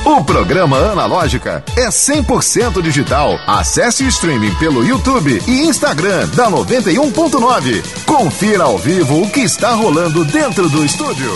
O 0.02 0.24
programa 0.24 0.78
Analógica 0.78 1.62
é 1.76 1.88
100% 1.88 2.80
digital. 2.80 3.38
Acesse 3.46 4.02
o 4.02 4.08
streaming 4.08 4.54
pelo 4.54 4.82
YouTube 4.82 5.42
e 5.46 5.66
Instagram 5.66 6.26
da 6.30 6.50
91.9. 6.50 8.04
Confira 8.06 8.64
ao 8.64 8.78
vivo 8.78 9.20
o 9.20 9.30
que 9.30 9.40
está 9.40 9.74
rolando 9.74 10.24
dentro 10.24 10.70
do 10.70 10.82
estúdio. 10.86 11.30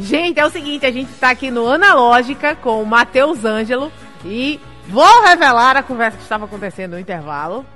Gente, 0.00 0.40
é 0.40 0.46
o 0.46 0.50
seguinte, 0.50 0.86
a 0.86 0.90
gente 0.90 1.12
tá 1.12 1.28
aqui 1.28 1.50
no 1.50 1.68
Analógica 1.68 2.56
com 2.56 2.82
o 2.82 2.86
Matheus 2.86 3.44
Ângelo 3.44 3.92
e 4.24 4.58
vou 4.88 5.22
revelar 5.24 5.76
a 5.76 5.82
conversa 5.82 6.16
que 6.16 6.22
estava 6.22 6.46
acontecendo 6.46 6.92
no 6.92 6.98
intervalo, 6.98 7.66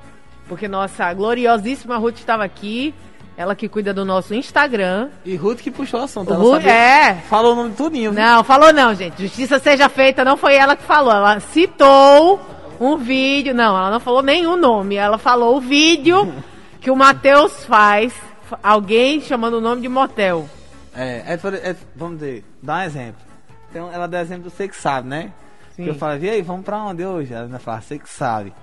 porque 0.49 0.67
nossa 0.67 1.13
gloriosíssima 1.13 1.99
Ruth 1.99 2.17
estava 2.17 2.45
aqui, 2.45 2.95
ela 3.37 3.55
que 3.55 3.69
cuida 3.69 3.93
do 3.93 4.05
nosso 4.05 4.35
Instagram. 4.35 5.11
E 5.25 5.37
Ruth 5.37 5.61
que 5.61 5.71
puxou 5.71 6.01
o 6.01 6.05
assunto. 6.05 6.33
Ela 6.33 6.43
Ruth, 6.43 6.65
é, 6.65 7.15
Falou 7.29 7.53
o 7.53 7.57
nome 7.57 7.75
tudinho. 7.75 8.13
viu? 8.13 8.21
Não, 8.21 8.43
falou 8.43 8.73
não, 8.73 8.95
gente. 8.95 9.23
Justiça 9.23 9.59
seja 9.59 9.89
feita, 9.89 10.25
não 10.25 10.37
foi 10.37 10.55
ela 10.57 10.75
que 10.75 10.83
falou. 10.83 11.13
Ela 11.13 11.39
citou 11.41 12.41
um 12.81 12.97
vídeo. 12.97 13.55
Não, 13.55 13.77
ela 13.77 13.91
não 13.91 14.01
falou 14.01 14.23
nenhum 14.23 14.57
nome. 14.57 14.97
Ela 14.97 15.19
falou 15.19 15.57
o 15.57 15.61
vídeo 15.61 16.33
que 16.81 16.91
o 16.91 16.97
Matheus 16.97 17.65
faz. 17.67 18.15
Alguém 18.63 19.21
chamando 19.21 19.55
o 19.55 19.61
nome 19.61 19.83
de 19.83 19.89
motel. 19.89 20.49
É, 20.95 21.35
é, 21.35 21.71
é, 21.71 21.77
vamos 21.95 22.21
dizer, 22.21 22.45
dá 22.63 22.77
um 22.77 22.83
exemplo. 22.83 23.21
Então, 23.69 23.93
ela 23.93 24.07
dá 24.07 24.23
exemplo 24.23 24.45
do 24.45 24.51
você 24.51 24.67
que 24.67 24.77
sabe, 24.77 25.09
né? 25.09 25.33
Sim. 25.75 25.85
Eu 25.87 25.95
falei, 25.95 26.21
e 26.23 26.31
aí, 26.31 26.43
vamos 26.43 26.65
pra 26.65 26.79
onde 26.79 27.05
hoje? 27.05 27.35
Ela 27.35 27.59
fala, 27.59 27.83
você 27.83 27.99
que 27.99 28.09
sabe. 28.09 28.55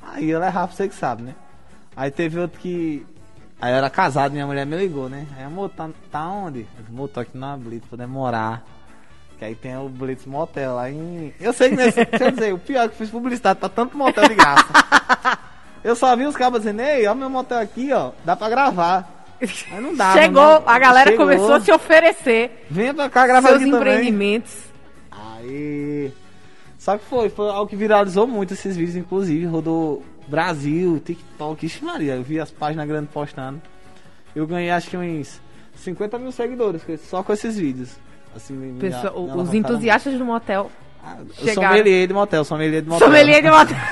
Aí 0.00 0.30
eu 0.30 0.42
errava 0.42 0.72
você 0.72 0.88
que 0.88 0.94
sabe, 0.94 1.22
né? 1.22 1.34
Aí 1.94 2.10
teve 2.10 2.38
outro 2.38 2.58
que. 2.60 3.04
Aí 3.60 3.72
eu 3.72 3.76
era 3.78 3.88
casado, 3.88 4.32
minha 4.32 4.46
mulher 4.46 4.66
me 4.66 4.76
ligou, 4.76 5.08
né? 5.08 5.26
Aí, 5.36 5.44
amor, 5.44 5.70
tá, 5.70 5.88
tá 6.10 6.26
onde? 6.28 6.60
Eu 6.78 6.84
amor, 6.88 7.08
tô 7.08 7.20
aqui 7.20 7.36
na 7.36 7.56
Blitz, 7.56 7.86
vou 7.88 7.96
demorar. 7.98 8.62
Que 9.38 9.44
aí 9.44 9.54
tem 9.54 9.76
o 9.76 9.88
Blitz 9.88 10.24
Motel 10.26 10.74
lá 10.74 10.90
em. 10.90 11.32
Eu 11.40 11.52
sei 11.52 11.70
que 11.70 11.76
nesse. 11.76 12.04
Dizer, 12.34 12.54
o 12.54 12.58
pior 12.58 12.84
é 12.84 12.88
que 12.88 12.94
eu 12.94 12.98
fiz 12.98 13.10
publicidade 13.10 13.58
pra 13.58 13.68
tanto 13.68 13.96
motel 13.96 14.28
de 14.28 14.34
graça. 14.34 14.66
Eu 15.84 15.94
só 15.94 16.14
vi 16.16 16.24
os 16.26 16.34
cabos 16.36 16.60
dizendo, 16.60 16.80
ei, 16.80 17.06
ó, 17.06 17.14
meu 17.14 17.30
motel 17.30 17.58
aqui, 17.58 17.92
ó, 17.92 18.12
dá 18.24 18.34
pra 18.34 18.48
gravar. 18.48 19.26
Aí 19.70 19.80
não 19.80 19.94
dava. 19.94 20.18
Chegou, 20.18 20.42
não. 20.42 20.62
a 20.68 20.78
galera 20.78 21.10
Chegou. 21.10 21.26
começou 21.26 21.54
a 21.54 21.60
se 21.60 21.70
oferecer 21.70 22.66
Venha 22.70 22.94
pra 22.94 23.10
cá 23.10 23.26
gravar 23.26 23.50
seus 23.50 23.60
aqui 23.62 23.70
também. 23.70 23.92
empreendimentos. 23.94 24.54
Aí. 25.10 26.12
Só 26.78 26.96
que 26.96 27.04
foi, 27.04 27.28
foi 27.28 27.50
algo 27.50 27.68
que 27.68 27.76
viralizou 27.76 28.26
muito 28.26 28.54
esses 28.54 28.76
vídeos, 28.76 28.96
inclusive, 28.96 29.44
rodou 29.46 30.02
Brasil, 30.26 31.00
TikTok, 31.04 31.66
ixi 31.66 31.84
Maria, 31.84 32.14
eu 32.16 32.22
vi 32.22 32.40
as 32.40 32.50
páginas 32.50 32.86
grandes 32.86 33.10
postando. 33.10 33.60
Eu 34.34 34.46
ganhei 34.46 34.70
acho 34.70 34.90
que 34.90 34.96
uns 34.96 35.40
50 35.76 36.18
mil 36.18 36.32
seguidores 36.32 36.82
só 37.00 37.22
com 37.22 37.32
esses 37.32 37.56
vídeos. 37.56 37.96
Assim, 38.34 38.76
Pessoa- 38.78 39.02
me 39.02 39.08
os 39.08 39.30
alavancaram 39.30 39.54
entusiastas 39.58 40.14
do 40.14 40.24
motel. 40.24 40.70
Ah, 41.02 41.18
Eu 41.20 41.46
chegaram. 41.46 41.76
sommelier 41.76 42.06
de 42.08 42.12
motel, 42.14 42.44
sommelier 42.44 42.82
de 42.82 42.88
motel. 42.88 43.06
Sommelier 43.06 43.42
de 43.42 43.50
motel. 43.50 43.76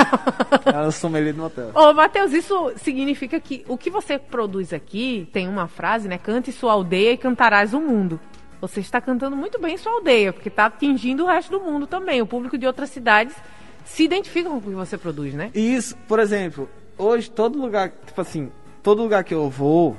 É 0.67 0.91
sommelier 0.91 1.33
de 1.33 1.39
motel. 1.39 1.71
Ô, 1.75 1.93
Matheus, 1.93 2.33
isso 2.33 2.73
significa 2.77 3.39
que 3.39 3.65
o 3.69 3.77
que 3.79 3.89
você 3.91 4.19
produz 4.19 4.73
aqui 4.73 5.29
tem 5.33 5.47
uma 5.49 5.69
frase, 5.69 6.09
né? 6.09 6.19
Cante 6.19 6.51
sua 6.51 6.73
aldeia 6.73 7.13
e 7.13 7.17
cantarás 7.17 7.73
o 7.75 7.81
mundo. 7.81 8.19
Você 8.61 8.81
está 8.81 9.01
cantando 9.01 9.37
muito 9.37 9.61
bem 9.61 9.77
sua 9.77 9.93
aldeia, 9.93 10.33
porque 10.33 10.49
está 10.49 10.67
atingindo 10.67 11.25
o 11.25 11.27
resto 11.27 11.51
do 11.51 11.61
mundo 11.65 11.87
também. 11.87 12.21
O 12.23 12.27
público 12.27 12.57
de 12.59 12.67
outras 12.67 12.91
cidades 12.91 13.37
se 13.85 14.05
identifica 14.05 14.49
com 14.49 14.57
o 14.57 14.61
que 14.61 14.71
você 14.71 14.97
produz, 14.97 15.35
né? 15.35 15.51
Isso, 15.55 15.97
por 16.09 16.19
exemplo, 16.19 16.69
hoje 16.97 17.31
todo 17.31 17.61
lugar, 17.61 17.93
tipo 18.07 18.21
assim, 18.21 18.51
todo 18.83 19.03
lugar 19.03 19.25
que 19.25 19.35
eu 19.35 19.49
vou, 19.49 19.97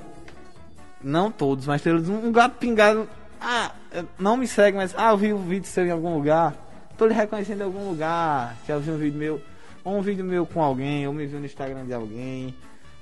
não 1.04 1.32
todos, 1.32 1.68
mas 1.68 1.82
tem 1.82 1.94
um 1.94 2.32
gato 2.32 2.58
pingado, 2.58 3.08
ah, 3.40 3.72
não 4.18 4.36
me 4.36 4.48
segue, 4.48 4.78
mas 4.78 4.94
ah, 4.98 5.12
eu 5.12 5.18
vi 5.18 5.34
um 5.34 5.44
vídeo 5.44 5.68
seu 5.68 5.86
em 5.86 5.92
algum 5.92 6.16
lugar, 6.16 6.56
tô 6.98 7.06
lhe 7.06 7.14
reconhecendo 7.14 7.62
em 7.62 7.64
algum 7.64 7.90
lugar, 7.90 8.58
já 8.68 8.78
vi 8.78 8.92
um 8.92 8.98
vídeo 8.98 9.18
meu, 9.18 9.42
ou 9.84 9.98
um 9.98 10.02
vídeo 10.02 10.26
meu 10.26 10.46
com 10.46 10.62
alguém, 10.62 11.08
ou 11.08 11.14
me 11.14 11.26
viu 11.26 11.40
no 11.40 11.46
Instagram 11.46 11.86
de 11.86 11.94
alguém, 11.94 12.56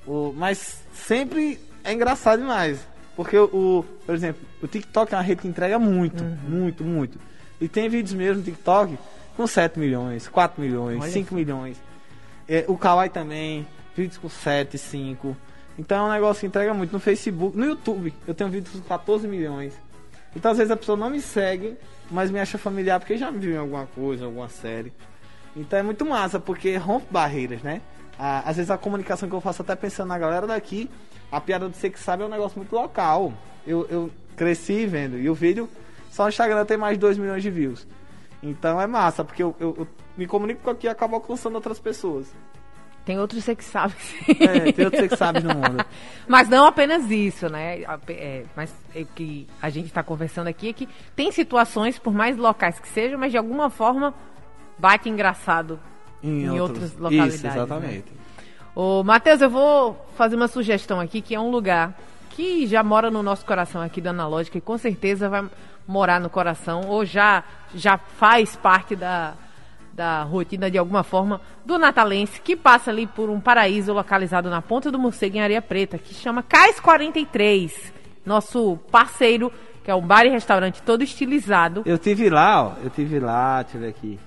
ou, 0.05 0.33
mas 0.33 0.83
sempre 0.93 1.59
é 1.83 1.93
engraçado 1.93 2.39
demais, 2.39 2.85
porque 3.15 3.37
o, 3.37 3.85
por 4.05 4.13
exemplo, 4.13 4.41
o 4.61 4.67
TikTok 4.67 5.13
é 5.13 5.17
uma 5.17 5.23
rede 5.23 5.41
que 5.41 5.47
entrega 5.47 5.79
muito, 5.79 6.23
muito, 6.23 6.83
muito, 6.83 7.17
e 7.61 7.67
tem 7.67 7.87
vídeos 7.87 8.13
meus 8.13 8.37
no 8.37 8.43
TikTok 8.43 8.97
com 9.35 9.47
7 9.47 9.79
milhões, 9.79 10.27
4 10.27 10.61
milhões, 10.61 11.01
Olha 11.01 11.11
5 11.11 11.33
milhões. 11.33 11.81
É, 12.47 12.65
o 12.67 12.77
Kawaii 12.77 13.09
também, 13.09 13.65
vídeos 13.95 14.17
com 14.17 14.29
7, 14.29 14.77
5. 14.77 15.35
Então 15.77 16.05
é 16.05 16.09
um 16.09 16.13
negócio 16.13 16.41
que 16.41 16.47
entrega 16.47 16.73
muito. 16.73 16.91
No 16.91 16.99
Facebook, 16.99 17.57
no 17.57 17.65
YouTube, 17.65 18.13
eu 18.27 18.33
tenho 18.33 18.49
vídeos 18.49 18.75
com 18.75 18.81
14 18.81 19.27
milhões. 19.27 19.73
Então 20.35 20.51
às 20.51 20.57
vezes 20.57 20.71
a 20.71 20.77
pessoa 20.77 20.97
não 20.97 21.09
me 21.09 21.21
segue, 21.21 21.77
mas 22.09 22.31
me 22.31 22.39
acha 22.39 22.57
familiar 22.57 22.99
porque 22.99 23.17
já 23.17 23.31
me 23.31 23.39
viu 23.39 23.53
em 23.53 23.57
alguma 23.57 23.85
coisa, 23.87 24.25
alguma 24.25 24.49
série. 24.49 24.91
Então 25.55 25.79
é 25.79 25.83
muito 25.83 26.05
massa, 26.05 26.39
porque 26.39 26.75
rompe 26.77 27.07
barreiras, 27.11 27.61
né? 27.61 27.81
Às 28.17 28.57
vezes 28.57 28.71
a 28.71 28.77
comunicação 28.77 29.27
que 29.27 29.35
eu 29.35 29.41
faço 29.41 29.61
até 29.61 29.75
pensando 29.75 30.07
na 30.07 30.17
galera 30.17 30.45
daqui, 30.45 30.89
a 31.31 31.41
piada 31.41 31.67
de 31.67 31.75
você 31.75 31.89
que 31.89 31.99
sabe 31.99 32.23
é 32.23 32.25
um 32.25 32.29
negócio 32.29 32.57
muito 32.57 32.73
local. 32.73 33.33
Eu, 33.65 33.87
eu 33.89 34.11
cresci 34.35 34.85
vendo, 34.85 35.17
e 35.17 35.29
o 35.29 35.33
vídeo 35.33 35.69
só 36.11 36.23
no 36.23 36.29
Instagram 36.29 36.65
tem 36.65 36.77
mais 36.77 36.95
de 36.95 37.01
2 37.01 37.17
milhões 37.17 37.41
de 37.41 37.49
views. 37.49 37.87
Então 38.43 38.79
é 38.79 38.85
massa, 38.85 39.23
porque 39.23 39.41
eu, 39.41 39.55
eu- 39.59 39.73
eu 39.79 39.87
me 40.17 40.27
comunico 40.27 40.61
com 40.61 40.69
aqui 40.69 40.85
e 40.85 40.89
acabo 40.89 41.15
alcançando 41.15 41.55
outras 41.55 41.79
pessoas. 41.79 42.31
Tem 43.05 43.19
outros 43.19 43.43
sabe. 43.59 43.93
É, 44.39 44.71
tem 44.71 44.85
outros 44.85 45.07
que 45.09 45.15
sabem 45.17 45.43
no 45.43 45.53
mundo. 45.53 45.85
Mas 46.27 46.47
não 46.47 46.65
apenas 46.65 47.09
isso, 47.11 47.49
né? 47.49 47.81
É, 48.07 48.45
mas 48.55 48.73
o 48.95 49.05
que 49.07 49.45
a 49.61 49.69
gente 49.69 49.87
está 49.87 50.01
conversando 50.01 50.47
aqui 50.47 50.69
é 50.69 50.73
que 50.73 50.87
tem 51.13 51.29
situações, 51.31 51.99
por 51.99 52.13
mais 52.13 52.37
locais 52.37 52.79
que 52.79 52.87
sejam, 52.87 53.19
mas 53.19 53.31
de 53.31 53.37
alguma 53.37 53.69
forma 53.69 54.13
bate 54.77 55.09
engraçado 55.09 55.77
em, 56.23 56.49
outras 56.61 56.93
localidades. 56.97 57.35
Isso, 57.35 57.47
exatamente. 57.47 58.09
né? 58.09 58.17
Ô, 58.73 59.03
Matheus, 59.03 59.41
eu 59.41 59.49
vou 59.49 60.05
fazer 60.15 60.37
uma 60.37 60.47
sugestão 60.47 60.99
aqui, 61.01 61.21
que 61.21 61.35
é 61.35 61.39
um 61.39 61.51
lugar 61.51 61.93
que 62.29 62.65
já 62.65 62.81
mora 62.83 63.11
no 63.11 63.21
nosso 63.21 63.45
coração 63.45 63.81
aqui 63.81 63.99
da 63.99 64.11
Analógica 64.11 64.57
e 64.57 64.61
com 64.61 64.77
certeza 64.77 65.27
vai 65.29 65.43
morar 65.87 66.19
no 66.19 66.29
coração 66.29 66.81
ou 66.87 67.05
já, 67.05 67.43
já 67.75 67.97
faz 67.97 68.55
parte 68.55 68.95
da, 68.95 69.33
da 69.93 70.23
rotina 70.23 70.69
de 70.69 70.77
alguma 70.77 71.03
forma 71.03 71.39
do 71.65 71.77
natalense 71.77 72.41
que 72.41 72.55
passa 72.55 72.89
ali 72.91 73.05
por 73.05 73.29
um 73.29 73.39
paraíso 73.39 73.93
localizado 73.93 74.49
na 74.49 74.61
Ponta 74.61 74.91
do 74.91 74.99
Morcego 74.99 75.37
em 75.37 75.41
Areia 75.41 75.61
Preta, 75.61 75.97
que 75.97 76.13
chama 76.13 76.41
Cais 76.43 76.79
43, 76.79 77.93
nosso 78.25 78.77
parceiro, 78.91 79.51
que 79.83 79.91
é 79.91 79.95
um 79.95 80.01
bar 80.01 80.25
e 80.25 80.29
restaurante 80.29 80.81
todo 80.81 81.03
estilizado. 81.03 81.83
Eu 81.85 81.97
tive 81.97 82.29
lá, 82.29 82.63
ó. 82.63 82.71
Eu 82.83 82.89
tive 82.89 83.19
lá, 83.19 83.63
ver 83.63 83.89
aqui. 83.89 84.19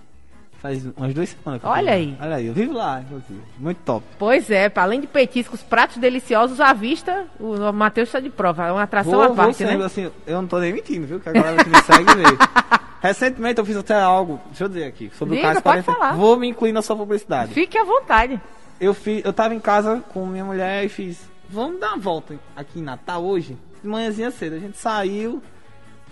Faz 0.66 0.84
umas 0.96 1.14
duas 1.14 1.28
semanas 1.28 1.60
Olha 1.64 1.92
aí. 1.92 2.16
lá. 2.18 2.26
Olha 2.26 2.36
aí, 2.36 2.46
eu 2.46 2.54
vivo 2.54 2.72
lá, 2.72 3.00
inclusive. 3.00 3.40
Muito 3.58 3.78
top. 3.84 4.04
Pois 4.18 4.50
é, 4.50 4.70
além 4.74 5.00
de 5.00 5.06
petiscos, 5.06 5.62
pratos 5.62 5.98
deliciosos 5.98 6.60
à 6.60 6.72
vista, 6.72 7.24
o 7.38 7.72
Matheus 7.72 8.08
está 8.08 8.18
de 8.18 8.30
prova. 8.30 8.66
É 8.66 8.72
uma 8.72 8.82
atração 8.82 9.12
Vou, 9.12 9.22
à 9.22 9.26
vou 9.28 9.36
parte, 9.36 9.58
sempre, 9.58 9.76
né? 9.76 9.84
assim, 9.84 10.10
eu 10.26 10.40
não 10.42 10.48
tô 10.48 10.58
nem 10.58 10.72
mentindo, 10.72 11.06
viu? 11.06 11.20
Que 11.20 11.28
a 11.28 11.32
galera 11.32 11.62
que 11.62 11.70
me 11.70 11.82
segue 11.82 12.14
vê. 12.14 12.24
Recentemente 13.00 13.60
eu 13.60 13.64
fiz 13.64 13.76
até 13.76 13.94
algo, 14.00 14.40
deixa 14.46 14.64
eu 14.64 14.68
dizer 14.68 14.84
aqui, 14.84 15.10
sobre 15.16 15.36
Diga, 15.36 15.46
o 15.46 15.52
caso 15.52 15.62
pode 15.62 15.82
40. 15.84 15.92
falar. 15.92 16.12
Vou 16.16 16.36
me 16.36 16.48
incluir 16.48 16.72
na 16.72 16.82
sua 16.82 16.96
publicidade. 16.96 17.52
Fique 17.54 17.78
à 17.78 17.84
vontade. 17.84 18.40
Eu 18.80 18.92
fiz, 18.92 19.24
eu 19.24 19.32
tava 19.32 19.54
em 19.54 19.60
casa 19.60 20.02
com 20.12 20.26
minha 20.26 20.44
mulher 20.44 20.84
e 20.84 20.88
fiz, 20.88 21.20
vamos 21.48 21.78
dar 21.78 21.88
uma 21.92 21.98
volta 21.98 22.34
aqui 22.56 22.80
em 22.80 22.82
Natal 22.82 23.24
hoje? 23.24 23.56
De 23.82 23.88
manhãzinha 23.88 24.30
cedo, 24.32 24.56
a 24.56 24.58
gente 24.58 24.76
saiu, 24.76 25.40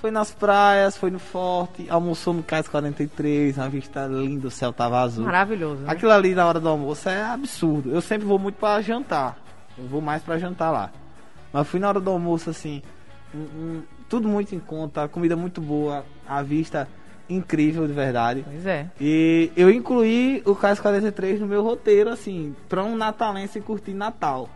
foi 0.04 0.10
nas 0.10 0.30
praias, 0.34 0.98
foi 0.98 1.10
no 1.10 1.18
forte, 1.18 1.86
almoçou 1.88 2.34
no 2.34 2.42
Cais 2.42 2.68
43, 2.68 3.56
uma 3.56 3.70
vista 3.70 4.06
linda, 4.06 4.48
o 4.48 4.50
céu 4.50 4.70
tava 4.70 5.00
azul. 5.00 5.24
Maravilhoso. 5.24 5.80
né? 5.80 5.90
Aquilo 5.90 6.12
ali 6.12 6.34
na 6.34 6.46
hora 6.46 6.60
do 6.60 6.68
almoço 6.68 7.08
é 7.08 7.22
absurdo. 7.22 7.90
Eu 7.90 8.02
sempre 8.02 8.26
vou 8.26 8.38
muito 8.38 8.56
pra 8.56 8.82
jantar. 8.82 9.38
Eu 9.78 9.86
vou 9.86 10.02
mais 10.02 10.22
pra 10.22 10.36
jantar 10.36 10.70
lá. 10.70 10.90
Mas 11.50 11.66
fui 11.66 11.80
na 11.80 11.88
hora 11.88 12.00
do 12.00 12.10
almoço 12.10 12.50
assim, 12.50 12.82
um- 13.34 13.38
um- 13.38 13.82
tudo 14.06 14.28
muito 14.28 14.54
em 14.54 14.58
conta, 14.60 15.04
a 15.04 15.08
comida 15.08 15.36
muito 15.36 15.58
boa, 15.58 16.04
a 16.28 16.42
vista 16.42 16.86
incrível 17.26 17.86
de 17.86 17.94
verdade. 17.94 18.44
Pois 18.46 18.66
é. 18.66 18.90
E 19.00 19.50
eu 19.56 19.70
incluí 19.70 20.42
o 20.44 20.54
Cais 20.54 20.78
43 20.80 21.40
no 21.40 21.46
meu 21.46 21.62
roteiro, 21.62 22.10
assim, 22.10 22.54
pra 22.68 22.84
um 22.84 22.94
natalense 22.94 23.58
curtir 23.58 23.94
Natal. 23.94 24.50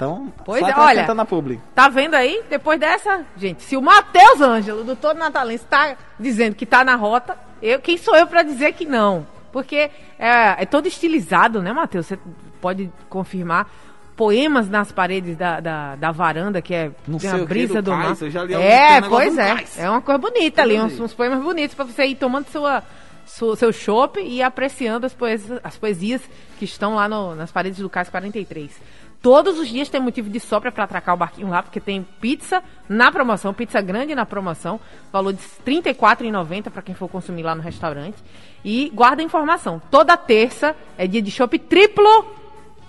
Então, 0.00 0.32
Pois 0.46 0.62
é, 0.66 0.74
olha. 0.78 1.14
na 1.14 1.24
publi. 1.26 1.60
Tá 1.74 1.88
vendo 1.90 2.14
aí? 2.14 2.42
Depois 2.48 2.80
dessa, 2.80 3.22
gente, 3.36 3.62
se 3.62 3.76
o 3.76 3.82
Matheus 3.82 4.40
Ângelo, 4.40 4.82
do 4.82 4.96
Todo 4.96 5.18
Natalense, 5.18 5.64
tá 5.66 5.94
dizendo 6.18 6.54
que 6.56 6.64
tá 6.64 6.82
na 6.82 6.94
rota, 6.96 7.36
eu, 7.60 7.78
quem 7.80 7.98
sou 7.98 8.16
eu 8.16 8.26
pra 8.26 8.42
dizer 8.42 8.72
que 8.72 8.86
não? 8.86 9.26
Porque 9.52 9.90
é, 10.18 10.62
é 10.62 10.64
todo 10.64 10.86
estilizado, 10.86 11.60
né, 11.60 11.72
Matheus? 11.74 12.06
Você 12.06 12.18
pode 12.62 12.90
confirmar. 13.10 13.68
Poemas 14.16 14.68
nas 14.70 14.90
paredes 14.92 15.36
da, 15.36 15.60
da, 15.60 15.96
da 15.96 16.10
varanda, 16.12 16.60
que 16.62 16.74
é 16.74 16.90
Não 17.06 17.18
tem 17.18 17.28
sei 17.30 17.38
a 17.38 17.42
o 17.42 17.46
que 17.46 17.46
brisa 17.46 17.82
do 17.82 17.90
mar. 17.90 18.14
É, 18.60 19.00
pois 19.02 19.36
é. 19.36 19.54
cais. 19.54 19.78
É 19.78 19.88
uma 19.90 20.00
coisa 20.00 20.18
bonita 20.18 20.62
ali, 20.62 20.78
uns, 20.80 20.98
uns 20.98 21.12
poemas 21.14 21.42
bonitos 21.42 21.74
pra 21.74 21.84
você 21.86 22.04
ir 22.06 22.14
tomando 22.16 22.46
sua, 22.48 22.82
sua- 23.26 23.56
seu 23.56 23.72
chopp 23.72 24.20
e 24.20 24.42
apreciando 24.42 25.04
as 25.06 25.12
poesias, 25.14 25.58
as 25.64 25.76
poesias 25.76 26.22
que 26.58 26.64
estão 26.66 26.94
lá 26.94 27.08
no- 27.08 27.34
nas 27.34 27.50
paredes 27.50 27.78
do 27.80 27.88
Cais 27.88 28.10
43. 28.10 28.78
Todos 29.22 29.58
os 29.58 29.68
dias 29.68 29.88
tem 29.88 30.00
motivo 30.00 30.30
de 30.30 30.40
sobra 30.40 30.72
para 30.72 30.84
atracar 30.84 31.14
o 31.14 31.18
barquinho 31.18 31.48
lá, 31.48 31.62
porque 31.62 31.78
tem 31.78 32.06
pizza 32.20 32.62
na 32.88 33.12
promoção, 33.12 33.52
pizza 33.52 33.80
grande 33.80 34.14
na 34.14 34.24
promoção, 34.24 34.80
valor 35.12 35.34
de 35.34 35.40
R$ 35.40 35.82
34,90 35.82 36.70
para 36.70 36.80
quem 36.80 36.94
for 36.94 37.08
consumir 37.08 37.42
lá 37.42 37.54
no 37.54 37.60
restaurante. 37.60 38.16
E 38.64 38.90
guarda 38.94 39.20
a 39.20 39.24
informação, 39.24 39.80
toda 39.90 40.16
terça 40.16 40.74
é 40.96 41.06
dia 41.06 41.20
de 41.20 41.30
chopp 41.30 41.58
triplo, 41.58 42.34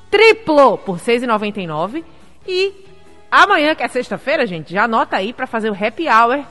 triplo 0.09 0.77
por 0.77 0.97
R$ 0.97 1.01
6,99 1.01 2.03
e 2.47 2.73
amanhã, 3.29 3.75
que 3.75 3.83
é 3.83 3.87
sexta-feira, 3.89 4.45
gente, 4.45 4.73
já 4.73 4.85
anota 4.85 5.17
aí 5.17 5.33
para 5.33 5.45
fazer 5.45 5.69
o 5.69 5.73
happy 5.73 6.07
hour 6.07 6.45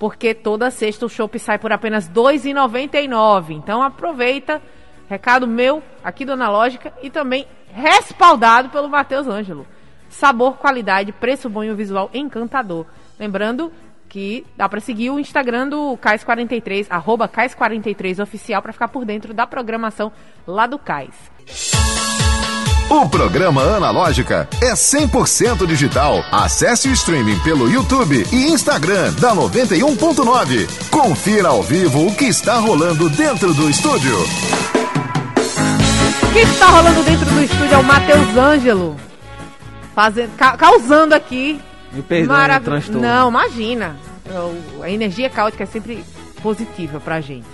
porque 0.00 0.32
toda 0.32 0.70
sexta 0.70 1.04
o 1.04 1.10
chopp 1.10 1.38
sai 1.38 1.58
por 1.58 1.70
apenas 1.70 2.08
R$ 2.08 2.14
2,99. 2.14 3.50
Então 3.50 3.82
aproveita. 3.82 4.60
Recado 5.10 5.46
meu 5.46 5.82
aqui 6.02 6.24
do 6.24 6.32
Analógica 6.32 6.94
e 7.02 7.10
também 7.10 7.46
respaldado 7.74 8.68
pelo 8.68 8.88
Matheus 8.88 9.26
Ângelo. 9.26 9.66
Sabor, 10.08 10.54
qualidade, 10.54 11.12
preço 11.12 11.48
bom 11.48 11.62
e 11.62 11.70
um 11.70 11.76
visual 11.76 12.10
encantador. 12.12 12.84
Lembrando 13.18 13.72
que 14.08 14.44
dá 14.56 14.68
para 14.68 14.80
seguir 14.80 15.10
o 15.10 15.18
Instagram 15.20 15.68
do 15.68 15.96
Cais43, 15.98 16.86
arroba 16.90 17.28
Cais43 17.28 18.20
oficial 18.20 18.60
para 18.60 18.72
ficar 18.72 18.88
por 18.88 19.04
dentro 19.04 19.32
da 19.32 19.46
programação 19.46 20.12
lá 20.46 20.66
do 20.66 20.78
Cais. 20.78 21.14
O 22.90 23.08
programa 23.08 23.62
Analógica 23.62 24.48
é 24.60 24.72
100% 24.72 25.64
digital. 25.64 26.24
Acesse 26.32 26.88
o 26.88 26.92
streaming 26.92 27.38
pelo 27.38 27.70
YouTube 27.70 28.26
e 28.32 28.50
Instagram 28.50 29.12
da 29.12 29.32
91.9. 29.32 30.90
Confira 30.90 31.50
ao 31.50 31.62
vivo 31.62 32.08
o 32.08 32.14
que 32.16 32.24
está 32.24 32.58
rolando 32.58 33.08
dentro 33.10 33.54
do 33.54 33.70
estúdio. 33.70 34.16
O 36.30 36.32
que 36.32 36.38
está 36.40 36.66
rolando 36.66 37.02
dentro 37.02 37.26
do 37.26 37.42
estúdio 37.42 37.74
é 37.74 37.78
o 37.78 37.82
Matheus 37.84 38.36
Ângelo. 38.36 38.96
Fazendo, 39.94 40.36
ca- 40.36 40.56
causando 40.56 41.14
aqui. 41.14 41.60
Me 41.92 42.02
perdoe 42.02 42.28
marav- 42.28 42.64
transtorno. 42.64 43.00
Não, 43.02 43.28
imagina. 43.30 43.96
Eu- 44.26 44.82
A 44.82 44.88
energia 44.90 45.28
caótica 45.28 45.64
é 45.64 45.66
sempre 45.66 46.04
positiva 46.42 47.00
pra 47.00 47.20
gente. 47.20 47.48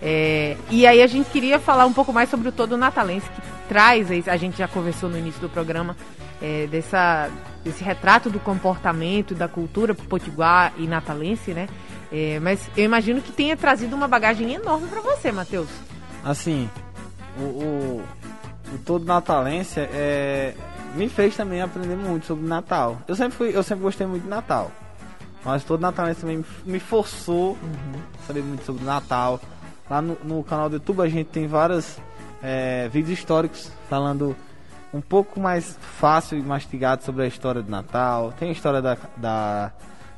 É, 0.00 0.56
e 0.70 0.86
aí 0.86 1.02
a 1.02 1.06
gente 1.06 1.28
queria 1.30 1.58
falar 1.58 1.84
um 1.84 1.92
pouco 1.92 2.12
mais 2.12 2.30
sobre 2.30 2.48
o 2.48 2.52
todo 2.52 2.76
natalense 2.76 3.26
que 3.28 3.42
traz, 3.68 4.08
a 4.28 4.36
gente 4.36 4.56
já 4.56 4.66
conversou 4.68 5.10
no 5.10 5.18
início 5.18 5.40
do 5.40 5.48
programa, 5.48 5.96
é, 6.40 6.66
dessa, 6.70 7.28
desse 7.64 7.82
retrato 7.84 8.30
do 8.30 8.38
comportamento, 8.40 9.34
da 9.34 9.48
cultura 9.48 9.94
potiguar 9.94 10.72
e 10.78 10.86
natalense, 10.86 11.50
né? 11.52 11.68
É, 12.12 12.38
mas 12.40 12.60
eu 12.76 12.84
imagino 12.84 13.20
que 13.20 13.32
tenha 13.32 13.56
trazido 13.56 13.94
uma 13.94 14.08
bagagem 14.08 14.54
enorme 14.54 14.86
pra 14.88 15.00
você, 15.00 15.30
Matheus. 15.30 15.68
Assim, 16.24 16.70
o, 17.38 17.42
o, 17.42 18.04
o 18.74 18.78
todo 18.84 19.04
natalense 19.04 19.80
é, 19.80 20.54
me 20.94 21.08
fez 21.08 21.36
também 21.36 21.60
aprender 21.60 21.96
muito 21.96 22.26
sobre 22.26 22.46
Natal. 22.46 22.98
Eu 23.06 23.14
sempre, 23.14 23.36
fui, 23.36 23.56
eu 23.56 23.62
sempre 23.62 23.84
gostei 23.84 24.06
muito 24.06 24.24
de 24.24 24.28
Natal. 24.28 24.70
Mas 25.44 25.64
todo 25.64 25.80
natalense 25.80 26.20
também 26.20 26.44
me 26.64 26.80
forçou 26.80 27.56
a 28.22 28.26
saber 28.26 28.42
muito 28.42 28.64
sobre 28.64 28.84
Natal. 28.84 29.40
Lá 29.88 30.02
no, 30.02 30.18
no 30.24 30.44
canal 30.44 30.68
do 30.68 30.76
YouTube 30.76 31.00
a 31.00 31.08
gente 31.08 31.28
tem 31.28 31.46
vários 31.46 31.98
é, 32.42 32.88
vídeos 32.88 33.18
históricos 33.18 33.70
falando 33.88 34.36
um 34.92 35.00
pouco 35.00 35.38
mais 35.38 35.78
fácil 35.80 36.38
e 36.38 36.42
mastigado 36.42 37.02
sobre 37.04 37.24
a 37.24 37.26
história 37.26 37.62
do 37.62 37.70
Natal. 37.70 38.32
Tem 38.38 38.48
a 38.48 38.52
história 38.52 38.82
da, 38.82 38.96
da, 39.16 39.72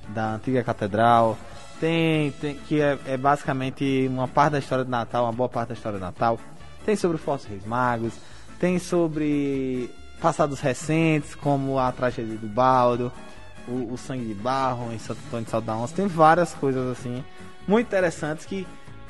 da 0.09 0.35
antiga 0.35 0.63
catedral. 0.63 1.37
Tem, 1.79 2.31
tem 2.33 2.55
que 2.55 2.81
é, 2.81 2.99
é 3.07 3.17
basicamente 3.17 4.07
uma 4.09 4.29
parte 4.29 4.53
da 4.53 4.59
história 4.59 4.85
do 4.85 4.91
Natal, 4.91 5.25
uma 5.25 5.33
boa 5.33 5.49
parte 5.49 5.69
da 5.69 5.75
história 5.75 5.99
do 5.99 6.03
Natal. 6.03 6.39
Tem 6.85 6.97
sobre 6.97 7.19
Reis 7.49 7.65
Magos. 7.65 8.15
Tem 8.59 8.79
sobre 8.79 9.91
passados 10.21 10.61
recentes, 10.61 11.35
como 11.35 11.79
a 11.79 11.91
tragédia 11.93 12.37
do 12.37 12.47
Baldo, 12.47 13.11
o, 13.67 13.95
o 13.95 13.97
Sangue 13.97 14.27
de 14.27 14.35
Barro 14.35 14.93
em 14.93 14.99
Santo 14.99 15.19
Antônio 15.27 15.45
de 15.47 15.51
Salda. 15.51 15.89
Tem 15.95 16.07
várias 16.07 16.53
coisas 16.55 16.87
assim, 16.91 17.25
muito 17.67 17.87
interessantes 17.87 18.45
que 18.45 18.67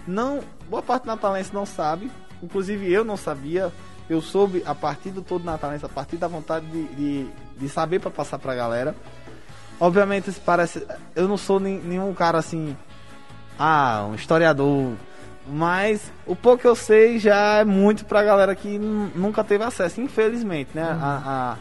não 0.07 0.41
boa 0.69 0.83
parte 0.83 1.03
do 1.03 1.09
natalense 1.09 1.53
não 1.53 1.67
sabe. 1.67 2.11
Inclusive 2.43 2.91
eu 2.93 3.05
não 3.05 3.17
sabia. 3.17 3.73
Eu 4.09 4.21
soube 4.21 4.63
a 4.67 4.75
partir 4.75 5.11
do 5.11 5.23
todo 5.23 5.45
natalense, 5.45 5.85
a 5.85 5.89
partir 5.89 6.17
da 6.17 6.27
vontade 6.27 6.67
de, 6.67 6.85
de, 6.95 7.27
de 7.57 7.69
saber 7.69 8.01
para 8.01 8.11
passar 8.11 8.39
pra 8.39 8.55
galera. 8.55 8.95
Obviamente, 9.79 10.31
parece. 10.45 10.87
Eu 11.15 11.27
não 11.29 11.37
sou 11.37 11.59
nem- 11.61 11.81
nenhum 11.81 12.13
cara 12.13 12.39
assim. 12.39 12.77
Ah, 13.59 14.07
um 14.11 14.15
historiador. 14.15 14.95
Mas 15.47 16.13
o 16.27 16.37
pouco 16.37 16.59
que 16.63 16.67
eu 16.69 16.77
sei 16.77 17.19
já 17.19 17.59
é 17.59 17.65
muito 17.65 18.05
pra 18.05 18.23
galera 18.23 18.55
que 18.55 18.79
nu- 18.79 19.11
nunca 19.15 19.43
teve 19.43 19.65
acesso, 19.65 20.01
infelizmente, 20.01 20.71
né? 20.75 20.83
A, 20.83 21.57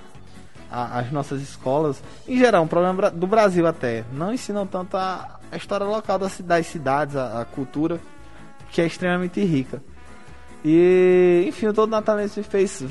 a- 0.72 0.76
a- 0.96 1.00
as 1.00 1.12
nossas 1.12 1.42
escolas, 1.42 2.04
em 2.28 2.38
geral, 2.38 2.64
um 2.64 2.68
problema 2.68 3.10
do 3.10 3.26
Brasil 3.26 3.66
até, 3.66 4.04
não 4.14 4.32
ensinam 4.34 4.68
tanto 4.68 4.96
a, 4.98 5.40
a 5.52 5.58
história 5.58 5.86
local 5.88 6.20
das, 6.20 6.40
das 6.42 6.68
cidades, 6.68 7.16
a, 7.16 7.46
cultura, 7.46 8.00
que 8.72 8.82
é 8.82 8.86
extremamente 8.86 9.44
rica. 9.44 9.82
E, 10.64 11.46
enfim, 11.48 11.68
o 11.68 11.74
Todo 11.74 11.90
Natalense 11.90 12.40
me 12.40 12.44
fez 12.46 12.84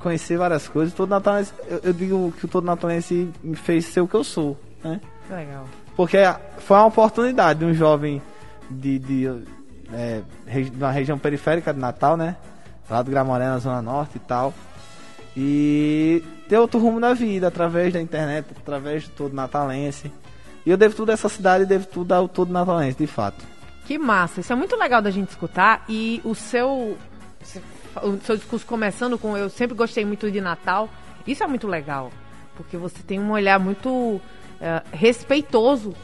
conhecer 0.00 0.38
várias 0.38 0.66
coisas. 0.66 0.94
Todo 0.94 1.10
Natalense, 1.10 1.52
eu, 1.68 1.80
eu 1.84 1.92
digo 1.92 2.32
que 2.38 2.46
o 2.46 2.48
Todo 2.48 2.64
Natalense 2.64 3.30
me 3.44 3.54
fez 3.54 3.84
ser 3.84 4.00
o 4.00 4.08
que 4.08 4.14
eu 4.14 4.24
sou, 4.24 4.58
né? 4.82 5.00
Legal. 5.30 5.66
Porque 5.94 6.16
foi 6.58 6.76
uma 6.78 6.86
oportunidade 6.86 7.58
de 7.60 7.64
um 7.66 7.74
jovem 7.74 8.22
de, 8.70 8.98
de, 8.98 9.28
é, 9.92 10.22
uma 10.74 10.90
região 10.90 11.18
periférica 11.18 11.72
de 11.72 11.80
Natal, 11.80 12.16
né? 12.16 12.36
Lá 12.88 13.02
do 13.02 13.10
Gramoré, 13.10 13.46
na 13.46 13.58
Zona 13.58 13.82
Norte 13.82 14.16
e 14.16 14.20
tal. 14.20 14.54
E 15.36 16.22
ter 16.48 16.58
outro 16.58 16.80
rumo 16.80 16.98
na 16.98 17.14
vida, 17.14 17.48
através 17.48 17.92
da 17.92 18.00
internet, 18.00 18.46
através 18.56 19.04
de 19.04 19.10
todo 19.10 19.34
natalense. 19.34 20.10
E 20.64 20.70
eu 20.70 20.76
devo 20.76 20.94
tudo 20.94 21.10
a 21.10 21.12
essa 21.12 21.28
cidade 21.28 21.64
devo 21.64 21.86
tudo 21.86 22.12
ao 22.12 22.28
todo 22.28 22.52
natalense, 22.52 22.98
de 22.98 23.06
fato. 23.06 23.44
Que 23.86 23.98
massa, 23.98 24.40
isso 24.40 24.52
é 24.52 24.56
muito 24.56 24.76
legal 24.76 25.00
da 25.00 25.10
gente 25.10 25.30
escutar 25.30 25.84
e 25.88 26.20
o 26.24 26.34
seu 26.34 26.96
o 28.02 28.18
seu 28.18 28.36
discurso 28.36 28.66
começando 28.66 29.18
com 29.18 29.36
eu 29.36 29.48
sempre 29.48 29.74
gostei 29.74 30.04
muito 30.04 30.30
de 30.30 30.40
Natal, 30.40 30.88
isso 31.26 31.42
é 31.42 31.46
muito 31.46 31.66
legal, 31.66 32.12
porque 32.56 32.76
você 32.76 33.02
tem 33.02 33.18
um 33.18 33.30
olhar 33.30 33.58
muito 33.58 34.20
eh, 34.60 34.82
respeitoso 34.92 35.94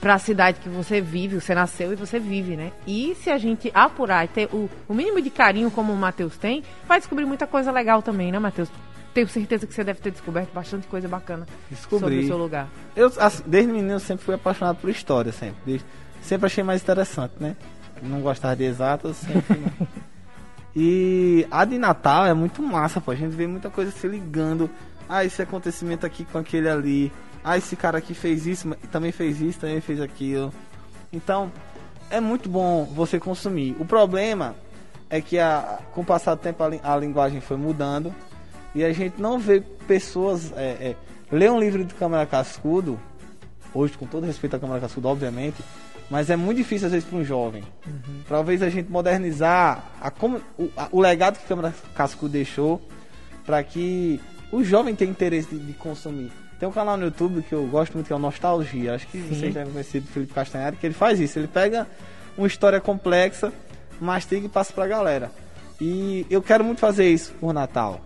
para 0.00 0.14
a 0.14 0.18
cidade 0.18 0.60
que 0.60 0.68
você 0.68 1.00
vive, 1.00 1.40
você 1.40 1.54
nasceu 1.54 1.92
e 1.92 1.96
você 1.96 2.18
vive, 2.20 2.56
né? 2.56 2.72
E 2.86 3.16
se 3.20 3.30
a 3.30 3.38
gente 3.38 3.70
apurar 3.74 4.24
e 4.24 4.28
ter 4.28 4.48
o, 4.52 4.70
o 4.88 4.94
mínimo 4.94 5.20
de 5.20 5.30
carinho 5.30 5.70
como 5.70 5.92
o 5.92 5.96
Matheus 5.96 6.36
tem, 6.36 6.62
vai 6.86 6.98
descobrir 7.00 7.24
muita 7.26 7.46
coisa 7.46 7.72
legal 7.72 8.00
também, 8.02 8.30
né, 8.30 8.38
Matheus? 8.38 8.68
Tenho 9.12 9.26
certeza 9.28 9.66
que 9.66 9.74
você 9.74 9.82
deve 9.82 10.00
ter 10.00 10.12
descoberto 10.12 10.52
bastante 10.52 10.86
coisa 10.86 11.08
bacana 11.08 11.46
sobre 11.46 11.70
Descobri. 11.70 12.18
o 12.20 12.26
seu 12.28 12.38
lugar. 12.38 12.68
Eu, 12.94 13.10
desde 13.44 13.72
menino, 13.72 13.92
eu 13.94 13.98
sempre 14.00 14.24
fui 14.24 14.34
apaixonado 14.36 14.76
por 14.76 14.88
história, 14.88 15.32
sempre. 15.32 15.56
Desde- 15.66 15.86
sempre 16.22 16.46
achei 16.46 16.62
mais 16.62 16.82
interessante, 16.82 17.34
né? 17.40 17.56
Não 18.00 18.20
gostava 18.20 18.54
de 18.54 18.62
exatas, 18.64 19.16
sempre. 19.16 19.60
e 20.76 21.46
a 21.50 21.64
de 21.64 21.78
Natal 21.78 22.26
é 22.26 22.34
muito 22.34 22.62
massa, 22.62 23.00
pô. 23.00 23.10
A 23.10 23.14
gente 23.16 23.34
vê 23.34 23.46
muita 23.46 23.70
coisa 23.70 23.90
se 23.90 24.06
ligando. 24.06 24.70
Ah, 25.08 25.24
esse 25.24 25.40
acontecimento 25.42 26.06
aqui 26.06 26.24
com 26.24 26.38
aquele 26.38 26.68
ali. 26.68 27.12
Ah, 27.44 27.56
esse 27.56 27.76
cara 27.76 27.98
aqui 27.98 28.14
fez 28.14 28.46
isso, 28.46 28.68
também 28.92 29.12
fez 29.12 29.40
isso, 29.40 29.60
também 29.60 29.80
fez 29.80 30.00
aquilo. 30.00 30.52
Então, 31.12 31.50
é 32.10 32.20
muito 32.20 32.48
bom 32.48 32.84
você 32.84 33.18
consumir. 33.18 33.76
O 33.78 33.84
problema 33.84 34.54
é 35.08 35.20
que 35.20 35.38
a, 35.38 35.78
com 35.92 36.02
o 36.02 36.04
passar 36.04 36.34
do 36.34 36.40
tempo 36.40 36.62
a, 36.62 36.94
a 36.94 36.96
linguagem 36.96 37.40
foi 37.40 37.56
mudando 37.56 38.14
e 38.74 38.84
a 38.84 38.92
gente 38.92 39.20
não 39.20 39.38
vê 39.38 39.60
pessoas 39.60 40.52
é, 40.56 40.62
é, 40.90 40.96
ler 41.32 41.50
um 41.50 41.58
livro 41.58 41.82
de 41.84 41.94
Câmara 41.94 42.26
Cascudo 42.26 43.00
hoje 43.74 43.96
com 43.96 44.06
todo 44.06 44.26
respeito 44.26 44.56
à 44.56 44.58
Câmara 44.58 44.80
Cascudo 44.80 45.08
obviamente 45.08 45.62
mas 46.10 46.28
é 46.28 46.36
muito 46.36 46.58
difícil 46.58 46.86
às 46.86 46.92
vezes 46.92 47.08
para 47.08 47.18
um 47.18 47.24
jovem 47.24 47.62
talvez 48.28 48.62
a 48.62 48.68
gente 48.68 48.90
modernizar 48.90 49.82
a, 50.00 50.12
o, 50.58 50.68
a- 50.76 50.88
o 50.92 51.00
legado 51.00 51.38
que 51.38 51.46
Câmara 51.46 51.74
Cascudo 51.94 52.32
deixou 52.32 52.80
para 53.46 53.62
que 53.62 54.20
o 54.52 54.62
jovem 54.62 54.94
tenha 54.94 55.10
interesse 55.10 55.48
de, 55.54 55.58
de 55.58 55.72
consumir 55.72 56.30
tem 56.58 56.68
um 56.68 56.72
canal 56.72 56.96
no 56.96 57.04
YouTube 57.04 57.42
que 57.42 57.54
eu 57.54 57.66
gosto 57.66 57.94
muito 57.94 58.06
que 58.06 58.12
é 58.12 58.16
o 58.16 58.18
Nostalgia 58.18 58.94
acho 58.94 59.06
que 59.06 59.18
vocês 59.18 59.54
devem 59.54 59.72
conhecer 59.72 60.00
do 60.00 60.08
Felipe 60.08 60.32
Castanhari 60.32 60.76
que 60.76 60.86
ele 60.86 60.94
faz 60.94 61.20
isso 61.20 61.38
ele 61.38 61.48
pega 61.48 61.86
uma 62.36 62.46
história 62.46 62.80
complexa 62.80 63.52
mastiga 64.00 64.46
e 64.46 64.48
passa 64.48 64.72
pra 64.72 64.86
galera. 64.86 65.30
E 65.80 66.26
eu 66.30 66.42
quero 66.42 66.64
muito 66.64 66.80
fazer 66.80 67.08
isso 67.08 67.32
por 67.34 67.52
Natal. 67.52 68.00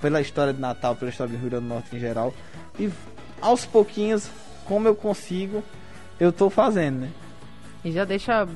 Pela 0.00 0.20
história 0.20 0.52
de 0.52 0.60
Natal, 0.60 0.94
pela 0.96 1.10
história 1.10 1.32
do 1.32 1.40
Rio 1.40 1.50
Grande 1.50 1.64
do 1.64 1.68
Norte 1.68 1.96
em 1.96 1.98
geral. 1.98 2.34
E 2.78 2.90
aos 3.40 3.64
pouquinhos, 3.64 4.30
como 4.66 4.86
eu 4.86 4.94
consigo, 4.94 5.62
eu 6.20 6.32
tô 6.32 6.50
fazendo, 6.50 7.00
né? 7.00 7.10
E 7.84 7.92
já 7.92 8.04
deixa 8.04 8.46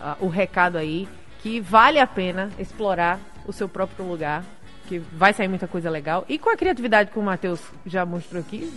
ah, 0.00 0.16
o 0.20 0.28
recado 0.28 0.76
aí 0.76 1.08
que 1.42 1.60
vale 1.60 1.98
a 1.98 2.06
pena 2.06 2.50
explorar 2.58 3.20
o 3.46 3.52
seu 3.52 3.68
próprio 3.68 4.04
lugar, 4.04 4.44
que 4.90 4.98
vai 4.98 5.32
sair 5.32 5.46
muita 5.46 5.68
coisa 5.68 5.88
legal. 5.88 6.24
E 6.28 6.36
com 6.36 6.50
a 6.50 6.56
criatividade 6.56 7.12
que 7.12 7.18
o 7.18 7.22
Matheus 7.22 7.60
já 7.86 8.04
mostrou 8.04 8.40
aqui, 8.40 8.72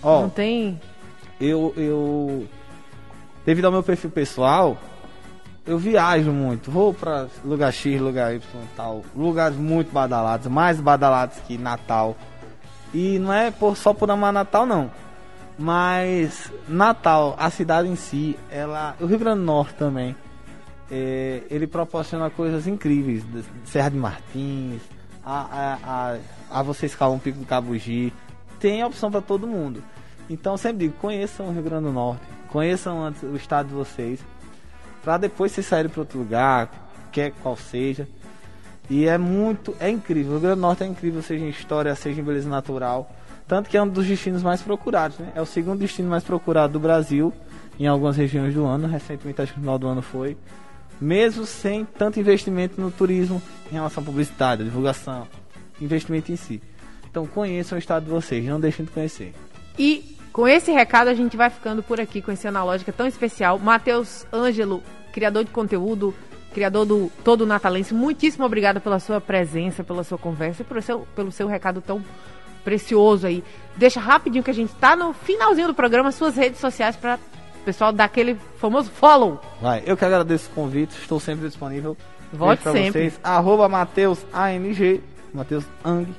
Ó, 0.00 0.22
não 0.22 0.30
tem. 0.30 0.80
eu, 1.40 1.74
eu. 1.76 2.46
Devido 3.44 3.64
ao 3.64 3.72
meu 3.72 3.82
perfil 3.82 4.08
pessoal, 4.10 4.78
eu 5.66 5.76
viajo 5.78 6.30
muito. 6.30 6.70
Vou 6.70 6.94
pra 6.94 7.26
lugar 7.44 7.72
X, 7.72 8.00
lugar 8.00 8.32
Y 8.32 8.40
e 8.40 8.76
tal. 8.76 9.02
Lugares 9.16 9.56
muito 9.56 9.92
badalados, 9.92 10.46
mais 10.46 10.80
badalados 10.80 11.38
que 11.40 11.58
Natal. 11.58 12.16
E 12.94 13.18
não 13.18 13.32
é 13.32 13.50
por, 13.50 13.76
só 13.76 13.92
por 13.92 14.08
amar 14.10 14.32
Natal, 14.32 14.64
não. 14.64 14.90
Mas 15.58 16.52
Natal, 16.68 17.34
a 17.38 17.50
cidade 17.50 17.88
em 17.88 17.96
si, 17.96 18.38
ela. 18.48 18.94
O 19.00 19.06
Rio 19.06 19.18
Grande 19.18 19.40
do 19.40 19.44
Norte 19.46 19.74
também. 19.74 20.14
é, 20.90 21.42
ele 21.50 21.66
proporciona 21.66 22.30
coisas 22.30 22.66
incríveis. 22.68 23.24
Serra 23.64 23.88
de 23.88 23.96
Martins, 23.96 24.80
a, 25.24 25.78
a, 25.84 26.18
a, 26.50 26.62
você 26.62 26.86
escalar 26.86 27.14
um 27.14 27.18
pico 27.18 27.38
do 27.38 27.46
Cabugi. 27.46 28.12
Tem 28.58 28.84
opção 28.84 29.10
para 29.10 29.20
todo 29.20 29.46
mundo. 29.46 29.82
Então 30.28 30.56
sempre 30.56 30.86
digo, 30.86 30.94
conheçam 30.98 31.48
o 31.48 31.52
Rio 31.52 31.62
Grande 31.62 31.84
do 31.84 31.92
Norte, 31.92 32.22
conheçam 32.48 33.04
antes 33.04 33.22
o 33.22 33.34
estado 33.36 33.68
de 33.68 33.74
vocês, 33.74 34.20
para 35.02 35.18
depois 35.18 35.52
vocês 35.52 35.66
saírem 35.66 35.90
para 35.90 36.00
outro 36.00 36.18
lugar, 36.18 36.70
quer 37.10 37.32
qual 37.42 37.56
seja. 37.56 38.08
E 38.88 39.06
é 39.06 39.18
muito, 39.18 39.74
é 39.80 39.88
incrível. 39.88 40.32
O 40.32 40.34
Rio 40.34 40.40
Grande 40.40 40.56
do 40.56 40.62
Norte 40.62 40.84
é 40.84 40.86
incrível, 40.86 41.22
seja 41.22 41.44
em 41.44 41.48
história, 41.48 41.94
seja 41.94 42.20
em 42.20 42.24
beleza 42.24 42.48
natural. 42.48 43.10
Tanto 43.46 43.68
que 43.68 43.76
é 43.76 43.82
um 43.82 43.88
dos 43.88 44.06
destinos 44.06 44.42
mais 44.42 44.62
procurados, 44.62 45.18
né? 45.18 45.32
É 45.34 45.42
o 45.42 45.46
segundo 45.46 45.80
destino 45.80 46.08
mais 46.08 46.24
procurado 46.24 46.72
do 46.72 46.80
Brasil 46.80 47.32
em 47.78 47.86
algumas 47.86 48.16
regiões 48.16 48.54
do 48.54 48.64
ano. 48.64 48.86
Recentemente, 48.86 49.42
acho 49.42 49.52
que 49.52 49.58
no 49.58 49.64
final 49.64 49.78
do 49.78 49.88
ano 49.88 50.02
foi. 50.02 50.36
Mesmo 51.02 51.44
sem 51.44 51.84
tanto 51.84 52.20
investimento 52.20 52.80
no 52.80 52.88
turismo 52.88 53.42
em 53.72 53.74
relação 53.74 54.04
à 54.04 54.06
publicidade, 54.06 54.62
à 54.62 54.64
divulgação, 54.64 55.26
investimento 55.80 56.30
em 56.30 56.36
si. 56.36 56.62
Então 57.10 57.26
conheçam 57.26 57.74
o 57.74 57.78
estado 57.80 58.04
de 58.04 58.10
vocês, 58.10 58.44
não 58.44 58.60
deixem 58.60 58.84
de 58.84 58.92
conhecer. 58.92 59.34
E 59.76 60.16
com 60.32 60.46
esse 60.46 60.70
recado 60.70 61.08
a 61.08 61.14
gente 61.14 61.36
vai 61.36 61.50
ficando 61.50 61.82
por 61.82 62.00
aqui 62.00 62.22
com 62.22 62.30
esse 62.30 62.46
analógica 62.46 62.92
tão 62.92 63.04
especial. 63.04 63.58
Matheus 63.58 64.24
Ângelo, 64.32 64.80
criador 65.12 65.44
de 65.44 65.50
conteúdo, 65.50 66.14
criador 66.54 66.86
do 66.86 67.10
Todo 67.24 67.44
Natalense, 67.44 67.92
muitíssimo 67.92 68.44
obrigado 68.44 68.80
pela 68.80 69.00
sua 69.00 69.20
presença, 69.20 69.82
pela 69.82 70.04
sua 70.04 70.18
conversa 70.18 70.62
e 70.62 70.64
pelo 70.64 70.80
seu, 70.82 71.00
pelo 71.16 71.32
seu 71.32 71.48
recado 71.48 71.80
tão 71.80 72.00
precioso 72.62 73.26
aí. 73.26 73.42
Deixa 73.76 73.98
rapidinho 73.98 74.44
que 74.44 74.52
a 74.52 74.54
gente 74.54 74.72
tá 74.76 74.94
no 74.94 75.12
finalzinho 75.12 75.66
do 75.66 75.74
programa, 75.74 76.12
suas 76.12 76.36
redes 76.36 76.60
sociais 76.60 76.94
para 76.94 77.18
o 77.62 77.64
pessoal 77.64 77.92
dar 77.92 78.04
aquele 78.04 78.36
famoso 78.58 78.90
follow. 78.90 79.40
Vai, 79.60 79.82
eu 79.86 79.96
que 79.96 80.04
agradeço 80.04 80.50
o 80.50 80.54
convite, 80.54 80.98
estou 81.00 81.20
sempre 81.20 81.46
disponível. 81.46 81.96
Volte 82.32 82.64
sempre. 82.64 82.90
Vocês. 82.90 83.20
Arroba 83.22 83.68
Mateus 83.68 84.18
ANG, 84.32 85.00
Mateus 85.32 85.64
Ang, 85.84 86.12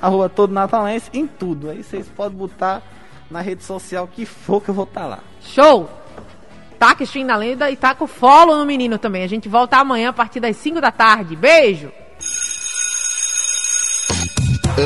arroba 0.00 0.28
todo 0.28 0.52
natalense, 0.52 1.10
em 1.12 1.26
tudo. 1.26 1.68
Aí 1.68 1.82
vocês 1.82 2.08
podem 2.08 2.38
botar 2.38 2.82
na 3.30 3.40
rede 3.40 3.62
social 3.62 4.08
que 4.08 4.24
for 4.24 4.62
que 4.62 4.70
eu 4.70 4.74
vou 4.74 4.84
estar 4.84 5.06
lá. 5.06 5.20
Show! 5.42 5.90
Taca 6.78 7.04
stream 7.04 7.26
na 7.26 7.36
lenda 7.36 7.70
e 7.70 7.76
taca 7.76 8.02
o 8.02 8.06
follow 8.06 8.56
no 8.56 8.64
menino 8.64 8.98
também. 8.98 9.22
A 9.22 9.28
gente 9.28 9.48
volta 9.48 9.76
amanhã 9.76 10.08
a 10.08 10.12
partir 10.12 10.40
das 10.40 10.56
5 10.56 10.80
da 10.80 10.90
tarde. 10.90 11.36
Beijo! 11.36 11.92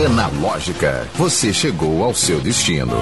Analógica, 0.07 1.09
você 1.15 1.55
chegou 1.55 2.03
ao 2.03 2.13
seu 2.13 2.41
destino. 2.41 2.97